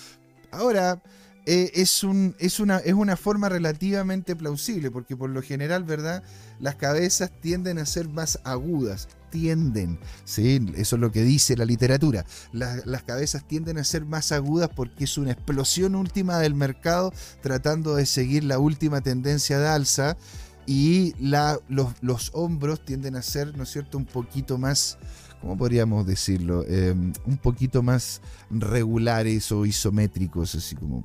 Ahora, 0.52 1.02
eh, 1.46 1.72
es, 1.74 2.04
un, 2.04 2.36
es, 2.38 2.60
una, 2.60 2.78
es 2.78 2.94
una 2.94 3.16
forma 3.16 3.48
relativamente 3.48 4.36
plausible, 4.36 4.90
porque 4.90 5.16
por 5.16 5.30
lo 5.30 5.42
general, 5.42 5.84
¿verdad? 5.84 6.22
Las 6.60 6.76
cabezas 6.76 7.32
tienden 7.40 7.78
a 7.78 7.86
ser 7.86 8.08
más 8.08 8.38
agudas 8.44 9.08
tienden, 9.30 9.98
¿sí? 10.26 10.60
eso 10.76 10.96
es 10.96 11.00
lo 11.00 11.10
que 11.10 11.22
dice 11.22 11.56
la 11.56 11.64
literatura, 11.64 12.26
las 12.52 13.02
cabezas 13.02 13.42
tienden 13.48 13.78
a 13.78 13.84
ser 13.84 14.04
más 14.04 14.30
agudas 14.30 14.68
porque 14.76 15.04
es 15.04 15.16
una 15.16 15.32
explosión 15.32 15.94
última 15.94 16.38
del 16.38 16.54
mercado 16.54 17.14
tratando 17.40 17.96
de 17.96 18.04
seguir 18.04 18.44
la 18.44 18.58
última 18.58 19.00
tendencia 19.00 19.58
de 19.58 19.68
alza 19.68 20.18
y 20.66 21.14
la, 21.18 21.58
los, 21.68 22.30
hombros 22.34 22.84
tienden 22.84 23.16
a 23.16 23.22
ser, 23.22 23.56
¿no 23.56 23.64
es 23.64 23.70
cierto?, 23.70 23.98
un 23.98 24.04
poquito 24.04 24.58
más, 24.58 24.98
¿cómo 25.40 25.56
podríamos 25.56 26.06
decirlo? 26.06 26.64
Em, 26.68 27.12
un 27.24 27.36
poquito 27.38 27.82
más 27.82 28.20
regulares 28.50 29.50
o 29.50 29.66
isométricos, 29.66 30.54
así 30.54 30.76
como, 30.76 31.02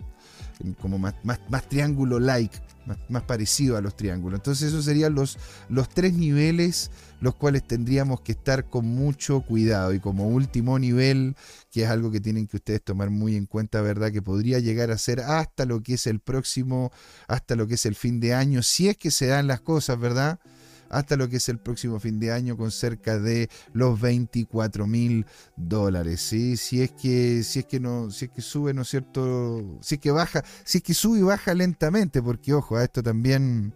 como 0.81 0.97
más, 0.97 1.15
más, 1.23 1.39
más 1.49 1.67
triángulo-like, 1.69 2.57
más, 3.09 3.23
parecido 3.23 3.77
a 3.77 3.81
los 3.81 3.95
triángulos. 3.95 4.39
Entonces 4.39 4.69
esos 4.69 4.85
serían 4.85 5.13
los, 5.13 5.37
los 5.69 5.89
tres 5.89 6.13
niveles 6.13 6.91
los 7.19 7.35
cuales 7.35 7.65
tendríamos 7.65 8.21
que 8.21 8.33
estar 8.33 8.69
con 8.69 8.85
mucho 8.85 9.41
cuidado. 9.41 9.93
Y 9.93 9.99
como 9.99 10.27
último 10.27 10.77
nivel, 10.79 11.35
que 11.71 11.83
es 11.83 11.89
algo 11.89 12.11
que 12.11 12.19
tienen 12.19 12.47
que 12.47 12.57
ustedes 12.57 12.83
tomar 12.83 13.09
muy 13.09 13.35
en 13.35 13.45
cuenta, 13.45 13.81
¿verdad? 13.81 14.11
Que 14.11 14.21
podría 14.21 14.59
llegar 14.59 14.91
a 14.91 14.97
ser 14.97 15.21
hasta 15.21 15.65
lo 15.65 15.81
que 15.81 15.95
es 15.95 16.07
el 16.07 16.19
próximo, 16.19 16.91
hasta 17.27 17.55
lo 17.55 17.67
que 17.67 17.75
es 17.75 17.85
el 17.85 17.95
fin 17.95 18.19
de 18.19 18.33
año, 18.33 18.61
si 18.63 18.87
es 18.87 18.97
que 18.97 19.11
se 19.11 19.27
dan 19.27 19.47
las 19.47 19.61
cosas, 19.61 19.99
¿verdad? 19.99 20.39
Hasta 20.89 21.15
lo 21.15 21.29
que 21.29 21.37
es 21.37 21.49
el 21.49 21.59
próximo 21.59 21.99
fin 21.99 22.19
de 22.19 22.31
año 22.31 22.57
con 22.57 22.71
cerca 22.71 23.19
de 23.19 23.49
los 23.73 23.99
24 23.99 24.87
mil 24.87 25.25
dólares. 25.55 26.21
¿sí? 26.21 26.57
Si 26.57 26.81
es 26.81 26.91
que, 26.91 27.43
si 27.43 27.59
es 27.59 27.65
que 27.65 27.79
no, 27.79 28.11
si 28.11 28.25
es 28.25 28.31
que 28.31 28.41
sube, 28.41 28.73
¿no 28.73 28.83
es 28.83 28.89
cierto? 28.89 29.79
Si 29.81 29.95
es 29.95 30.01
que 30.01 30.11
baja, 30.11 30.43
si 30.63 30.79
es 30.79 30.83
que 30.83 30.93
sube 30.93 31.19
y 31.19 31.23
baja 31.23 31.53
lentamente, 31.53 32.21
porque 32.21 32.53
ojo, 32.53 32.77
a 32.77 32.83
esto 32.83 33.03
también 33.03 33.73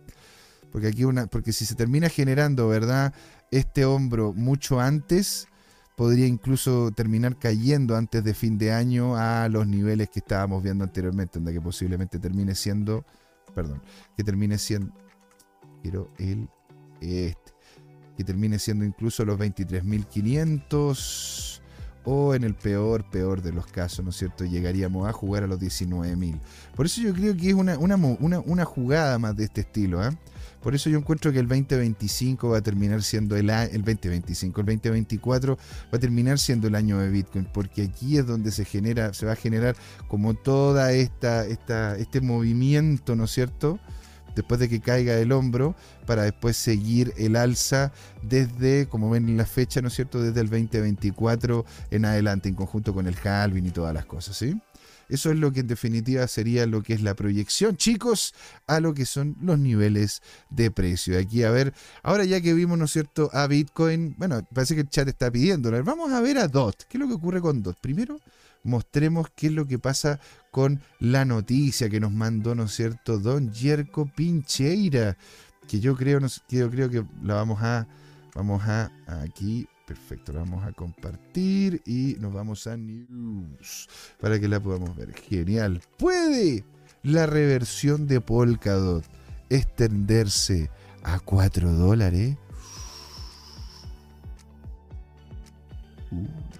porque 0.71 0.87
aquí 0.87 1.03
una, 1.03 1.27
porque 1.27 1.51
si 1.51 1.65
se 1.65 1.75
termina 1.75 2.09
generando, 2.09 2.67
¿verdad? 2.67 3.13
Este 3.51 3.85
hombro 3.85 4.33
mucho 4.33 4.79
antes, 4.79 5.47
podría 5.95 6.25
incluso 6.25 6.91
terminar 6.91 7.37
cayendo 7.37 7.95
antes 7.95 8.23
de 8.23 8.33
fin 8.33 8.57
de 8.57 8.71
año 8.71 9.17
a 9.17 9.49
los 9.49 9.67
niveles 9.67 10.09
que 10.09 10.19
estábamos 10.19 10.63
viendo 10.63 10.83
anteriormente, 10.83 11.39
donde 11.39 11.53
que 11.53 11.61
posiblemente 11.61 12.19
termine 12.19 12.55
siendo, 12.55 13.05
perdón, 13.53 13.81
que 14.15 14.23
termine 14.23 14.57
siendo, 14.57 14.93
quiero 15.81 16.09
el 16.17 16.49
este, 17.01 17.53
que 18.15 18.23
termine 18.23 18.59
siendo 18.59 18.85
incluso 18.85 19.25
los 19.25 19.39
23.500 19.39 21.61
o 22.03 22.33
en 22.33 22.43
el 22.43 22.55
peor, 22.55 23.07
peor 23.09 23.41
de 23.41 23.51
los 23.51 23.67
casos, 23.67 24.03
¿no 24.03 24.09
es 24.09 24.17
cierto? 24.17 24.43
Llegaríamos 24.43 25.07
a 25.07 25.13
jugar 25.13 25.43
a 25.43 25.47
los 25.47 25.59
19.000. 25.59 26.39
Por 26.75 26.87
eso 26.87 27.01
yo 27.01 27.13
creo 27.13 27.37
que 27.37 27.49
es 27.49 27.53
una, 27.53 27.77
una, 27.77 27.95
una 28.39 28.65
jugada 28.65 29.19
más 29.19 29.35
de 29.35 29.43
este 29.43 29.61
estilo, 29.61 30.03
¿eh? 30.03 30.09
Por 30.61 30.75
eso 30.75 30.91
yo 30.91 30.99
encuentro 30.99 31.31
que 31.31 31.39
el 31.39 31.47
2025 31.47 32.49
va 32.49 32.59
a 32.59 32.61
terminar 32.61 33.01
siendo 33.01 33.35
el, 33.35 33.49
el 33.49 33.83
2025, 33.83 34.61
el 34.61 34.67
2024 34.67 35.57
va 35.57 35.59
a 35.91 35.99
terminar 35.99 36.37
siendo 36.37 36.67
el 36.67 36.75
año 36.75 36.99
de 36.99 37.09
Bitcoin, 37.09 37.47
porque 37.51 37.83
aquí 37.83 38.17
es 38.17 38.27
donde 38.27 38.51
se 38.51 38.63
genera, 38.63 39.11
se 39.13 39.25
va 39.25 39.31
a 39.31 39.35
generar 39.35 39.75
como 40.07 40.35
toda 40.35 40.93
esta, 40.93 41.47
esta 41.47 41.97
este 41.97 42.21
movimiento, 42.21 43.15
¿no 43.15 43.23
es 43.23 43.31
cierto? 43.31 43.79
Después 44.35 44.59
de 44.59 44.69
que 44.69 44.79
caiga 44.79 45.15
el 45.15 45.31
hombro, 45.31 45.75
para 46.05 46.23
después 46.23 46.57
seguir 46.57 47.13
el 47.17 47.35
alza 47.35 47.91
desde, 48.21 48.87
como 48.87 49.09
ven 49.09 49.29
en 49.29 49.37
la 49.37 49.45
fecha, 49.45 49.81
¿no 49.81 49.87
es 49.87 49.95
cierto?, 49.95 50.21
desde 50.21 50.41
el 50.41 50.49
2024 50.49 51.65
en 51.91 52.05
adelante, 52.05 52.49
en 52.49 52.55
conjunto 52.55 52.93
con 52.93 53.07
el 53.07 53.15
halving 53.23 53.65
y 53.65 53.71
todas 53.71 53.93
las 53.93 54.05
cosas, 54.05 54.37
¿sí? 54.37 54.59
Eso 55.09 55.29
es 55.29 55.37
lo 55.37 55.51
que 55.51 55.59
en 55.59 55.67
definitiva 55.67 56.25
sería 56.27 56.65
lo 56.65 56.81
que 56.83 56.93
es 56.93 57.01
la 57.01 57.15
proyección, 57.15 57.75
chicos, 57.75 58.33
a 58.65 58.79
lo 58.79 58.93
que 58.93 59.05
son 59.05 59.35
los 59.41 59.59
niveles 59.59 60.21
de 60.49 60.71
precio. 60.71 61.19
Aquí 61.19 61.43
a 61.43 61.51
ver, 61.51 61.73
ahora 62.01 62.23
ya 62.23 62.39
que 62.39 62.53
vimos, 62.53 62.79
¿no 62.79 62.85
es 62.85 62.91
cierto?, 62.91 63.29
a 63.33 63.45
Bitcoin, 63.47 64.15
bueno, 64.17 64.47
parece 64.53 64.73
que 64.73 64.81
el 64.81 64.89
chat 64.89 65.09
está 65.09 65.29
pidiéndolo. 65.29 65.83
Vamos 65.83 66.13
a 66.13 66.21
ver 66.21 66.37
a 66.37 66.47
DOT. 66.47 66.83
¿Qué 66.87 66.97
es 66.97 66.99
lo 67.01 67.09
que 67.09 67.15
ocurre 67.15 67.41
con 67.41 67.61
DOT? 67.61 67.77
Primero, 67.81 68.21
mostremos 68.63 69.27
qué 69.35 69.47
es 69.47 69.53
lo 69.53 69.67
que 69.67 69.79
pasa 69.79 70.21
con 70.51 70.81
la 70.99 71.25
noticia 71.25 71.89
que 71.89 71.99
nos 71.99 72.11
mandó, 72.11 72.53
¿no 72.53 72.65
es 72.65 72.73
cierto?, 72.73 73.17
don 73.17 73.53
Jerko 73.53 74.05
Pincheira, 74.05 75.17
que 75.67 75.79
yo 75.79 75.95
creo, 75.95 76.19
que 76.19 76.57
yo 76.57 76.69
creo 76.69 76.89
que 76.89 77.03
la 77.23 77.35
vamos 77.35 77.63
a, 77.63 77.87
vamos 78.35 78.61
a 78.63 78.91
aquí 79.23 79.67
Perfecto, 79.91 80.31
la 80.31 80.39
vamos 80.39 80.63
a 80.65 80.71
compartir 80.71 81.81
y 81.85 82.15
nos 82.21 82.31
vamos 82.31 82.65
a 82.65 82.77
News 82.77 83.89
para 84.21 84.39
que 84.39 84.47
la 84.47 84.61
podamos 84.61 84.95
ver. 84.95 85.13
Genial. 85.13 85.81
¿Puede 85.97 86.63
la 87.03 87.25
reversión 87.25 88.07
de 88.07 88.21
Polkadot 88.21 89.03
extenderse 89.49 90.69
a 91.03 91.19
4 91.19 91.73
dólares? 91.73 92.37
Uh. 96.09 96.50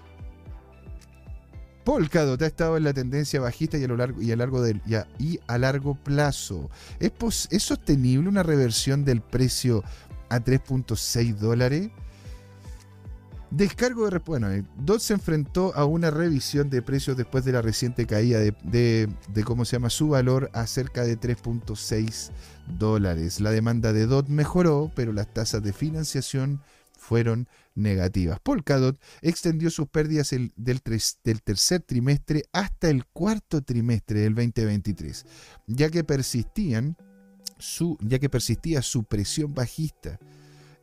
Polkadot 1.84 2.40
ha 2.42 2.46
estado 2.46 2.76
en 2.76 2.84
la 2.84 2.92
tendencia 2.92 3.40
bajista 3.40 3.78
y 3.78 3.84
a, 3.84 3.88
lo 3.88 3.96
largo, 3.96 4.22
y 4.22 4.32
a, 4.32 4.36
largo 4.36 4.62
del, 4.62 4.80
y 5.18 5.40
a, 5.46 5.58
largo 5.58 5.94
plazo. 5.94 6.70
¿Es, 7.00 7.12
¿Es 7.50 7.62
sostenible 7.62 8.28
una 8.28 8.42
reversión 8.42 9.04
del 9.04 9.20
precio 9.20 9.82
a 10.28 10.40
3.6 10.40 11.36
dólares? 11.36 11.90
Descargo 13.52 14.08
de 14.08 14.18
bueno, 14.20 14.50
eh, 14.50 14.64
DOT 14.78 15.00
se 15.00 15.12
enfrentó 15.12 15.74
a 15.74 15.84
una 15.84 16.10
revisión 16.10 16.70
de 16.70 16.80
precios 16.80 17.18
después 17.18 17.44
de 17.44 17.52
la 17.52 17.60
reciente 17.60 18.06
caída 18.06 18.38
de, 18.38 19.08
cómo 19.44 19.66
se 19.66 19.76
llama 19.76 19.90
su 19.90 20.08
valor 20.08 20.48
a 20.54 20.66
cerca 20.66 21.04
de 21.04 21.20
3.6 21.20 22.30
dólares. 22.78 23.40
La 23.40 23.50
demanda 23.50 23.92
de 23.92 24.06
DOT 24.06 24.28
mejoró, 24.28 24.90
pero 24.94 25.12
las 25.12 25.34
tasas 25.34 25.62
de 25.62 25.74
financiación 25.74 26.62
fueron 27.02 27.48
negativas. 27.74 28.38
Polkadot 28.40 28.98
extendió 29.20 29.70
sus 29.70 29.88
pérdidas 29.88 30.30
del, 30.30 30.52
del, 30.56 30.80
tercer 31.42 31.82
trimestre 31.82 32.44
hasta 32.52 32.88
el 32.88 33.04
cuarto 33.06 33.62
trimestre 33.62 34.20
del 34.20 34.34
2023, 34.34 35.26
ya 35.66 35.90
que 35.90 36.04
persistían 36.04 36.96
su, 37.58 37.98
ya 38.00 38.18
que 38.18 38.30
persistía 38.30 38.82
su 38.82 39.04
presión 39.04 39.52
bajista. 39.52 40.18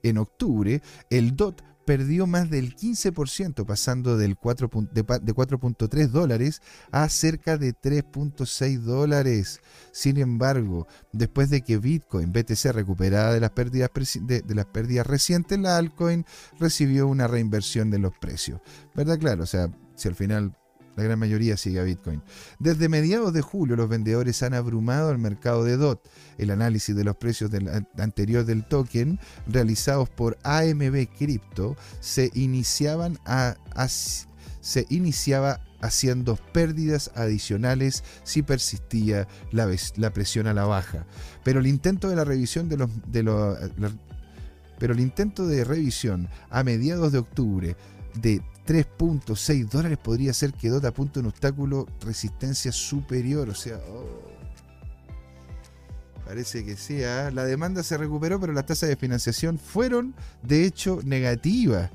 En 0.04 0.18
octubre, 0.18 0.82
el 1.10 1.36
DOT 1.36 1.62
perdió 1.90 2.28
más 2.28 2.52
del 2.52 2.76
15%, 2.76 3.66
pasando 3.66 4.16
del 4.16 4.38
4, 4.38 4.70
de, 4.92 5.04
4.3 5.04 6.08
dólares 6.10 6.62
a 6.92 7.10
cerca 7.10 7.58
de 7.58 7.74
3.6 7.74 8.82
dólares. 8.82 9.60
Sin 9.92 10.18
embargo, 10.18 10.86
después 11.14 11.50
de 11.50 11.64
que 11.64 11.80
Bitcoin 11.80 12.32
BTC 12.32 12.74
recuperada 12.74 13.34
de 13.34 13.40
las 13.40 13.50
pérdidas, 13.50 13.90
de, 14.22 14.44
las 14.54 14.68
pérdidas 14.68 15.08
recientes, 15.08 15.58
la 15.58 15.78
altcoin 15.78 16.28
recibió 16.60 17.08
una 17.08 17.28
reinversión 17.28 17.90
de 17.90 17.98
los 17.98 18.16
precios. 18.20 18.62
¿Verdad? 18.94 19.18
Claro, 19.18 19.42
o 19.42 19.48
sea, 19.48 19.72
si 19.96 20.08
al 20.08 20.14
final 20.14 20.56
la 21.00 21.06
gran 21.06 21.18
mayoría 21.18 21.56
sigue 21.56 21.80
a 21.80 21.84
Bitcoin. 21.84 22.22
Desde 22.60 22.90
mediados 22.90 23.32
de 23.32 23.42
julio 23.42 23.78
los 23.78 23.88
vendedores 23.88 24.44
han 24.44 24.54
abrumado 24.54 25.10
al 25.10 25.18
mercado 25.18 25.64
de 25.64 25.78
DOT. 25.78 26.06
El 26.38 26.52
análisis 26.52 26.94
de 26.94 27.06
los 27.06 27.16
precios 27.16 27.50
del 27.50 27.70
anterior 27.98 28.44
del 28.44 28.66
token 28.68 29.18
realizados 29.48 30.10
por 30.10 30.38
AMB 30.44 31.08
Crypto 31.18 31.78
se 32.02 32.32
iniciaban 32.34 33.18
se 34.60 34.86
iniciaba 34.90 35.62
haciendo 35.80 36.36
pérdidas 36.52 37.12
adicionales 37.16 38.04
si 38.26 38.42
persistía 38.42 39.26
la, 39.52 39.70
presión 40.14 40.48
a 40.48 40.54
la 40.54 40.66
baja. 40.66 41.06
Pero 41.46 41.62
el 41.62 41.68
intento 41.68 42.10
de 42.10 42.18
la 42.18 42.26
revisión 42.26 42.68
de 42.68 43.24
los 43.24 43.58
pero 44.80 44.94
el 44.94 45.00
intento 45.00 45.48
de 45.48 45.64
revisión 45.64 46.30
a 46.50 46.64
mediados 46.64 47.12
de 47.14 47.20
octubre 47.20 47.76
de 48.16 48.42
3.6 48.70 49.68
dólares 49.68 49.98
podría 49.98 50.32
ser 50.32 50.54
que 50.54 50.70
Dota 50.70 50.90
apunte 50.90 51.20
un 51.20 51.26
obstáculo 51.26 51.88
resistencia 52.02 52.72
superior. 52.72 53.50
O 53.50 53.56
sea, 53.56 53.78
oh. 53.78 54.22
parece 56.24 56.64
que 56.64 56.76
sea. 56.76 57.26
¿ah? 57.26 57.32
La 57.32 57.46
demanda 57.46 57.82
se 57.82 57.98
recuperó, 57.98 58.40
pero 58.40 58.54
las 58.54 58.68
tasas 58.68 58.88
de 58.90 58.96
financiación 58.96 59.58
fueron 59.58 60.14
de 60.44 60.66
hecho 60.66 61.00
negativas. 61.04 61.90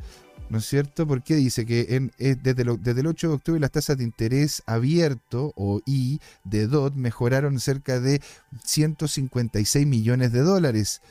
¿No 0.51 0.59
es 0.59 0.67
cierto? 0.67 1.07
Porque 1.07 1.37
dice 1.37 1.65
que 1.65 2.11
eh, 2.19 2.37
desde, 2.43 2.65
desde, 2.65 3.01
el 3.01 3.07
8 3.07 3.29
de 3.29 3.35
octubre 3.35 3.61
las 3.61 3.71
tasas 3.71 3.97
de 3.97 4.05
interés 4.05 4.61
abierto 4.67 5.53
o 5.55 5.81
I 5.87 6.19
de 6.43 6.67
DOT 6.67 6.97
mejoraron 6.97 7.61
cerca 7.61 8.01
de 8.01 8.21
156 8.65 9.87
millones 9.87 10.33
de 10.33 10.41
dólares 10.41 11.03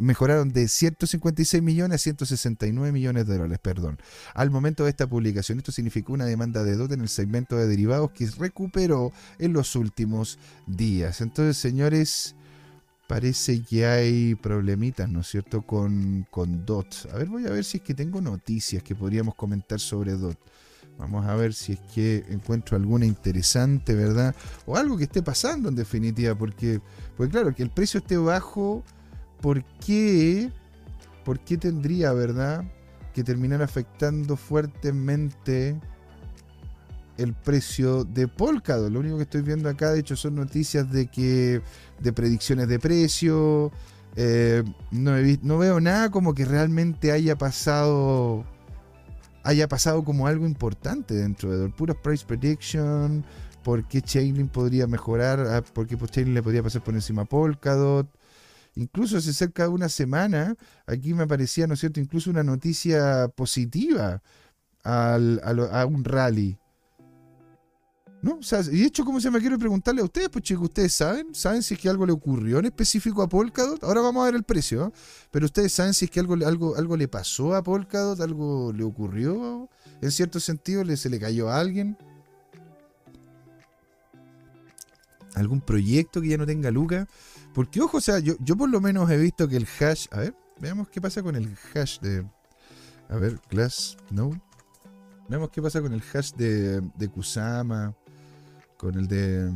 mejoraron 0.00 0.50
de 0.50 0.68
156 0.68 1.62
millones 1.62 1.96
a 1.96 1.98
169 1.98 2.92
millones 2.92 3.26
de 3.26 3.36
dólares, 3.36 3.58
perdón. 3.60 3.98
Al 4.34 4.50
momento 4.50 4.84
de 4.84 4.90
esta 4.90 5.08
publicación, 5.08 5.58
esto 5.58 5.72
significó 5.72 6.12
una 6.12 6.24
demanda 6.24 6.62
de 6.62 6.76
DOT 6.76 6.92
en 6.92 7.00
el 7.00 7.08
segmento 7.08 7.56
de 7.56 7.66
derivados 7.66 8.12
que 8.12 8.26
recuperó 8.38 9.12
en 9.38 9.52
los 9.52 9.74
últimos 9.76 10.38
días. 10.66 11.20
Entonces, 11.20 11.56
señores, 11.56 12.36
parece 13.08 13.62
que 13.62 13.86
hay 13.86 14.34
problemitas, 14.36 15.08
¿no 15.08 15.20
es 15.20 15.28
cierto?, 15.28 15.62
con, 15.62 16.26
con 16.30 16.64
DOT. 16.64 17.06
A 17.12 17.16
ver, 17.16 17.28
voy 17.28 17.46
a 17.46 17.50
ver 17.50 17.64
si 17.64 17.78
es 17.78 17.82
que 17.82 17.94
tengo 17.94 18.20
noticias 18.20 18.82
que 18.82 18.94
podríamos 18.94 19.34
comentar 19.34 19.80
sobre 19.80 20.12
DOT. 20.12 20.38
Vamos 20.98 21.26
a 21.26 21.34
ver 21.36 21.54
si 21.54 21.74
es 21.74 21.80
que 21.94 22.24
encuentro 22.28 22.76
alguna 22.76 23.06
interesante, 23.06 23.94
¿verdad? 23.94 24.34
O 24.66 24.76
algo 24.76 24.98
que 24.98 25.04
esté 25.04 25.22
pasando 25.22 25.68
en 25.68 25.76
definitiva, 25.76 26.34
porque, 26.34 26.80
porque 27.16 27.30
claro, 27.30 27.54
que 27.54 27.62
el 27.62 27.70
precio 27.70 27.98
esté 27.98 28.16
bajo 28.16 28.84
¿por 29.40 29.64
qué, 29.84 30.50
por 31.24 31.40
qué 31.40 31.56
tendría, 31.56 32.12
verdad, 32.12 32.64
que 33.14 33.24
terminar 33.24 33.62
afectando 33.62 34.36
fuertemente 34.36 35.78
el 37.16 37.34
precio 37.34 38.04
de 38.04 38.28
Polkadot? 38.28 38.90
Lo 38.90 39.00
único 39.00 39.16
que 39.16 39.24
estoy 39.24 39.42
viendo 39.42 39.68
acá, 39.68 39.92
de 39.92 40.00
hecho, 40.00 40.16
son 40.16 40.34
noticias 40.34 40.90
de 40.90 41.06
que 41.06 41.62
de 42.00 42.12
predicciones 42.12 42.68
de 42.68 42.78
precio. 42.78 43.70
Eh, 44.16 44.64
no, 44.90 45.12
no 45.42 45.58
veo 45.58 45.80
nada 45.80 46.10
como 46.10 46.34
que 46.34 46.44
realmente 46.44 47.12
haya 47.12 47.36
pasado 47.36 48.44
haya 49.48 49.66
pasado 49.66 50.04
como 50.04 50.26
algo 50.26 50.44
importante 50.44 51.14
dentro 51.14 51.56
de 51.56 51.68
puros 51.70 51.96
price 52.02 52.24
prediction, 52.26 53.24
por 53.62 53.86
qué 53.88 54.02
Chainlink 54.02 54.50
podría 54.50 54.86
mejorar, 54.86 55.40
ah, 55.40 55.62
por 55.72 55.86
qué 55.86 55.96
Chainlink 55.96 56.34
le 56.34 56.42
podría 56.42 56.62
pasar 56.62 56.82
por 56.82 56.94
encima 56.94 57.22
a 57.22 57.24
Polkadot. 57.24 58.08
Incluso 58.78 59.16
hace 59.16 59.32
cerca 59.32 59.64
de 59.64 59.70
una 59.70 59.88
semana, 59.88 60.54
aquí 60.86 61.12
me 61.12 61.24
aparecía, 61.24 61.66
¿no 61.66 61.74
es 61.74 61.80
cierto?, 61.80 61.98
incluso 61.98 62.30
una 62.30 62.44
noticia 62.44 63.26
positiva 63.26 64.22
a, 64.84 65.18
un 65.84 66.04
rally. 66.04 66.56
¿No? 68.22 68.36
O 68.36 68.42
sea, 68.42 68.60
y 68.60 68.78
de 68.78 68.86
hecho, 68.86 69.04
¿cómo 69.04 69.20
se 69.20 69.32
me 69.32 69.40
quiero 69.40 69.58
preguntarle 69.58 70.00
a 70.00 70.04
ustedes? 70.04 70.28
Pues 70.28 70.44
chicos, 70.44 70.64
¿ustedes 70.64 70.94
saben? 70.94 71.34
¿Saben 71.34 71.64
si 71.64 71.74
es 71.74 71.80
que 71.80 71.88
algo 71.88 72.06
le 72.06 72.12
ocurrió 72.12 72.60
en 72.60 72.66
específico 72.66 73.20
a 73.20 73.28
Polkadot? 73.28 73.82
Ahora 73.82 74.00
vamos 74.00 74.22
a 74.22 74.26
ver 74.26 74.36
el 74.36 74.44
precio, 74.44 74.86
¿eh? 74.86 74.98
pero 75.32 75.46
ustedes 75.46 75.72
saben 75.72 75.92
si 75.92 76.04
es 76.04 76.10
que 76.12 76.20
algo, 76.20 76.34
algo, 76.34 76.76
algo 76.76 76.96
le 76.96 77.08
pasó 77.08 77.56
a 77.56 77.64
Polkadot, 77.64 78.20
algo 78.20 78.72
le 78.72 78.84
ocurrió, 78.84 79.68
en 80.00 80.10
cierto 80.12 80.38
sentido, 80.38 80.84
se 80.96 81.10
le 81.10 81.18
cayó 81.18 81.48
a 81.48 81.58
alguien. 81.58 81.96
¿Algún 85.34 85.60
proyecto 85.60 86.20
que 86.20 86.28
ya 86.28 86.38
no 86.38 86.46
tenga 86.46 86.70
Luca? 86.70 87.08
Porque, 87.54 87.80
ojo, 87.80 87.98
o 87.98 88.00
sea, 88.00 88.18
yo, 88.18 88.34
yo 88.40 88.56
por 88.56 88.68
lo 88.68 88.80
menos 88.80 89.10
he 89.10 89.16
visto 89.16 89.48
que 89.48 89.56
el 89.56 89.66
hash. 89.80 90.06
A 90.10 90.20
ver, 90.20 90.34
veamos 90.60 90.88
qué 90.88 91.00
pasa 91.00 91.22
con 91.22 91.36
el 91.36 91.56
hash 91.74 91.98
de. 92.00 92.26
A 93.08 93.16
ver, 93.16 93.40
Glass 93.50 93.96
Node. 94.10 94.40
Veamos 95.28 95.50
qué 95.50 95.60
pasa 95.60 95.80
con 95.80 95.92
el 95.92 96.02
hash 96.12 96.32
de, 96.32 96.80
de 96.80 97.08
Kusama. 97.08 97.94
Con 98.76 98.94
el 98.98 99.08
de. 99.08 99.52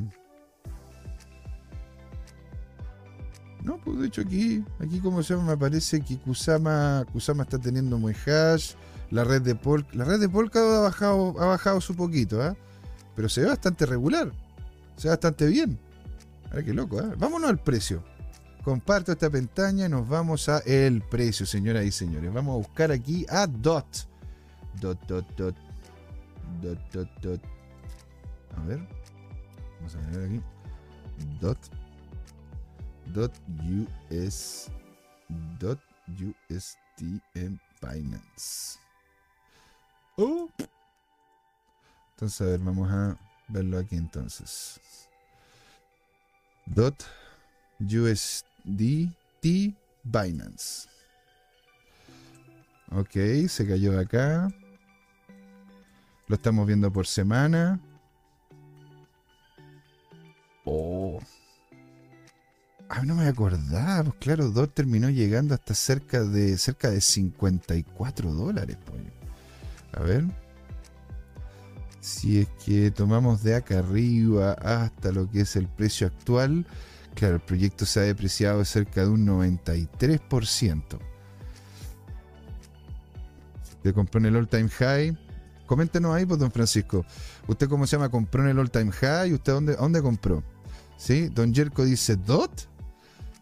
No, 3.63 3.79
pues 3.79 3.99
de 3.99 4.09
hecho 4.09 4.23
aquí, 4.23 4.65
aquí 4.81 4.99
como 4.99 5.23
se 5.23 5.35
llama, 5.35 5.53
me 5.53 5.57
parece 5.57 6.01
que 6.01 6.19
Kusama, 6.19 7.07
Kusama 7.13 7.45
está 7.45 7.59
teniendo 7.59 7.99
muy 7.99 8.15
hash. 8.27 8.75
La 9.11 9.25
red 9.25 9.43
de 9.43 9.55
Pol, 9.55 9.87
la 9.93 10.05
red 10.05 10.19
de 10.19 10.29
Polkadot 10.29 10.79
ha 10.79 10.81
bajado, 10.81 11.35
ha 11.39 11.47
bajado 11.47 11.81
su 11.81 11.95
poquito, 11.95 12.45
¿eh? 12.45 12.57
Pero 13.15 13.29
se 13.29 13.43
ve 13.43 13.49
bastante 13.49 13.85
regular. 13.87 14.33
Se 14.97 15.09
ve 15.09 15.11
bastante 15.11 15.47
bien. 15.47 15.79
Ahora 16.53 16.65
qué 16.67 16.75
loco, 16.75 17.01
¿eh? 17.01 17.15
Vámonos 17.17 17.49
al 17.49 17.59
precio. 17.59 18.05
Comparto 18.63 19.11
esta 19.11 19.31
pestaña 19.31 19.87
y 19.87 19.89
nos 19.89 20.07
vamos 20.07 20.51
a 20.51 20.59
el 20.59 21.01
precio, 21.01 21.47
señoras 21.47 21.83
y 21.87 21.91
señores. 21.91 22.31
Vamos 22.31 22.53
a 22.53 22.59
buscar 22.59 22.93
aquí 22.93 23.25
a 23.31 23.47
DOT. 23.47 23.87
DOT, 24.79 25.01
DOT, 25.07 25.27
DOT. 25.35 25.57
DOT, 26.61 26.79
DOT, 26.93 27.09
DOT. 27.23 27.41
A 28.59 28.65
ver. 28.65 28.87
Vamos 29.79 29.97
a 29.97 29.99
ver 30.11 30.27
aquí. 30.27 30.43
DOT. 31.41 31.59
US, 34.11 34.71
UST 36.09 37.03
en 37.35 37.59
Binance. 37.81 38.79
Oh. 40.19 40.51
Entonces, 42.11 42.41
a 42.43 42.45
ver, 42.45 42.61
vamos 42.61 42.91
a 42.91 43.17
verlo 43.49 43.79
aquí 43.79 43.97
entonces. 43.97 45.09
USDT 47.81 49.75
Binance. 50.05 50.89
Ok, 52.91 53.49
se 53.49 53.67
cayó 53.67 53.99
acá. 53.99 54.49
Lo 56.29 56.37
estamos 56.37 56.67
viendo 56.67 56.93
por 56.93 57.07
semana. 57.07 57.81
Oh. 60.65 61.19
Ah, 62.89 63.03
no 63.05 63.15
me 63.15 63.27
acordaba. 63.27 64.05
Pues 64.05 64.17
claro, 64.21 64.51
DOT 64.51 64.75
terminó 64.75 65.09
llegando 65.09 65.55
hasta 65.55 65.75
cerca 65.75 66.23
de 66.23 66.59
cerca 66.59 66.91
de 66.91 67.01
54 67.01 68.33
dólares. 68.33 68.77
Pues. 68.85 69.03
A 69.93 70.03
ver. 70.03 70.42
Si 72.03 72.41
es 72.41 72.49
que 72.65 72.91
tomamos 72.91 73.45
de 73.45 73.55
acá 73.55 73.79
arriba 73.79 74.55
hasta 74.55 75.13
lo 75.13 75.31
que 75.31 75.43
es 75.43 75.55
el 75.55 75.69
precio 75.69 76.09
actual, 76.09 76.67
claro, 77.15 77.37
el 77.37 77.41
proyecto 77.41 77.87
se 77.87 78.01
ha 78.01 78.03
depreciado 78.03 78.65
cerca 78.65 79.03
de 79.03 79.11
un 79.11 79.25
93%. 79.25 80.99
Le 83.85 83.93
compró 83.93 84.19
en 84.19 84.27
el 84.27 84.35
all 84.35 84.49
time 84.49 84.69
high. 84.69 85.17
Coméntenos 85.67 86.13
ahí, 86.13 86.27
pues, 86.27 86.41
don 86.41 86.51
Francisco. 86.51 87.07
¿Usted 87.47 87.69
cómo 87.69 87.87
se 87.87 87.95
llama? 87.95 88.09
¿Compró 88.09 88.43
en 88.43 88.49
el 88.49 88.59
all 88.59 88.71
time 88.73 88.91
high? 88.91 89.31
¿Y 89.31 89.35
usted 89.35 89.53
dónde, 89.53 89.77
dónde 89.77 90.03
compró? 90.03 90.43
¿Sí? 90.97 91.29
Don 91.29 91.55
Jerko 91.55 91.85
dice 91.85 92.17
DOT. 92.17 92.63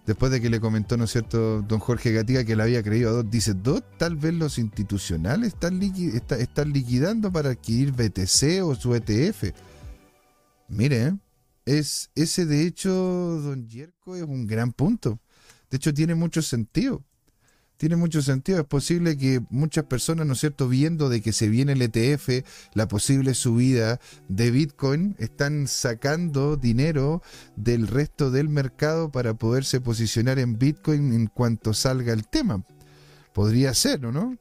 Después 0.06 0.32
de 0.32 0.40
que 0.40 0.50
le 0.50 0.60
comentó, 0.60 0.96
¿no 0.96 1.04
es 1.04 1.12
cierto?, 1.12 1.62
don 1.62 1.78
Jorge 1.78 2.12
Gatiga 2.12 2.44
que 2.44 2.56
le 2.56 2.62
había 2.62 2.82
creído 2.82 3.10
a 3.10 3.12
DOT. 3.12 3.26
Dice, 3.26 3.54
DOT, 3.54 3.84
tal 3.98 4.16
vez 4.16 4.34
los 4.34 4.58
institucionales 4.58 5.48
están, 5.48 5.80
están 5.82 6.72
liquidando 6.72 7.30
para 7.30 7.50
adquirir 7.50 7.92
BTC 7.92 8.64
o 8.64 8.74
su 8.74 8.94
ETF. 8.94 9.52
Mire, 10.68 11.16
es, 11.64 12.10
ese 12.14 12.46
de 12.46 12.66
hecho, 12.66 12.90
don 12.92 13.68
Jerko, 13.68 14.16
es 14.16 14.22
un 14.22 14.46
gran 14.46 14.72
punto. 14.72 15.20
De 15.70 15.76
hecho, 15.76 15.94
tiene 15.94 16.14
mucho 16.14 16.42
sentido 16.42 17.04
tiene 17.80 17.96
mucho 17.96 18.20
sentido. 18.20 18.60
Es 18.60 18.66
posible 18.66 19.16
que 19.16 19.40
muchas 19.48 19.84
personas, 19.84 20.26
¿no 20.26 20.34
es 20.34 20.40
cierto?, 20.40 20.68
viendo 20.68 21.08
de 21.08 21.22
que 21.22 21.32
se 21.32 21.48
viene 21.48 21.72
el 21.72 21.80
ETF, 21.80 22.44
la 22.74 22.86
posible 22.88 23.32
subida 23.32 23.98
de 24.28 24.50
Bitcoin, 24.50 25.16
están 25.18 25.66
sacando 25.66 26.58
dinero 26.58 27.22
del 27.56 27.86
resto 27.86 28.30
del 28.30 28.50
mercado 28.50 29.10
para 29.10 29.32
poderse 29.32 29.80
posicionar 29.80 30.38
en 30.38 30.58
Bitcoin 30.58 31.14
en 31.14 31.26
cuanto 31.28 31.72
salga 31.72 32.12
el 32.12 32.28
tema. 32.28 32.62
Podría 33.32 33.72
ser, 33.72 34.02
no? 34.02 34.36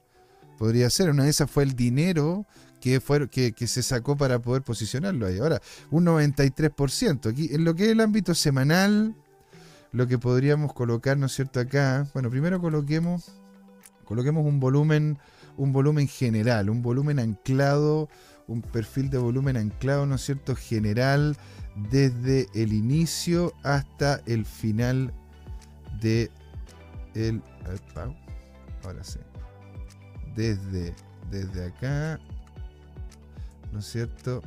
Podría 0.57 0.89
ser. 0.89 1.09
Una 1.09 1.23
de 1.23 1.29
esas 1.29 1.49
fue 1.49 1.63
el 1.63 1.77
dinero 1.77 2.45
que, 2.81 2.99
fue, 2.99 3.29
que, 3.29 3.53
que, 3.53 3.67
se 3.67 3.83
sacó 3.83 4.17
para 4.17 4.41
poder 4.41 4.63
posicionarlo 4.63 5.27
ahí. 5.27 5.37
Ahora, 5.37 5.61
un 5.91 6.05
93%. 6.05 7.31
Aquí, 7.31 7.47
en 7.53 7.63
lo 7.63 7.73
que 7.73 7.85
es 7.85 7.91
el 7.91 8.01
ámbito 8.01 8.35
semanal, 8.35 9.15
lo 9.91 10.07
que 10.07 10.17
podríamos 10.17 10.73
colocar, 10.73 11.17
¿no 11.17 11.25
es 11.25 11.33
cierto? 11.33 11.59
Acá, 11.59 12.07
bueno, 12.13 12.29
primero 12.29 12.61
coloquemos, 12.61 13.31
coloquemos 14.05 14.45
un 14.45 14.59
volumen, 14.59 15.17
un 15.57 15.73
volumen 15.73 16.07
general, 16.07 16.69
un 16.69 16.81
volumen 16.81 17.19
anclado, 17.19 18.09
un 18.47 18.61
perfil 18.61 19.09
de 19.09 19.17
volumen 19.17 19.57
anclado, 19.57 20.05
¿no 20.05 20.15
es 20.15 20.21
cierto? 20.21 20.55
General 20.55 21.37
desde 21.91 22.47
el 22.53 22.73
inicio 22.73 23.53
hasta 23.63 24.21
el 24.25 24.45
final 24.45 25.13
de 26.01 26.29
el, 27.15 27.41
ahora 28.83 29.03
sí, 29.03 29.19
desde, 30.35 30.93
desde 31.29 31.67
acá, 31.67 32.19
¿no 33.71 33.79
es 33.79 33.85
cierto? 33.85 34.41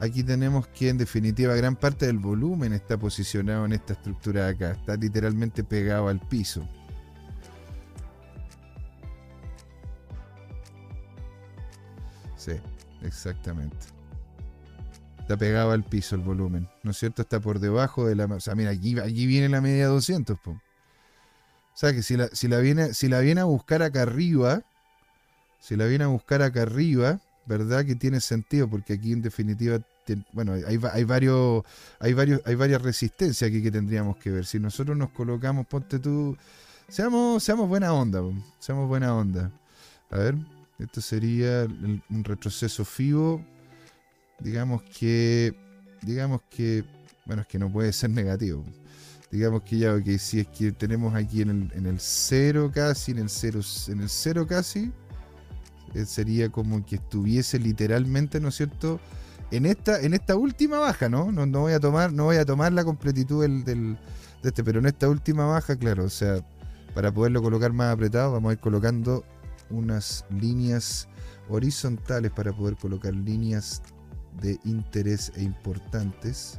Aquí 0.00 0.22
tenemos 0.22 0.66
que 0.68 0.88
en 0.88 0.96
definitiva 0.96 1.54
gran 1.54 1.76
parte 1.76 2.06
del 2.06 2.18
volumen 2.18 2.72
está 2.72 2.96
posicionado 2.96 3.66
en 3.66 3.74
esta 3.74 3.92
estructura 3.92 4.46
de 4.46 4.50
acá. 4.52 4.70
Está 4.70 4.96
literalmente 4.96 5.62
pegado 5.62 6.08
al 6.08 6.18
piso. 6.20 6.66
Sí, 12.34 12.52
exactamente. 13.02 13.76
Está 15.18 15.36
pegado 15.36 15.72
al 15.72 15.84
piso 15.84 16.16
el 16.16 16.22
volumen. 16.22 16.66
¿No 16.82 16.92
es 16.92 16.96
cierto? 16.96 17.20
Está 17.20 17.38
por 17.38 17.60
debajo 17.60 18.06
de 18.06 18.16
la... 18.16 18.24
O 18.24 18.40
sea, 18.40 18.54
mira, 18.54 18.70
aquí, 18.70 19.26
viene 19.26 19.50
la 19.50 19.60
media 19.60 19.88
200. 19.88 20.38
O 20.46 20.60
sea, 21.74 21.92
que 21.92 22.02
si 22.02 22.16
la, 22.16 22.28
si, 22.28 22.48
la 22.48 22.58
viene, 22.60 22.94
si 22.94 23.08
la 23.08 23.20
viene 23.20 23.42
a 23.42 23.44
buscar 23.44 23.82
acá 23.82 24.00
arriba, 24.00 24.62
si 25.58 25.76
la 25.76 25.84
viene 25.84 26.04
a 26.04 26.06
buscar 26.06 26.40
acá 26.40 26.62
arriba, 26.62 27.20
¿verdad? 27.44 27.84
Que 27.84 27.94
tiene 27.94 28.20
sentido, 28.20 28.68
porque 28.68 28.94
aquí 28.94 29.12
en 29.12 29.22
definitiva 29.22 29.80
bueno, 30.32 30.52
hay, 30.54 30.78
hay, 30.92 31.04
varios, 31.04 31.64
hay, 31.98 32.12
varios, 32.12 32.40
hay 32.44 32.54
varias 32.54 32.82
resistencias 32.82 33.48
aquí 33.48 33.62
que 33.62 33.70
tendríamos 33.70 34.16
que 34.16 34.30
ver. 34.30 34.46
Si 34.46 34.58
nosotros 34.58 34.96
nos 34.96 35.10
colocamos, 35.10 35.66
ponte 35.66 35.98
tú, 35.98 36.36
seamos, 36.88 37.42
seamos 37.42 37.68
buena 37.68 37.92
onda, 37.92 38.20
seamos 38.58 38.88
buena 38.88 39.14
onda. 39.14 39.50
A 40.10 40.18
ver, 40.18 40.34
esto 40.78 41.00
sería 41.00 41.64
un 41.64 42.24
retroceso 42.24 42.84
FIBO. 42.84 43.44
Digamos 44.38 44.82
que, 44.82 45.54
digamos 46.02 46.40
que, 46.50 46.84
bueno, 47.26 47.42
es 47.42 47.48
que 47.48 47.58
no 47.58 47.70
puede 47.70 47.92
ser 47.92 48.10
negativo. 48.10 48.64
Digamos 49.30 49.62
que 49.62 49.78
ya, 49.78 49.94
ok, 49.94 50.08
si 50.18 50.40
es 50.40 50.48
que 50.48 50.72
tenemos 50.72 51.14
aquí 51.14 51.42
en 51.42 51.50
el, 51.50 51.72
en 51.78 51.86
el 51.86 52.00
cero 52.00 52.70
casi, 52.74 53.12
en 53.12 53.18
el 53.18 53.30
cero, 53.30 53.60
en 53.86 54.00
el 54.00 54.08
cero 54.08 54.44
casi, 54.46 54.90
eh, 55.94 56.04
sería 56.04 56.48
como 56.48 56.84
que 56.84 56.96
estuviese 56.96 57.58
literalmente, 57.58 58.40
¿no 58.40 58.48
es 58.48 58.56
cierto?, 58.56 58.98
en 59.50 59.66
esta, 59.66 60.00
en 60.00 60.14
esta 60.14 60.36
última 60.36 60.78
baja, 60.78 61.08
¿no? 61.08 61.32
¿no? 61.32 61.46
No, 61.46 61.60
voy 61.60 61.72
a 61.72 61.80
tomar, 61.80 62.12
no 62.12 62.24
voy 62.24 62.36
a 62.36 62.44
tomar 62.44 62.72
la 62.72 62.84
completitud 62.84 63.42
del, 63.42 63.64
del, 63.64 63.98
de 64.42 64.48
este, 64.48 64.62
pero 64.62 64.78
en 64.78 64.86
esta 64.86 65.08
última 65.08 65.46
baja, 65.46 65.76
claro, 65.76 66.04
o 66.04 66.08
sea, 66.10 66.44
para 66.94 67.12
poderlo 67.12 67.42
colocar 67.42 67.72
más 67.72 67.92
apretado, 67.92 68.32
vamos 68.32 68.50
a 68.50 68.52
ir 68.54 68.60
colocando 68.60 69.24
unas 69.70 70.24
líneas 70.30 71.08
horizontales 71.48 72.30
para 72.32 72.52
poder 72.52 72.76
colocar 72.76 73.14
líneas 73.14 73.82
de 74.40 74.58
interés 74.64 75.32
e 75.36 75.42
importantes. 75.42 76.58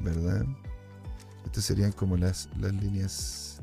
¿Verdad? 0.00 0.46
Estas 1.44 1.64
serían 1.64 1.92
como 1.92 2.16
las, 2.16 2.48
las 2.58 2.72
líneas 2.72 3.60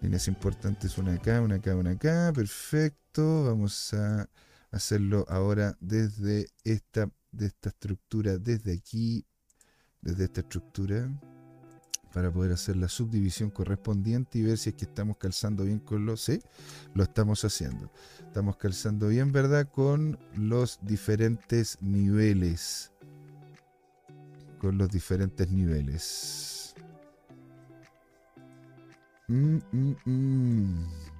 líneas 0.00 0.28
importantes, 0.28 0.98
una 0.98 1.14
acá, 1.14 1.40
una 1.40 1.56
acá, 1.56 1.74
una 1.74 1.90
acá, 1.92 2.32
perfecto. 2.34 3.44
Vamos 3.44 3.94
a 3.94 4.28
hacerlo 4.70 5.24
ahora 5.28 5.76
desde 5.80 6.48
esta, 6.64 7.10
de 7.32 7.46
esta 7.46 7.70
estructura, 7.70 8.38
desde 8.38 8.72
aquí, 8.72 9.24
desde 10.00 10.24
esta 10.24 10.40
estructura, 10.40 11.08
para 12.12 12.32
poder 12.32 12.52
hacer 12.52 12.76
la 12.76 12.88
subdivisión 12.88 13.50
correspondiente 13.50 14.38
y 14.38 14.42
ver 14.42 14.58
si 14.58 14.70
es 14.70 14.76
que 14.76 14.86
estamos 14.86 15.18
calzando 15.18 15.64
bien 15.64 15.78
con 15.78 16.06
los... 16.06 16.22
Sí, 16.22 16.40
lo 16.94 17.02
estamos 17.02 17.44
haciendo. 17.44 17.90
Estamos 18.20 18.56
calzando 18.56 19.08
bien, 19.08 19.30
¿verdad? 19.30 19.68
Con 19.70 20.18
los 20.34 20.78
diferentes 20.82 21.78
niveles. 21.82 22.92
Con 24.58 24.78
los 24.78 24.88
diferentes 24.88 25.50
niveles. 25.50 26.74
Mm, 29.28 29.58
mm, 29.72 29.96
mm. 30.06 31.17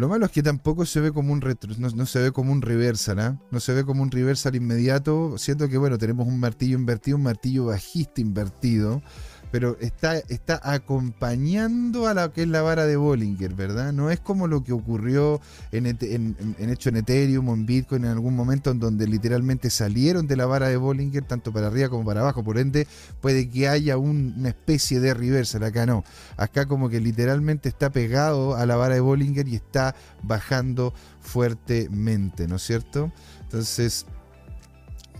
Lo 0.00 0.08
malo 0.08 0.24
es 0.24 0.32
que 0.32 0.42
tampoco 0.42 0.86
se 0.86 0.98
ve 0.98 1.12
como 1.12 1.30
un 1.30 1.42
retro, 1.42 1.74
no, 1.78 2.06
se 2.06 2.20
ve 2.20 2.32
como 2.32 2.52
un 2.52 2.62
reversal, 2.62 3.18
¿ah? 3.18 3.38
No 3.50 3.60
se 3.60 3.74
ve 3.74 3.84
como 3.84 4.02
un 4.02 4.10
reversal 4.10 4.56
inmediato. 4.56 5.36
Siento 5.36 5.68
que, 5.68 5.76
bueno, 5.76 5.98
tenemos 5.98 6.26
un 6.26 6.40
martillo 6.40 6.78
invertido, 6.78 7.18
un 7.18 7.24
martillo 7.24 7.66
bajista 7.66 8.22
invertido 8.22 9.02
pero 9.50 9.76
está, 9.80 10.18
está 10.28 10.60
acompañando 10.62 12.06
a 12.06 12.14
lo 12.14 12.32
que 12.32 12.42
es 12.42 12.48
la 12.48 12.62
vara 12.62 12.86
de 12.86 12.96
Bollinger, 12.96 13.54
¿verdad? 13.54 13.92
No 13.92 14.10
es 14.10 14.20
como 14.20 14.46
lo 14.46 14.62
que 14.62 14.72
ocurrió 14.72 15.40
en, 15.72 15.86
hecho 15.86 16.88
en 16.88 16.96
Ethereum 16.96 17.48
o 17.48 17.54
en 17.54 17.66
Bitcoin 17.66 18.04
en 18.04 18.10
algún 18.10 18.36
momento 18.36 18.70
en 18.70 18.78
donde 18.78 19.06
literalmente 19.08 19.70
salieron 19.70 20.26
de 20.26 20.36
la 20.36 20.46
vara 20.46 20.68
de 20.68 20.76
Bollinger 20.76 21.24
tanto 21.24 21.52
para 21.52 21.66
arriba 21.66 21.88
como 21.88 22.04
para 22.04 22.20
abajo, 22.20 22.44
por 22.44 22.58
ende 22.58 22.86
puede 23.20 23.48
que 23.48 23.68
haya 23.68 23.96
una 23.96 24.48
especie 24.48 25.00
de 25.00 25.14
reversal, 25.14 25.64
acá 25.64 25.84
no, 25.84 26.04
acá 26.36 26.66
como 26.66 26.88
que 26.88 27.00
literalmente 27.00 27.68
está 27.68 27.90
pegado 27.90 28.54
a 28.54 28.66
la 28.66 28.76
vara 28.76 28.94
de 28.94 29.00
Bollinger 29.00 29.48
y 29.48 29.56
está 29.56 29.96
bajando 30.22 30.94
fuertemente, 31.20 32.46
¿no 32.46 32.56
es 32.56 32.62
cierto? 32.62 33.12
Entonces, 33.42 34.06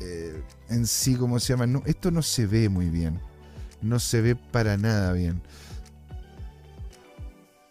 eh, 0.01 0.41
en 0.69 0.87
sí, 0.87 1.17
¿cómo 1.17 1.41
se 1.41 1.53
llama? 1.53 1.67
No, 1.67 1.83
esto 1.85 2.11
no 2.11 2.23
se 2.23 2.47
ve 2.47 2.69
muy 2.69 2.91
bien 2.91 3.30
no 3.83 3.99
se 3.99 4.21
ve 4.21 4.37
para 4.37 4.77
nada 4.77 5.13
bien. 5.13 5.43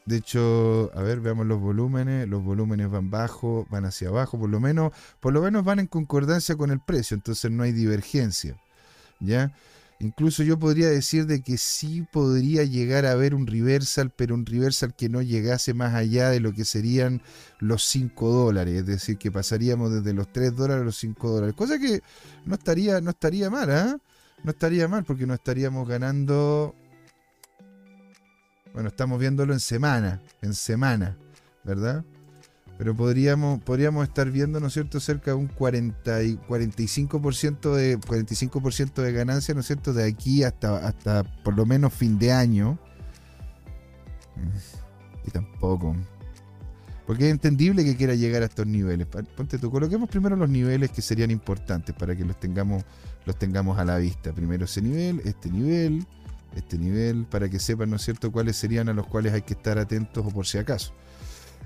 De 0.10 0.18
hecho, 0.18 0.90
a 0.96 1.04
ver, 1.04 1.20
veamos 1.20 1.46
los 1.46 1.60
volúmenes. 1.60 2.28
Los 2.28 2.44
volúmenes 2.44 2.90
van 2.90 3.12
bajo, 3.12 3.68
van 3.70 3.86
hacia 3.86 4.08
abajo, 4.08 4.40
por 4.40 4.50
lo 4.50 4.60
menos, 4.60 4.92
por 5.20 5.34
lo 5.34 5.42
menos 5.42 5.64
van 5.64 5.78
en 5.78 5.86
concordancia 5.86 6.56
con 6.56 6.72
el 6.72 6.80
precio, 6.80 7.14
entonces 7.14 7.52
no 7.52 7.62
hay 7.62 7.74
divergencia. 7.74 8.60
¿Ya? 9.20 9.54
Incluso 10.00 10.44
yo 10.44 10.58
podría 10.58 10.90
decir 10.90 11.28
de 11.28 11.44
que 11.44 11.58
sí 11.58 12.08
podría 12.12 12.64
llegar 12.64 13.06
a 13.06 13.12
haber 13.12 13.36
un 13.36 13.46
reversal, 13.46 14.10
pero 14.10 14.34
un 14.34 14.46
reversal 14.46 14.96
que 14.96 15.10
no 15.10 15.22
llegase 15.22 15.74
más 15.74 15.94
allá 15.94 16.30
de 16.30 16.40
lo 16.40 16.54
que 16.54 16.66
serían 16.66 17.22
los 17.60 17.84
5 17.84 18.32
dólares, 18.32 18.80
es 18.80 18.86
decir, 18.86 19.18
que 19.18 19.30
pasaríamos 19.30 19.92
desde 19.92 20.14
los 20.14 20.32
3 20.32 20.56
dólares 20.56 20.82
a 20.82 20.86
los 20.86 20.98
5 20.98 21.30
dólares, 21.30 21.54
cosa 21.56 21.78
que 21.78 22.02
no 22.46 22.56
estaría, 22.56 23.02
no 23.02 23.12
estaría 23.12 23.50
mal, 23.50 23.70
¿ah? 23.72 24.00
No 24.44 24.52
estaría 24.52 24.88
mal 24.88 25.04
porque 25.04 25.26
no 25.26 25.34
estaríamos 25.34 25.88
ganando 25.88 26.76
bueno, 28.74 28.90
estamos 28.90 29.20
viéndolo 29.20 29.54
en 29.54 29.60
semana, 29.60 30.22
en 30.42 30.54
semana, 30.54 31.18
¿verdad? 31.64 32.06
Pero 32.78 32.96
podríamos, 32.96 33.62
podríamos 33.62 34.08
estar 34.08 34.32
viendo, 34.32 34.60
¿no 34.60 34.68
es 34.68 34.74
cierto?, 34.74 35.00
cerca 35.00 35.32
de 35.32 35.38
un 35.38 35.48
40 35.48 36.24
y 36.24 36.38
45% 36.38 37.74
de, 37.74 38.00
45 38.08 38.62
de 39.02 39.12
ganancia, 39.12 39.54
¿no 39.54 39.62
es 39.62 39.68
cierto?, 39.68 39.92
de 39.92 40.08
aquí 40.08 40.44
hasta, 40.44 40.88
hasta 40.88 41.24
por 41.44 41.58
lo 41.58 41.66
menos 41.66 41.94
fin 41.94 42.18
de 42.18 42.32
año. 42.32 42.80
Mm, 44.36 45.28
y 45.28 45.32
tampoco. 45.32 45.96
Porque 47.10 47.26
es 47.26 47.32
entendible 47.32 47.84
que 47.84 47.96
quiera 47.96 48.14
llegar 48.14 48.44
a 48.44 48.46
estos 48.46 48.68
niveles. 48.68 49.08
Ponte 49.08 49.58
tú, 49.58 49.72
coloquemos 49.72 50.08
primero 50.08 50.36
los 50.36 50.48
niveles 50.48 50.92
que 50.92 51.02
serían 51.02 51.32
importantes 51.32 51.96
para 51.96 52.16
que 52.16 52.24
los 52.24 52.40
tengamos, 52.40 52.84
los 53.26 53.36
tengamos 53.36 53.80
a 53.80 53.84
la 53.84 53.98
vista. 53.98 54.32
Primero 54.32 54.66
ese 54.66 54.80
nivel, 54.84 55.20
este 55.26 55.50
nivel, 55.50 56.06
este 56.56 56.78
nivel 56.78 57.26
para 57.26 57.50
que 57.50 57.58
sepan, 57.58 57.90
¿no 57.90 57.96
es 57.96 58.04
cierto?, 58.04 58.32
cuáles 58.32 58.58
serían 58.58 58.90
a 58.90 58.94
los 58.94 59.08
cuales 59.08 59.34
hay 59.34 59.42
que 59.42 59.56
estar 59.56 59.80
atentos 59.80 60.24
o 60.24 60.30
por 60.30 60.46
si 60.46 60.60
acaso. 60.60 60.94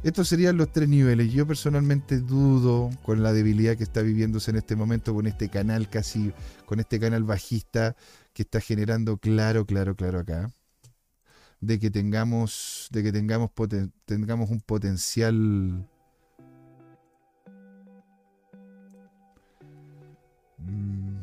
Estos 0.02 0.30
serían 0.30 0.56
los 0.56 0.72
tres 0.72 0.88
niveles. 0.88 1.34
Yo 1.34 1.46
personalmente 1.46 2.22
dudo 2.22 2.90
con 3.04 3.22
la 3.22 3.34
debilidad 3.34 3.76
que 3.76 3.84
está 3.84 4.02
viviéndose 4.02 4.50
en 4.52 4.56
este 4.56 4.78
momento 4.78 5.14
con 5.14 5.28
este 5.28 5.50
canal 5.50 5.90
casi, 5.90 6.32
con 6.66 6.80
este 6.80 7.02
canal 7.02 7.26
bajista 7.26 7.98
que 8.32 8.44
está 8.44 8.62
generando 8.62 9.18
claro, 9.18 9.66
claro, 9.66 9.94
claro 9.98 10.20
acá, 10.20 10.54
de 11.66 11.80
que 11.80 11.90
tengamos, 11.90 12.90
de 12.92 13.04
que 13.04 13.12
tengamos, 13.12 13.52
tengamos 14.06 14.50
un 14.50 14.62
potencial. 14.62 15.88
Mm, 20.58 21.22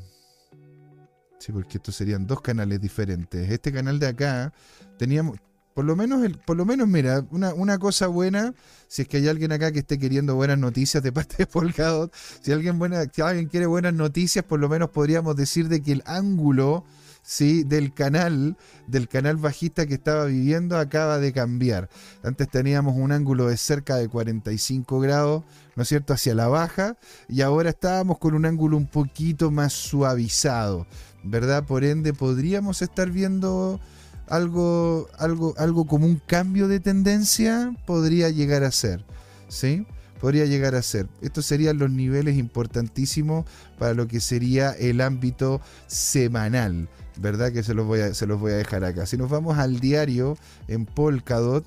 Sí, 1.40 1.52
porque 1.52 1.78
estos 1.78 1.96
serían 1.96 2.26
dos 2.26 2.42
canales 2.42 2.82
diferentes. 2.82 3.50
Este 3.50 3.72
canal 3.72 3.98
de 3.98 4.08
acá 4.08 4.52
teníamos, 4.98 5.38
por 5.72 5.86
lo 5.86 5.96
menos, 5.96 6.22
el, 6.22 6.36
por 6.36 6.54
lo 6.58 6.66
menos 6.66 6.86
mira, 6.86 7.24
una, 7.30 7.54
una, 7.54 7.78
cosa 7.78 8.08
buena, 8.08 8.52
si 8.88 9.02
es 9.02 9.08
que 9.08 9.16
hay 9.16 9.28
alguien 9.28 9.50
acá 9.50 9.72
que 9.72 9.78
esté 9.78 9.98
queriendo 9.98 10.34
buenas 10.34 10.58
noticias 10.58 11.02
de 11.02 11.12
parte 11.12 11.36
de 11.38 11.46
Polkadot, 11.46 12.14
si 12.42 12.52
alguien, 12.52 12.78
buena, 12.78 13.04
si 13.10 13.22
alguien 13.22 13.48
quiere 13.48 13.64
buenas 13.64 13.94
noticias, 13.94 14.44
por 14.44 14.60
lo 14.60 14.68
menos 14.68 14.90
podríamos 14.90 15.34
decir 15.34 15.68
de 15.68 15.80
que 15.80 15.92
el 15.92 16.02
ángulo 16.04 16.84
¿sí? 17.30 17.62
del 17.62 17.94
canal, 17.94 18.56
del 18.88 19.06
canal 19.06 19.36
bajista 19.36 19.86
que 19.86 19.94
estaba 19.94 20.24
viviendo, 20.24 20.76
acaba 20.76 21.18
de 21.18 21.32
cambiar. 21.32 21.88
Antes 22.24 22.50
teníamos 22.50 22.96
un 22.96 23.12
ángulo 23.12 23.46
de 23.46 23.56
cerca 23.56 23.94
de 23.94 24.08
45 24.08 24.98
grados, 24.98 25.44
¿no 25.76 25.84
es 25.84 25.88
cierto?, 25.88 26.12
hacia 26.12 26.34
la 26.34 26.48
baja, 26.48 26.96
y 27.28 27.42
ahora 27.42 27.70
estábamos 27.70 28.18
con 28.18 28.34
un 28.34 28.46
ángulo 28.46 28.76
un 28.76 28.88
poquito 28.88 29.52
más 29.52 29.72
suavizado. 29.72 30.88
¿verdad? 31.22 31.64
Por 31.64 31.84
ende, 31.84 32.12
podríamos 32.12 32.82
estar 32.82 33.10
viendo 33.10 33.78
algo, 34.26 35.08
algo, 35.16 35.54
algo 35.56 35.86
como 35.86 36.06
un 36.06 36.20
cambio 36.26 36.66
de 36.66 36.80
tendencia, 36.80 37.76
podría 37.86 38.30
llegar 38.30 38.64
a 38.64 38.72
ser, 38.72 39.04
¿sí? 39.48 39.86
Podría 40.20 40.46
llegar 40.46 40.74
a 40.74 40.82
ser. 40.82 41.06
Estos 41.22 41.46
serían 41.46 41.78
los 41.78 41.90
niveles 41.90 42.36
importantísimos 42.36 43.44
para 43.78 43.94
lo 43.94 44.08
que 44.08 44.20
sería 44.20 44.72
el 44.72 45.00
ámbito 45.00 45.60
semanal, 45.86 46.88
¿verdad? 47.16 47.52
Que 47.52 47.62
se 47.62 47.74
los 47.74 47.86
voy 47.86 48.00
a, 48.00 48.14
se 48.14 48.26
los 48.26 48.40
voy 48.40 48.52
a 48.52 48.56
dejar 48.56 48.84
acá. 48.84 49.06
Si 49.06 49.16
nos 49.16 49.30
vamos 49.30 49.58
al 49.58 49.80
diario 49.80 50.36
en 50.68 50.86
Polkadot, 50.86 51.64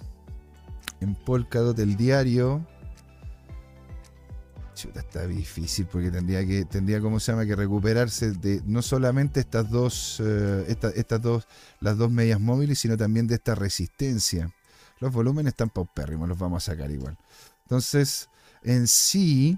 en 1.02 1.16
Polkadot 1.16 1.78
el 1.80 1.96
diario, 1.96 2.66
está 4.96 5.26
difícil 5.28 5.86
porque 5.86 6.12
tendría 6.12 6.46
que, 6.46 6.66
tendría, 6.66 7.00
¿cómo 7.00 7.20
se 7.20 7.32
llama? 7.32 7.46
Que 7.46 7.56
recuperarse 7.56 8.32
de 8.32 8.62
no 8.66 8.82
solamente 8.82 9.40
estas 9.40 9.70
dos, 9.70 10.22
eh, 10.24 10.78
estas 10.96 11.22
dos, 11.22 11.48
las 11.80 11.98
dos 11.98 12.12
medias 12.12 12.40
móviles, 12.40 12.80
sino 12.80 12.98
también 12.98 13.28
de 13.28 13.36
esta 13.36 13.56
resistencia. 13.56 14.52
Los 15.00 15.12
volúmenes 15.12 15.52
están 15.52 15.70
paupérrimos, 15.70 16.28
los 16.28 16.38
vamos 16.38 16.68
a 16.68 16.72
sacar 16.72 16.92
igual. 16.92 17.18
Entonces, 17.64 18.30
en 18.64 18.88
sí, 18.88 19.58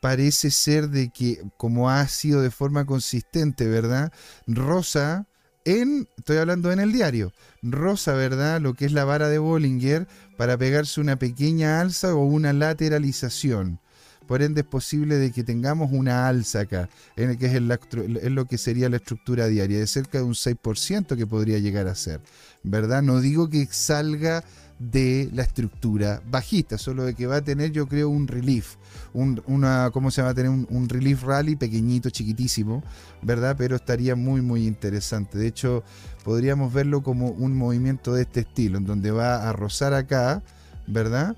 parece 0.00 0.50
ser 0.50 0.88
de 0.88 1.10
que, 1.10 1.42
como 1.56 1.90
ha 1.90 2.06
sido 2.08 2.42
de 2.42 2.50
forma 2.50 2.84
consistente, 2.84 3.66
¿verdad? 3.66 4.12
Rosa, 4.46 5.26
en, 5.64 6.08
estoy 6.16 6.38
hablando 6.38 6.72
en 6.72 6.80
el 6.80 6.92
diario, 6.92 7.32
Rosa, 7.62 8.14
¿verdad? 8.14 8.60
Lo 8.60 8.74
que 8.74 8.86
es 8.86 8.92
la 8.92 9.04
vara 9.04 9.28
de 9.28 9.38
Bollinger 9.38 10.06
para 10.36 10.56
pegarse 10.56 11.00
una 11.00 11.18
pequeña 11.18 11.80
alza 11.80 12.14
o 12.14 12.24
una 12.24 12.52
lateralización. 12.52 13.80
Por 14.26 14.42
ende 14.42 14.60
es 14.60 14.66
posible 14.66 15.16
de 15.16 15.32
que 15.32 15.42
tengamos 15.42 15.90
una 15.90 16.28
alza 16.28 16.60
acá, 16.60 16.90
en 17.16 17.30
el 17.30 17.38
que 17.38 17.46
es, 17.46 17.62
lo 17.62 18.44
que 18.44 18.58
sería 18.58 18.90
la 18.90 18.96
estructura 18.96 19.46
diaria, 19.46 19.78
de 19.78 19.86
cerca 19.86 20.18
de 20.18 20.24
un 20.24 20.34
6% 20.34 21.16
que 21.16 21.26
podría 21.26 21.58
llegar 21.58 21.88
a 21.88 21.94
ser. 21.94 22.20
¿Verdad? 22.62 23.02
No 23.02 23.20
digo 23.20 23.48
que 23.48 23.66
salga 23.70 24.44
de 24.78 25.28
la 25.32 25.42
estructura 25.42 26.22
bajista, 26.30 26.78
solo 26.78 27.04
de 27.04 27.14
que 27.14 27.26
va 27.26 27.36
a 27.36 27.44
tener 27.44 27.72
yo 27.72 27.88
creo 27.88 28.08
un 28.08 28.28
relief, 28.28 28.76
un, 29.12 29.42
una, 29.46 29.90
¿cómo 29.92 30.10
se 30.10 30.22
va 30.22 30.30
a 30.30 30.34
tener? 30.34 30.50
Un, 30.50 30.88
relief 30.88 31.24
rally 31.24 31.56
pequeñito, 31.56 32.10
chiquitísimo, 32.10 32.84
¿verdad? 33.22 33.56
Pero 33.58 33.76
estaría 33.76 34.14
muy, 34.14 34.40
muy 34.40 34.66
interesante. 34.66 35.38
De 35.38 35.48
hecho, 35.48 35.82
podríamos 36.24 36.72
verlo 36.72 37.02
como 37.02 37.28
un 37.30 37.56
movimiento 37.56 38.14
de 38.14 38.22
este 38.22 38.40
estilo, 38.40 38.78
en 38.78 38.86
donde 38.86 39.10
va 39.10 39.48
a 39.48 39.52
rozar 39.52 39.94
acá, 39.94 40.42
¿verdad? 40.86 41.36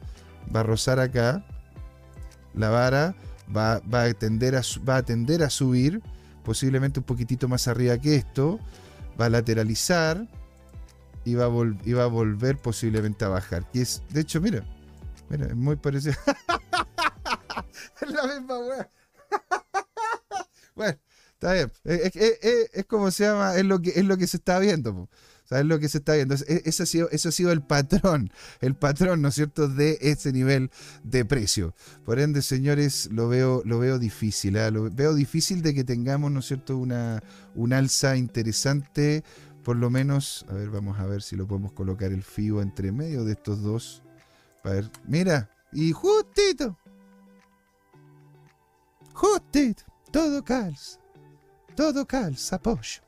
Va 0.55 0.61
a 0.61 0.65
rozar 0.65 1.01
acá, 1.01 1.45
la 2.55 2.69
vara 2.69 3.15
va, 3.57 4.03
a 4.03 4.15
tender 4.15 4.57
a, 4.57 4.63
va 4.89 4.99
a 4.99 5.03
tender 5.03 5.43
a 5.43 5.51
subir, 5.51 6.03
posiblemente 6.45 7.01
un 7.01 7.05
poquitito 7.05 7.49
más 7.49 7.69
arriba 7.69 7.99
que 7.99 8.17
esto, 8.17 8.59
va 9.21 9.27
a 9.27 9.31
lateralizar 9.31 10.27
va 11.35 11.45
a, 11.45 12.05
a 12.05 12.07
volver 12.07 12.57
posiblemente 12.59 13.25
a 13.25 13.29
bajar. 13.29 13.67
Y 13.73 13.81
es, 13.81 14.03
de 14.11 14.21
hecho, 14.23 14.41
mira, 14.41 14.65
mira, 15.29 15.47
es 15.47 15.57
muy 15.57 15.77
parecido. 15.77 16.15
es 18.01 18.11
la 18.11 18.27
misma 18.27 18.59
weá. 18.59 18.91
bueno, 20.75 20.99
está 21.33 21.53
bien. 21.55 21.73
Es, 21.85 22.87
como 22.87 23.11
se 23.11 23.25
llama, 23.25 23.57
es 23.57 23.65
lo 23.65 23.81
que, 23.81 23.91
es 23.91 24.05
lo 24.05 24.17
que 24.17 24.27
se 24.27 24.39
está 24.39 24.59
viendo. 24.59 25.09
¿Sabes 25.51 25.67
lo 25.67 25.81
que 25.81 25.89
se 25.89 25.99
está 25.99 26.15
viendo? 26.15 26.37
Ese 26.37 26.85
ha 26.85 26.87
sido, 26.87 27.11
eso 27.11 27.29
ha 27.29 27.33
sido 27.33 27.51
el 27.51 27.61
patrón, 27.61 28.31
el 28.61 28.77
patrón, 28.77 29.21
¿no 29.21 29.29
es 29.29 29.35
cierto?, 29.35 29.67
de 29.67 29.99
ese 30.01 30.33
nivel 30.33 30.71
de 31.03 31.25
precio. 31.25 31.75
Por 32.05 32.21
ende, 32.21 32.41
señores, 32.41 33.09
lo 33.11 33.29
veo, 33.29 33.61
lo 33.65 33.81
veo 33.81 33.99
difícil. 33.99 34.55
¿eh? 34.55 34.71
Lo 34.71 34.89
veo 34.91 35.13
difícil 35.13 35.61
de 35.63 35.75
que 35.75 35.83
tengamos, 35.83 36.31
¿no 36.31 36.39
es 36.39 36.47
cierto?, 36.47 36.79
una, 36.79 37.21
un 37.57 37.73
alza 37.73 38.17
interesante. 38.17 39.25
Por 39.65 39.77
lo 39.77 39.91
menos, 39.91 40.47
a 40.49 40.55
ver, 40.55 40.71
vamos 40.71 40.99
a 40.99 41.07
ver 41.07 41.23
si 41.23 41.37
lo 41.37 41.47
podemos 41.47 41.73
colocar 41.73 42.13
el 42.13 42.23
FIBO 42.23 42.63
entre 42.63 42.93
medio 42.93 43.25
de 43.25 43.33
estos 43.33 43.63
dos. 43.63 44.03
A 44.65 44.71
ver, 44.71 44.91
mira, 45.07 45.51
y 45.73 45.93
justito. 45.93 46.77
Justito. 49.13 49.85
Todo 50.11 50.43
calza. 50.43 50.99
Todo 51.77 52.07
calza, 52.07 52.57
apoyo. 52.57 53.03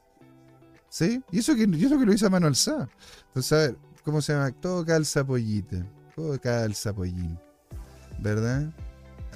¿Sí? 0.89 1.23
Y 1.31 1.39
eso 1.39 1.55
que, 1.55 1.65
y 1.65 1.85
eso 1.85 1.99
que 1.99 2.07
lo 2.07 2.13
hice 2.13 2.27
a 2.27 2.31
mano 2.31 2.47
alzada. 2.47 2.89
Entonces, 3.29 3.53
a 3.53 3.57
ver, 3.57 3.77
¿cómo 4.05 4.21
se 4.21 4.35
llama? 4.35 4.53
Todo 4.53 4.85
calza 4.85 5.25
pollita. 5.25 5.87
Todo 6.15 6.39
calza 6.39 6.93
pollín. 6.93 7.39
¿Verdad? 8.21 8.73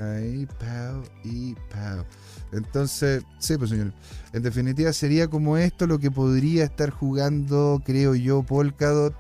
Ahí, 0.00 0.46
pau 0.58 1.02
y 1.24 1.54
pau. 1.70 2.04
Entonces, 2.52 3.24
sí, 3.38 3.56
pues 3.56 3.70
señor. 3.70 3.92
En 4.32 4.42
definitiva, 4.42 4.92
sería 4.92 5.28
como 5.28 5.56
esto 5.56 5.86
lo 5.86 5.98
que 5.98 6.10
podría 6.10 6.64
estar 6.64 6.90
jugando, 6.90 7.80
creo 7.84 8.14
yo, 8.14 8.42
Polkadot 8.42 9.14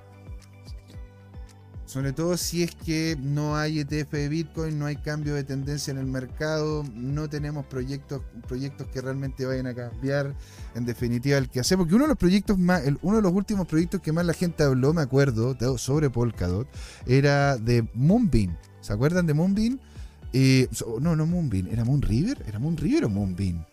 sobre 1.96 2.12
todo 2.12 2.36
si 2.36 2.62
es 2.62 2.74
que 2.74 3.16
no 3.18 3.56
hay 3.56 3.78
ETF 3.78 4.10
de 4.10 4.28
Bitcoin, 4.28 4.78
no 4.78 4.84
hay 4.84 4.96
cambio 4.96 5.34
de 5.34 5.44
tendencia 5.44 5.92
en 5.92 5.96
el 5.96 6.04
mercado, 6.04 6.84
no 6.92 7.26
tenemos 7.30 7.64
proyectos, 7.64 8.20
proyectos 8.46 8.88
que 8.88 9.00
realmente 9.00 9.46
vayan 9.46 9.66
a 9.68 9.74
cambiar 9.74 10.34
en 10.74 10.84
definitiva 10.84 11.38
el 11.38 11.48
que 11.48 11.60
hace. 11.60 11.74
Porque 11.74 11.94
uno 11.94 12.04
de 12.04 12.08
los 12.08 12.18
proyectos 12.18 12.58
más, 12.58 12.82
uno 13.00 13.16
de 13.16 13.22
los 13.22 13.32
últimos 13.32 13.66
proyectos 13.66 14.02
que 14.02 14.12
más 14.12 14.26
la 14.26 14.34
gente 14.34 14.64
habló, 14.64 14.92
me 14.92 15.00
acuerdo, 15.00 15.56
sobre 15.78 16.10
Polkadot, 16.10 16.68
era 17.06 17.56
de 17.56 17.88
Moonbeam. 17.94 18.58
¿Se 18.82 18.92
acuerdan 18.92 19.26
de 19.26 19.32
Moonbeam? 19.32 19.78
Eh, 20.32 20.68
no, 21.00 21.16
no 21.16 21.26
Moonbeam, 21.26 21.68
¿era 21.68 21.84
Moonriver? 21.84 22.42
¿Era 22.46 22.58
Moonriver 22.58 23.04
o 23.06 23.08
Moonbeam? 23.08 23.64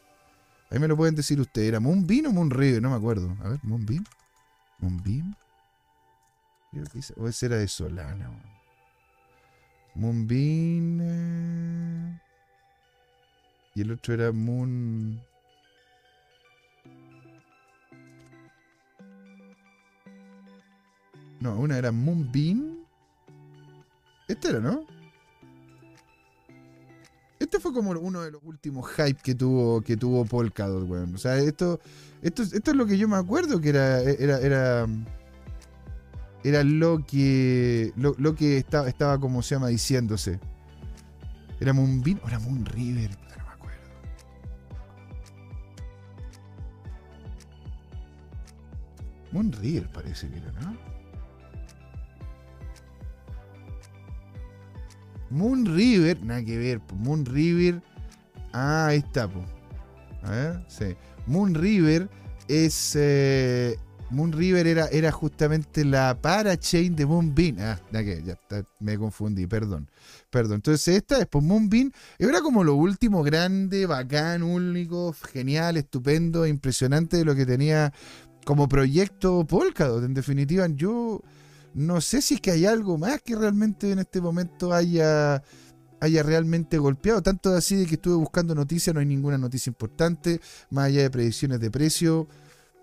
Ahí 0.69 0.79
me 0.79 0.87
lo 0.87 0.95
pueden 0.97 1.15
decir 1.15 1.39
ustedes, 1.39 1.67
¿era 1.67 1.79
Moonbeam 1.79 2.27
o 2.27 2.31
Moonriver? 2.31 2.81
No 2.81 2.89
me 2.89 2.95
acuerdo. 2.95 3.35
A 3.43 3.49
ver, 3.49 3.59
Moonbeam. 3.63 4.03
Moonbeam. 4.79 5.35
o 7.17 7.27
ese 7.27 7.45
era 7.45 7.57
de 7.57 7.67
Solana. 7.67 8.31
Moonbeam. 9.95 10.99
Eh, 11.01 12.19
y 13.75 13.81
el 13.81 13.91
otro 13.91 14.13
era 14.13 14.31
Moon. 14.31 15.21
No, 21.39 21.59
una 21.59 21.77
era 21.77 21.91
Moonbeam. 21.91 22.77
Este 24.27 24.49
era, 24.49 24.59
¿no? 24.59 24.85
Este 27.53 27.61
fue 27.61 27.71
como 27.71 27.91
uno 27.91 28.21
de 28.23 28.31
los 28.31 28.41
últimos 28.43 28.89
hype 28.93 29.21
que 29.21 29.35
tuvo, 29.35 29.81
que 29.81 29.95
tuvo 29.95 30.25
Polkadot, 30.25 30.89
weón. 30.89 31.13
O 31.13 31.19
sea, 31.19 31.37
esto, 31.37 31.79
esto, 32.23 32.41
esto 32.41 32.71
es 32.71 32.75
lo 32.75 32.87
que 32.87 32.97
yo 32.97 33.07
me 33.07 33.15
acuerdo 33.15 33.61
que 33.61 33.69
era, 33.69 34.01
era, 34.01 34.39
era, 34.39 34.87
era 36.43 36.63
lo 36.63 37.05
que, 37.05 37.93
lo, 37.95 38.33
que 38.33 38.57
estaba, 38.57 38.89
estaba, 38.89 39.19
como 39.19 39.43
se 39.43 39.53
llama, 39.53 39.67
diciéndose. 39.67 40.39
¿Era 41.59 41.73
Moonbeam 41.73 42.19
o 42.23 42.27
era 42.27 42.39
Moon 42.39 42.65
River? 42.65 43.11
No 43.37 43.45
me 43.45 43.51
acuerdo. 43.51 43.89
Moon 49.31 49.51
River 49.51 49.91
parece 49.93 50.27
que 50.27 50.37
era, 50.37 50.51
¿no? 50.53 50.92
Moon 55.33 55.65
River, 55.65 56.23
nada 56.23 56.43
que 56.43 56.57
ver, 56.57 56.79
Moon 56.95 57.25
River. 57.25 57.81
Ah, 58.53 58.87
ahí 58.87 58.99
está, 58.99 59.27
pues. 59.27 59.45
A 60.21 60.31
ver, 60.31 60.65
sí. 60.67 60.95
Moon 61.25 61.55
River 61.55 62.09
es. 62.47 62.93
Eh, 62.95 63.75
Moon 64.13 64.31
River 64.31 64.67
era, 64.67 64.87
era 64.89 65.11
justamente 65.11 65.83
la 65.83 66.15
parachain 66.21 66.95
de 66.95 67.05
Moonbeam. 67.05 67.57
Ah, 67.59 67.79
que, 67.91 68.21
ya 68.23 68.37
me 68.79 68.97
confundí, 68.97 69.47
perdón. 69.47 69.89
Perdón. 70.29 70.55
Entonces, 70.55 70.95
esta 70.95 71.19
es 71.19 71.25
pues 71.25 71.43
Moonbeam. 71.43 71.91
Era 72.19 72.41
como 72.41 72.63
lo 72.63 72.75
último 72.75 73.23
grande, 73.23 73.87
bacán, 73.87 74.43
único, 74.43 75.13
genial, 75.13 75.77
estupendo, 75.77 76.45
impresionante 76.45 77.17
de 77.17 77.25
lo 77.25 77.35
que 77.35 77.45
tenía 77.45 77.91
como 78.45 78.69
proyecto 78.69 79.45
Polkadot. 79.45 80.03
En 80.03 80.13
definitiva, 80.13 80.67
yo 80.67 81.21
no 81.73 82.01
sé 82.01 82.21
si 82.21 82.35
es 82.35 82.41
que 82.41 82.51
hay 82.51 82.65
algo 82.65 82.97
más 82.97 83.21
que 83.21 83.35
realmente 83.35 83.91
en 83.91 83.99
este 83.99 84.21
momento 84.21 84.73
haya, 84.73 85.43
haya 85.99 86.23
realmente 86.23 86.77
golpeado. 86.77 87.21
Tanto 87.21 87.53
así 87.55 87.75
de 87.75 87.85
que 87.85 87.95
estuve 87.95 88.15
buscando 88.15 88.53
noticias, 88.53 88.93
no 88.93 88.99
hay 88.99 89.05
ninguna 89.05 89.37
noticia 89.37 89.69
importante, 89.69 90.39
más 90.69 90.85
allá 90.85 91.01
de 91.01 91.09
predicciones 91.09 91.59
de 91.59 91.71
precio. 91.71 92.27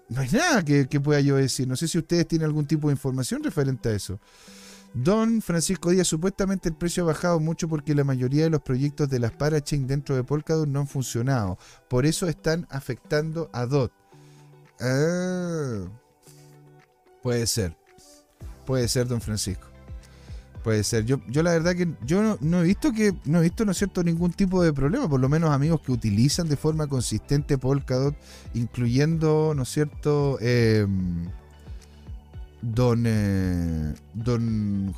No 0.09 0.20
hay 0.20 0.28
nada 0.30 0.64
que, 0.64 0.86
pueda 1.01 1.20
yo 1.20 1.36
decir. 1.36 1.68
No 1.68 1.76
sé 1.76 1.86
si 1.86 1.99
ustedes 1.99 2.26
tienen 2.26 2.47
algún 2.47 2.66
tipo 2.66 2.88
de 2.88 2.95
información 2.95 3.45
referente 3.45 3.91
a 3.91 3.93
eso. 3.93 4.18
Don 4.93 5.41
Francisco 5.41 5.91
Díaz, 5.91 6.09
supuestamente 6.09 6.68
el 6.68 6.74
precio 6.74 7.05
ha 7.05 7.07
bajado 7.07 7.38
mucho 7.38 7.68
porque 7.68 7.95
la 7.95 8.03
mayoría 8.03 8.43
de 8.43 8.51
los 8.51 8.61
proyectos 8.61 9.09
de 9.09 9.20
las 9.20 9.30
parachain 9.30 9.86
dentro 9.86 10.16
de 10.16 10.24
Polkadot 10.24 10.66
no 10.66 10.80
han 10.80 10.88
funcionado. 10.88 11.59
Por 11.88 12.07
eso 12.07 12.26
están 12.26 12.66
afectando 12.70 13.51
a 13.53 13.66
DOT. 13.66 13.93
Ah, 14.80 15.84
puede 17.22 17.47
ser. 17.47 17.80
Puede 18.70 18.86
ser, 18.86 19.08
don 19.08 19.20
Francisco. 19.20 19.66
Puede 20.62 20.84
ser. 20.84 21.04
Yo, 21.04 21.20
yo 21.26 21.42
la 21.42 21.50
verdad 21.50 21.74
que 21.74 21.92
yo 22.06 22.38
no, 22.40 22.60
he 22.60 22.64
visto 22.64 22.92
que, 22.92 23.12
no 23.24 23.40
he 23.40 23.42
visto, 23.42 23.64
¿no 23.64 23.72
es 23.72 23.78
cierto?, 23.78 24.04
ningún 24.04 24.32
tipo 24.32 24.62
de 24.62 24.72
problema. 24.72 25.08
Por 25.08 25.18
lo 25.18 25.28
menos 25.28 25.50
amigos 25.50 25.80
que 25.80 25.90
utilizan 25.90 26.48
de 26.48 26.56
forma 26.56 26.86
consistente 26.86 27.58
Polkadot, 27.58 28.14
incluyendo, 28.54 29.54
¿no 29.56 29.64
es 29.64 29.70
cierto?, 29.70 30.38
em, 30.40 31.26
don, 32.62 33.02
eh, 33.06 33.92
don 34.14 34.94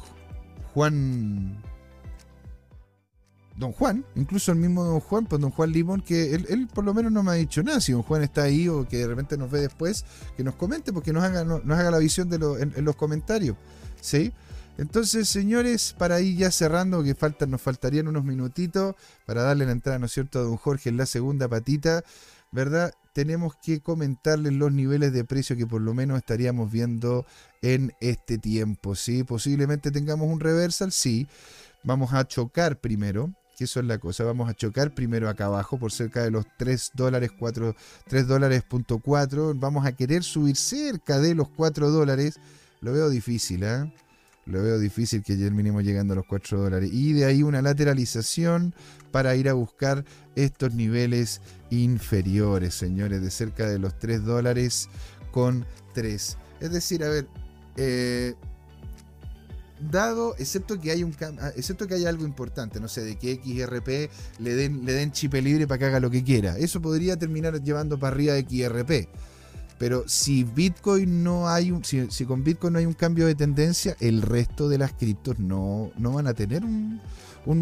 Juan 0.74 1.56
don 3.56 3.72
Juan, 3.72 4.04
incluso 4.14 4.52
el 4.52 4.58
mismo 4.58 4.84
don 4.84 5.00
Juan, 5.00 5.26
pues 5.26 5.40
don 5.40 5.50
Juan 5.50 5.70
Limón, 5.70 6.00
que 6.00 6.34
él, 6.34 6.68
por 6.72 6.84
lo 6.84 6.94
menos 6.94 7.12
no 7.12 7.22
me 7.22 7.32
ha 7.32 7.34
dicho 7.34 7.62
nada, 7.62 7.80
si 7.80 7.92
don 7.92 8.02
Juan 8.02 8.22
está 8.22 8.44
ahí 8.44 8.68
o 8.68 8.88
que 8.88 8.98
de 8.98 9.06
repente 9.06 9.36
nos 9.36 9.50
ve 9.50 9.60
después, 9.60 10.04
que 10.36 10.44
nos 10.44 10.54
comente, 10.54 10.92
porque 10.92 11.12
nos 11.12 11.22
haga, 11.22 11.90
la 11.90 11.98
visión 11.98 12.28
de 12.30 12.36
en, 12.36 12.84
los 12.84 12.96
comentarios, 12.96 13.56
¿sí? 14.00 14.32
Entonces, 14.78 15.28
señores, 15.28 15.94
para 15.98 16.20
ir 16.20 16.38
ya 16.38 16.50
cerrando, 16.50 17.02
que 17.02 17.14
faltan, 17.14 17.50
nos 17.50 17.60
faltarían 17.60 18.08
unos 18.08 18.24
minutitos 18.24 18.96
para 19.26 19.42
darle 19.42 19.66
la 19.66 19.72
entrada, 19.72 19.98
¿no 19.98 20.06
es 20.06 20.12
cierto?, 20.12 20.38
a 20.38 20.42
don 20.42 20.56
Jorge 20.56 20.88
en 20.88 20.96
la 20.96 21.04
segunda 21.04 21.46
patita, 21.46 22.02
¿verdad? 22.52 22.94
Tenemos 23.12 23.54
que 23.56 23.80
comentarles 23.80 24.54
los 24.54 24.72
niveles 24.72 25.12
de 25.12 25.24
precio 25.24 25.56
que 25.56 25.66
por 25.66 25.82
lo 25.82 25.92
menos 25.92 26.18
estaríamos 26.18 26.72
viendo 26.72 27.26
en 27.60 27.92
este 28.00 28.38
tiempo, 28.38 28.94
¿sí? 28.94 29.24
Posiblemente 29.24 29.90
tengamos 29.90 30.28
un 30.28 30.40
reversal, 30.40 30.90
sí. 30.90 31.28
Vamos 31.84 32.14
a 32.14 32.26
chocar 32.26 32.80
primero, 32.80 33.32
que 33.56 33.64
eso 33.64 33.80
es 33.80 33.86
la 33.86 33.98
cosa. 33.98 34.24
Vamos 34.24 34.48
a 34.48 34.54
chocar 34.54 34.94
primero 34.94 35.28
acá 35.28 35.46
abajo 35.46 35.78
por 35.78 35.92
cerca 35.92 36.22
de 36.22 36.30
los 36.30 36.46
3 36.58 36.92
dólares, 36.94 37.30
4, 37.38 37.74
3 38.08 38.26
dólares 38.26 38.62
punto 38.62 38.98
4. 38.98 39.54
Vamos 39.54 39.86
a 39.86 39.92
querer 39.92 40.22
subir 40.22 40.56
cerca 40.56 41.20
de 41.20 41.34
los 41.34 41.48
4 41.48 41.90
dólares. 41.90 42.38
Lo 42.80 42.92
veo 42.92 43.08
difícil, 43.10 43.62
¿eh? 43.62 43.92
Lo 44.44 44.60
veo 44.62 44.78
difícil 44.78 45.22
que 45.22 45.34
el 45.34 45.54
mínimo 45.54 45.80
llegando 45.80 46.14
a 46.14 46.16
los 46.16 46.26
4 46.26 46.60
dólares. 46.60 46.90
Y 46.92 47.12
de 47.12 47.24
ahí 47.24 47.42
una 47.42 47.62
lateralización 47.62 48.74
para 49.12 49.36
ir 49.36 49.48
a 49.48 49.52
buscar 49.52 50.04
estos 50.34 50.74
niveles 50.74 51.40
inferiores, 51.70 52.74
señores, 52.74 53.22
de 53.22 53.30
cerca 53.30 53.68
de 53.68 53.78
los 53.78 53.98
3 53.98 54.24
dólares 54.24 54.88
con 55.30 55.64
3. 55.94 56.38
Es 56.60 56.72
decir, 56.72 57.04
a 57.04 57.08
ver, 57.08 57.28
eh, 57.76 58.34
dado, 59.90 60.34
excepto 60.38 60.80
que 60.80 60.90
hay 60.90 61.02
un 61.02 61.14
ah, 61.40 61.50
excepto 61.56 61.86
que 61.86 61.94
haya 61.94 62.08
algo 62.08 62.24
importante, 62.24 62.80
no 62.80 62.88
sé, 62.88 63.02
de 63.02 63.16
que 63.16 63.36
XRP 63.36 64.40
le 64.40 64.54
den, 64.54 64.84
le 64.84 64.92
den 64.92 65.12
chip 65.12 65.34
libre 65.34 65.66
para 65.66 65.78
que 65.78 65.84
haga 65.86 66.00
lo 66.00 66.10
que 66.10 66.22
quiera. 66.22 66.56
Eso 66.58 66.80
podría 66.80 67.16
terminar 67.16 67.62
llevando 67.62 67.98
para 67.98 68.14
arriba 68.14 68.34
XRP. 68.38 69.08
Pero 69.78 70.04
si 70.06 70.44
Bitcoin 70.44 71.24
no 71.24 71.48
hay 71.48 71.72
un, 71.72 71.84
si, 71.84 72.06
con 72.24 72.44
Bitcoin 72.44 72.74
no 72.74 72.78
hay 72.78 72.86
un 72.86 72.92
cambio 72.92 73.26
de 73.26 73.34
tendencia, 73.34 73.96
el 73.98 74.22
resto 74.22 74.68
de 74.68 74.78
las 74.78 74.92
criptos 74.92 75.40
no, 75.40 75.90
no 75.96 76.12
van 76.12 76.28
a 76.28 76.34
tener 76.34 76.62
un, 76.64 77.00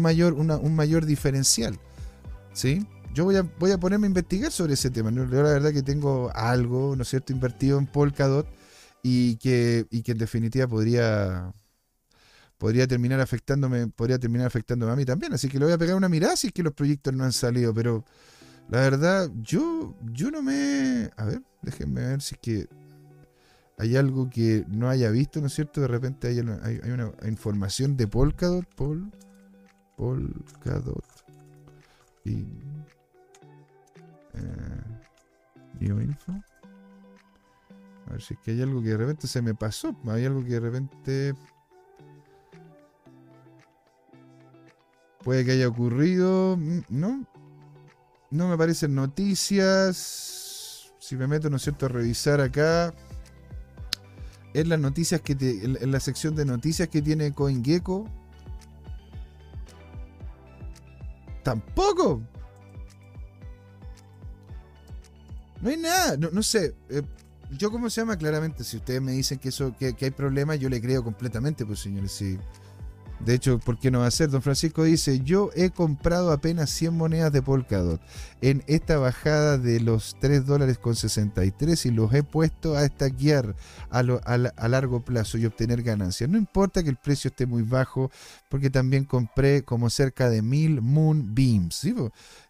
mayor, 0.01 0.33
un 0.33 0.75
mayor 0.75 1.05
diferencial. 1.05 1.79
¿Sí? 2.53 2.85
Yo 3.13 3.25
voy 3.25 3.35
a, 3.35 3.41
voy 3.59 3.71
a 3.71 3.79
ponerme 3.79 4.07
a 4.07 4.09
investigar 4.09 4.51
sobre 4.51 4.73
ese 4.73 4.89
tema. 4.89 5.11
Yo 5.11 5.25
la 5.25 5.41
verdad 5.41 5.73
que 5.73 5.81
tengo 5.81 6.31
algo, 6.33 6.95
¿no 6.95 7.01
es 7.03 7.09
cierto?, 7.09 7.33
invertido 7.33 7.79
en 7.79 7.87
Polkadot 7.87 8.47
y 9.03 9.35
que, 9.37 9.85
y 9.89 10.03
que 10.03 10.13
en 10.13 10.17
definitiva 10.17 10.67
podría, 10.67 11.53
podría 12.61 12.85
terminar 12.85 13.19
afectándome, 13.19 13.87
podría 13.87 14.19
terminar 14.19 14.45
afectándome 14.45 14.91
a 14.91 14.95
mí 14.95 15.03
también. 15.03 15.33
Así 15.33 15.49
que 15.49 15.57
le 15.57 15.65
voy 15.65 15.73
a 15.73 15.79
pegar 15.79 15.95
una 15.95 16.07
mirada 16.07 16.35
si 16.35 16.47
es 16.47 16.53
que 16.53 16.61
los 16.61 16.73
proyectos 16.73 17.11
no 17.11 17.23
han 17.23 17.33
salido. 17.33 17.73
Pero 17.73 18.05
la 18.69 18.81
verdad, 18.81 19.31
yo, 19.41 19.95
yo 20.13 20.29
no 20.29 20.43
me. 20.43 21.09
A 21.17 21.25
ver, 21.25 21.41
déjenme 21.63 22.01
ver 22.01 22.21
si 22.21 22.35
es 22.35 22.39
que 22.39 22.69
hay 23.79 23.95
algo 23.95 24.29
que 24.29 24.63
no 24.67 24.89
haya 24.89 25.09
visto, 25.09 25.41
¿no 25.41 25.47
es 25.47 25.55
cierto? 25.55 25.81
De 25.81 25.87
repente 25.87 26.27
hay 26.27 26.39
una, 26.39 26.59
hay, 26.63 26.77
una 26.91 27.11
información 27.27 27.97
de 27.97 28.07
Polkadot. 28.07 28.67
Pol, 28.75 29.11
Polkadot. 29.97 31.03
Y. 32.23 32.43
Eh, 34.35 34.83
Bioinfo. 35.79 36.31
A 38.05 38.11
ver 38.11 38.21
si 38.21 38.35
es 38.35 38.39
que 38.41 38.51
hay 38.51 38.61
algo 38.61 38.83
que 38.83 38.89
de 38.89 38.97
repente 38.97 39.25
se 39.25 39.41
me 39.41 39.55
pasó. 39.55 39.95
Hay 40.09 40.25
algo 40.25 40.43
que 40.43 40.51
de 40.51 40.59
repente 40.59 41.33
Puede 45.23 45.45
que 45.45 45.51
haya 45.51 45.67
ocurrido. 45.67 46.57
No. 46.89 47.25
No 48.29 48.47
me 48.47 48.53
aparecen 48.53 48.95
noticias. 48.95 50.91
Si 50.99 51.15
me 51.15 51.27
meto, 51.27 51.49
¿no 51.49 51.57
es 51.57 51.63
cierto?, 51.63 51.85
a 51.85 51.89
revisar 51.89 52.41
acá. 52.41 52.93
En 54.53 54.69
las 54.69 54.79
noticias 54.79 55.21
que 55.21 55.33
en 55.33 55.91
la 55.91 55.99
sección 55.99 56.35
de 56.35 56.45
noticias 56.45 56.87
que 56.89 57.01
tiene 57.01 57.33
CoinGecko. 57.33 58.05
Tampoco. 61.43 62.21
No 65.61 65.69
hay 65.69 65.77
nada. 65.77 66.17
No, 66.17 66.43
sé. 66.43 66.75
Eh, 66.89 67.03
yo, 67.51 67.71
¿cómo 67.71 67.89
se 67.89 68.01
llama? 68.01 68.17
Claramente, 68.17 68.63
si 68.63 68.77
ustedes 68.77 69.01
me 69.01 69.11
dicen 69.11 69.37
que 69.37 69.49
eso 69.49 69.75
que, 69.77 69.93
que 69.93 70.05
hay 70.05 70.11
problemas, 70.11 70.59
yo 70.59 70.69
le 70.69 70.81
creo 70.81 71.03
completamente, 71.03 71.65
pues 71.65 71.79
señores. 71.79 72.11
Sí. 72.11 72.37
De 73.25 73.35
hecho, 73.35 73.59
¿por 73.59 73.77
qué 73.77 73.91
no 73.91 73.99
va 73.99 74.07
a 74.07 74.11
ser? 74.11 74.29
Don 74.29 74.41
Francisco 74.41 74.83
dice, 74.83 75.19
yo 75.19 75.51
he 75.55 75.69
comprado 75.69 76.31
apenas 76.31 76.71
100 76.71 76.97
monedas 76.97 77.31
de 77.31 77.41
Polkadot 77.41 78.01
en 78.41 78.63
esta 78.65 78.97
bajada 78.97 79.59
de 79.59 79.79
los 79.79 80.15
3 80.19 80.47
dólares 80.47 80.79
con 80.79 80.95
63 80.95 81.85
y 81.85 81.91
los 81.91 82.11
he 82.13 82.23
puesto 82.23 82.75
a 82.75 82.83
estaquear 82.83 83.55
a, 83.91 84.01
largo 84.67 85.01
plazo 85.01 85.37
y 85.37 85.45
obtener 85.45 85.83
ganancias. 85.83 86.29
No 86.29 86.37
importa 86.37 86.81
que 86.81 86.89
el 86.89 86.97
precio 86.97 87.29
esté 87.29 87.45
muy 87.45 87.61
bajo, 87.61 88.09
porque 88.49 88.71
también 88.71 89.05
compré 89.05 89.61
como 89.63 89.91
cerca 89.91 90.29
de 90.29 90.41
mil 90.41 90.81
Moonbeams. 90.81 91.75
¿sí? 91.75 91.93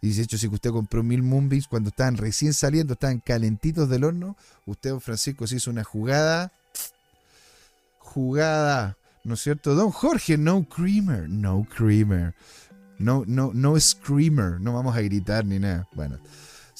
Y 0.01 0.13
de 0.13 0.21
hecho, 0.21 0.37
si 0.37 0.47
usted 0.47 0.71
compró 0.71 1.03
mil 1.03 1.21
Moonbeams 1.21 1.67
cuando 1.67 1.89
estaban 1.89 2.15
recién 2.15 2.53
saliendo, 2.53 2.93
estaban 2.93 3.19
calentitos 3.19 3.89
del 3.89 4.05
horno, 4.05 4.37
usted, 4.65 4.91
don 4.91 5.01
Francisco, 5.01 5.45
se 5.47 5.57
hizo 5.57 5.69
una 5.69 5.83
jugada 5.83 6.51
jugada, 8.13 8.97
¿no 9.23 9.33
es 9.35 9.41
cierto? 9.41 9.75
Don 9.75 9.91
Jorge, 9.91 10.37
no 10.37 10.67
creamer, 10.67 11.29
no 11.29 11.65
creamer. 11.65 12.33
No, 12.97 13.23
no, 13.25 13.51
no 13.53 13.79
screamer, 13.79 14.61
no 14.61 14.73
vamos 14.73 14.95
a 14.95 15.01
gritar 15.01 15.43
ni 15.43 15.57
nada. 15.57 15.87
Bueno, 15.93 16.19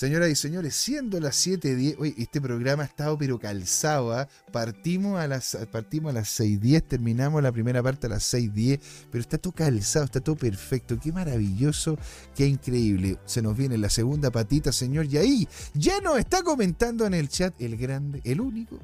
Señoras 0.01 0.31
y 0.31 0.35
señores, 0.35 0.73
siendo 0.73 1.19
las 1.19 1.45
7.10, 1.45 1.97
oye, 1.99 2.15
este 2.17 2.41
programa 2.41 2.81
ha 2.81 2.87
estado 2.87 3.19
pero 3.19 3.37
calzado, 3.37 4.13
¿ah? 4.13 4.27
partimos, 4.51 5.19
a 5.19 5.27
las, 5.27 5.55
partimos 5.71 6.09
a 6.09 6.13
las 6.13 6.39
6.10, 6.39 6.87
terminamos 6.87 7.43
la 7.43 7.51
primera 7.51 7.83
parte 7.83 8.07
a 8.07 8.09
las 8.09 8.33
6.10, 8.33 8.79
pero 9.11 9.21
está 9.21 9.37
todo 9.37 9.53
calzado, 9.53 10.05
está 10.05 10.19
todo 10.19 10.35
perfecto, 10.35 10.97
qué 10.99 11.11
maravilloso, 11.11 11.99
qué 12.35 12.47
increíble. 12.47 13.19
Se 13.25 13.43
nos 13.43 13.55
viene 13.55 13.77
la 13.77 13.91
segunda 13.91 14.31
patita, 14.31 14.71
señor, 14.71 15.05
y 15.05 15.17
ahí 15.17 15.47
ya 15.75 16.01
nos 16.01 16.17
está 16.17 16.41
comentando 16.41 17.05
en 17.05 17.13
el 17.13 17.29
chat 17.29 17.53
el 17.61 17.77
grande, 17.77 18.21
el 18.23 18.41
único, 18.41 18.79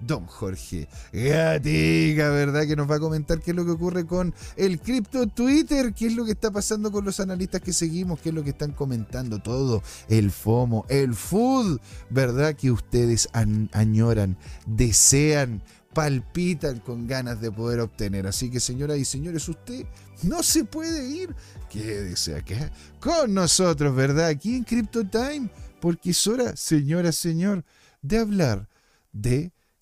don 0.00 0.26
Jorge 0.26 0.88
Gatica, 1.12 2.30
¿verdad? 2.30 2.66
Que 2.66 2.76
nos 2.76 2.90
va 2.90 2.96
a 2.96 3.00
comentar 3.00 3.40
qué 3.40 3.52
es 3.52 3.56
lo 3.56 3.64
que 3.64 3.72
ocurre 3.72 4.06
con 4.06 4.34
el 4.56 4.80
cripto 4.80 5.26
Twitter, 5.26 5.92
qué 5.94 6.06
es 6.06 6.14
lo 6.14 6.24
que 6.24 6.32
está 6.32 6.50
pasando 6.50 6.90
con 6.90 7.04
los 7.04 7.20
analistas 7.20 7.60
que 7.60 7.72
seguimos, 7.72 8.20
qué 8.20 8.30
es 8.30 8.34
lo 8.34 8.44
que 8.44 8.50
están 8.50 8.72
comentando 8.72 9.38
todo, 9.40 9.82
el 10.08 10.30
FOMO, 10.30 10.86
el 10.88 11.14
food, 11.14 11.80
¿verdad? 12.10 12.54
Que 12.54 12.70
ustedes 12.70 13.28
añoran, 13.72 14.36
desean, 14.66 15.62
palpitan 15.96 16.80
con 16.80 17.06
ganas 17.06 17.40
de 17.40 17.50
poder 17.50 17.80
obtener. 17.80 18.26
Así 18.26 18.50
que 18.50 18.60
señoras 18.60 18.98
y 18.98 19.04
señores, 19.04 19.48
usted 19.48 19.86
no 20.22 20.42
se 20.42 20.64
puede 20.64 21.08
ir, 21.08 21.34
quédese 21.70 22.36
acá 22.36 22.70
con 23.00 23.32
nosotros, 23.32 23.94
¿verdad? 23.94 24.26
Aquí 24.26 24.56
en 24.56 24.64
Crypto 24.64 25.06
Time, 25.06 25.48
porque 25.80 26.10
es 26.10 26.26
hora, 26.26 26.54
señora, 26.54 27.12
señor, 27.12 27.64
de 28.02 28.18
hablar 28.18 28.68
de 29.12 29.52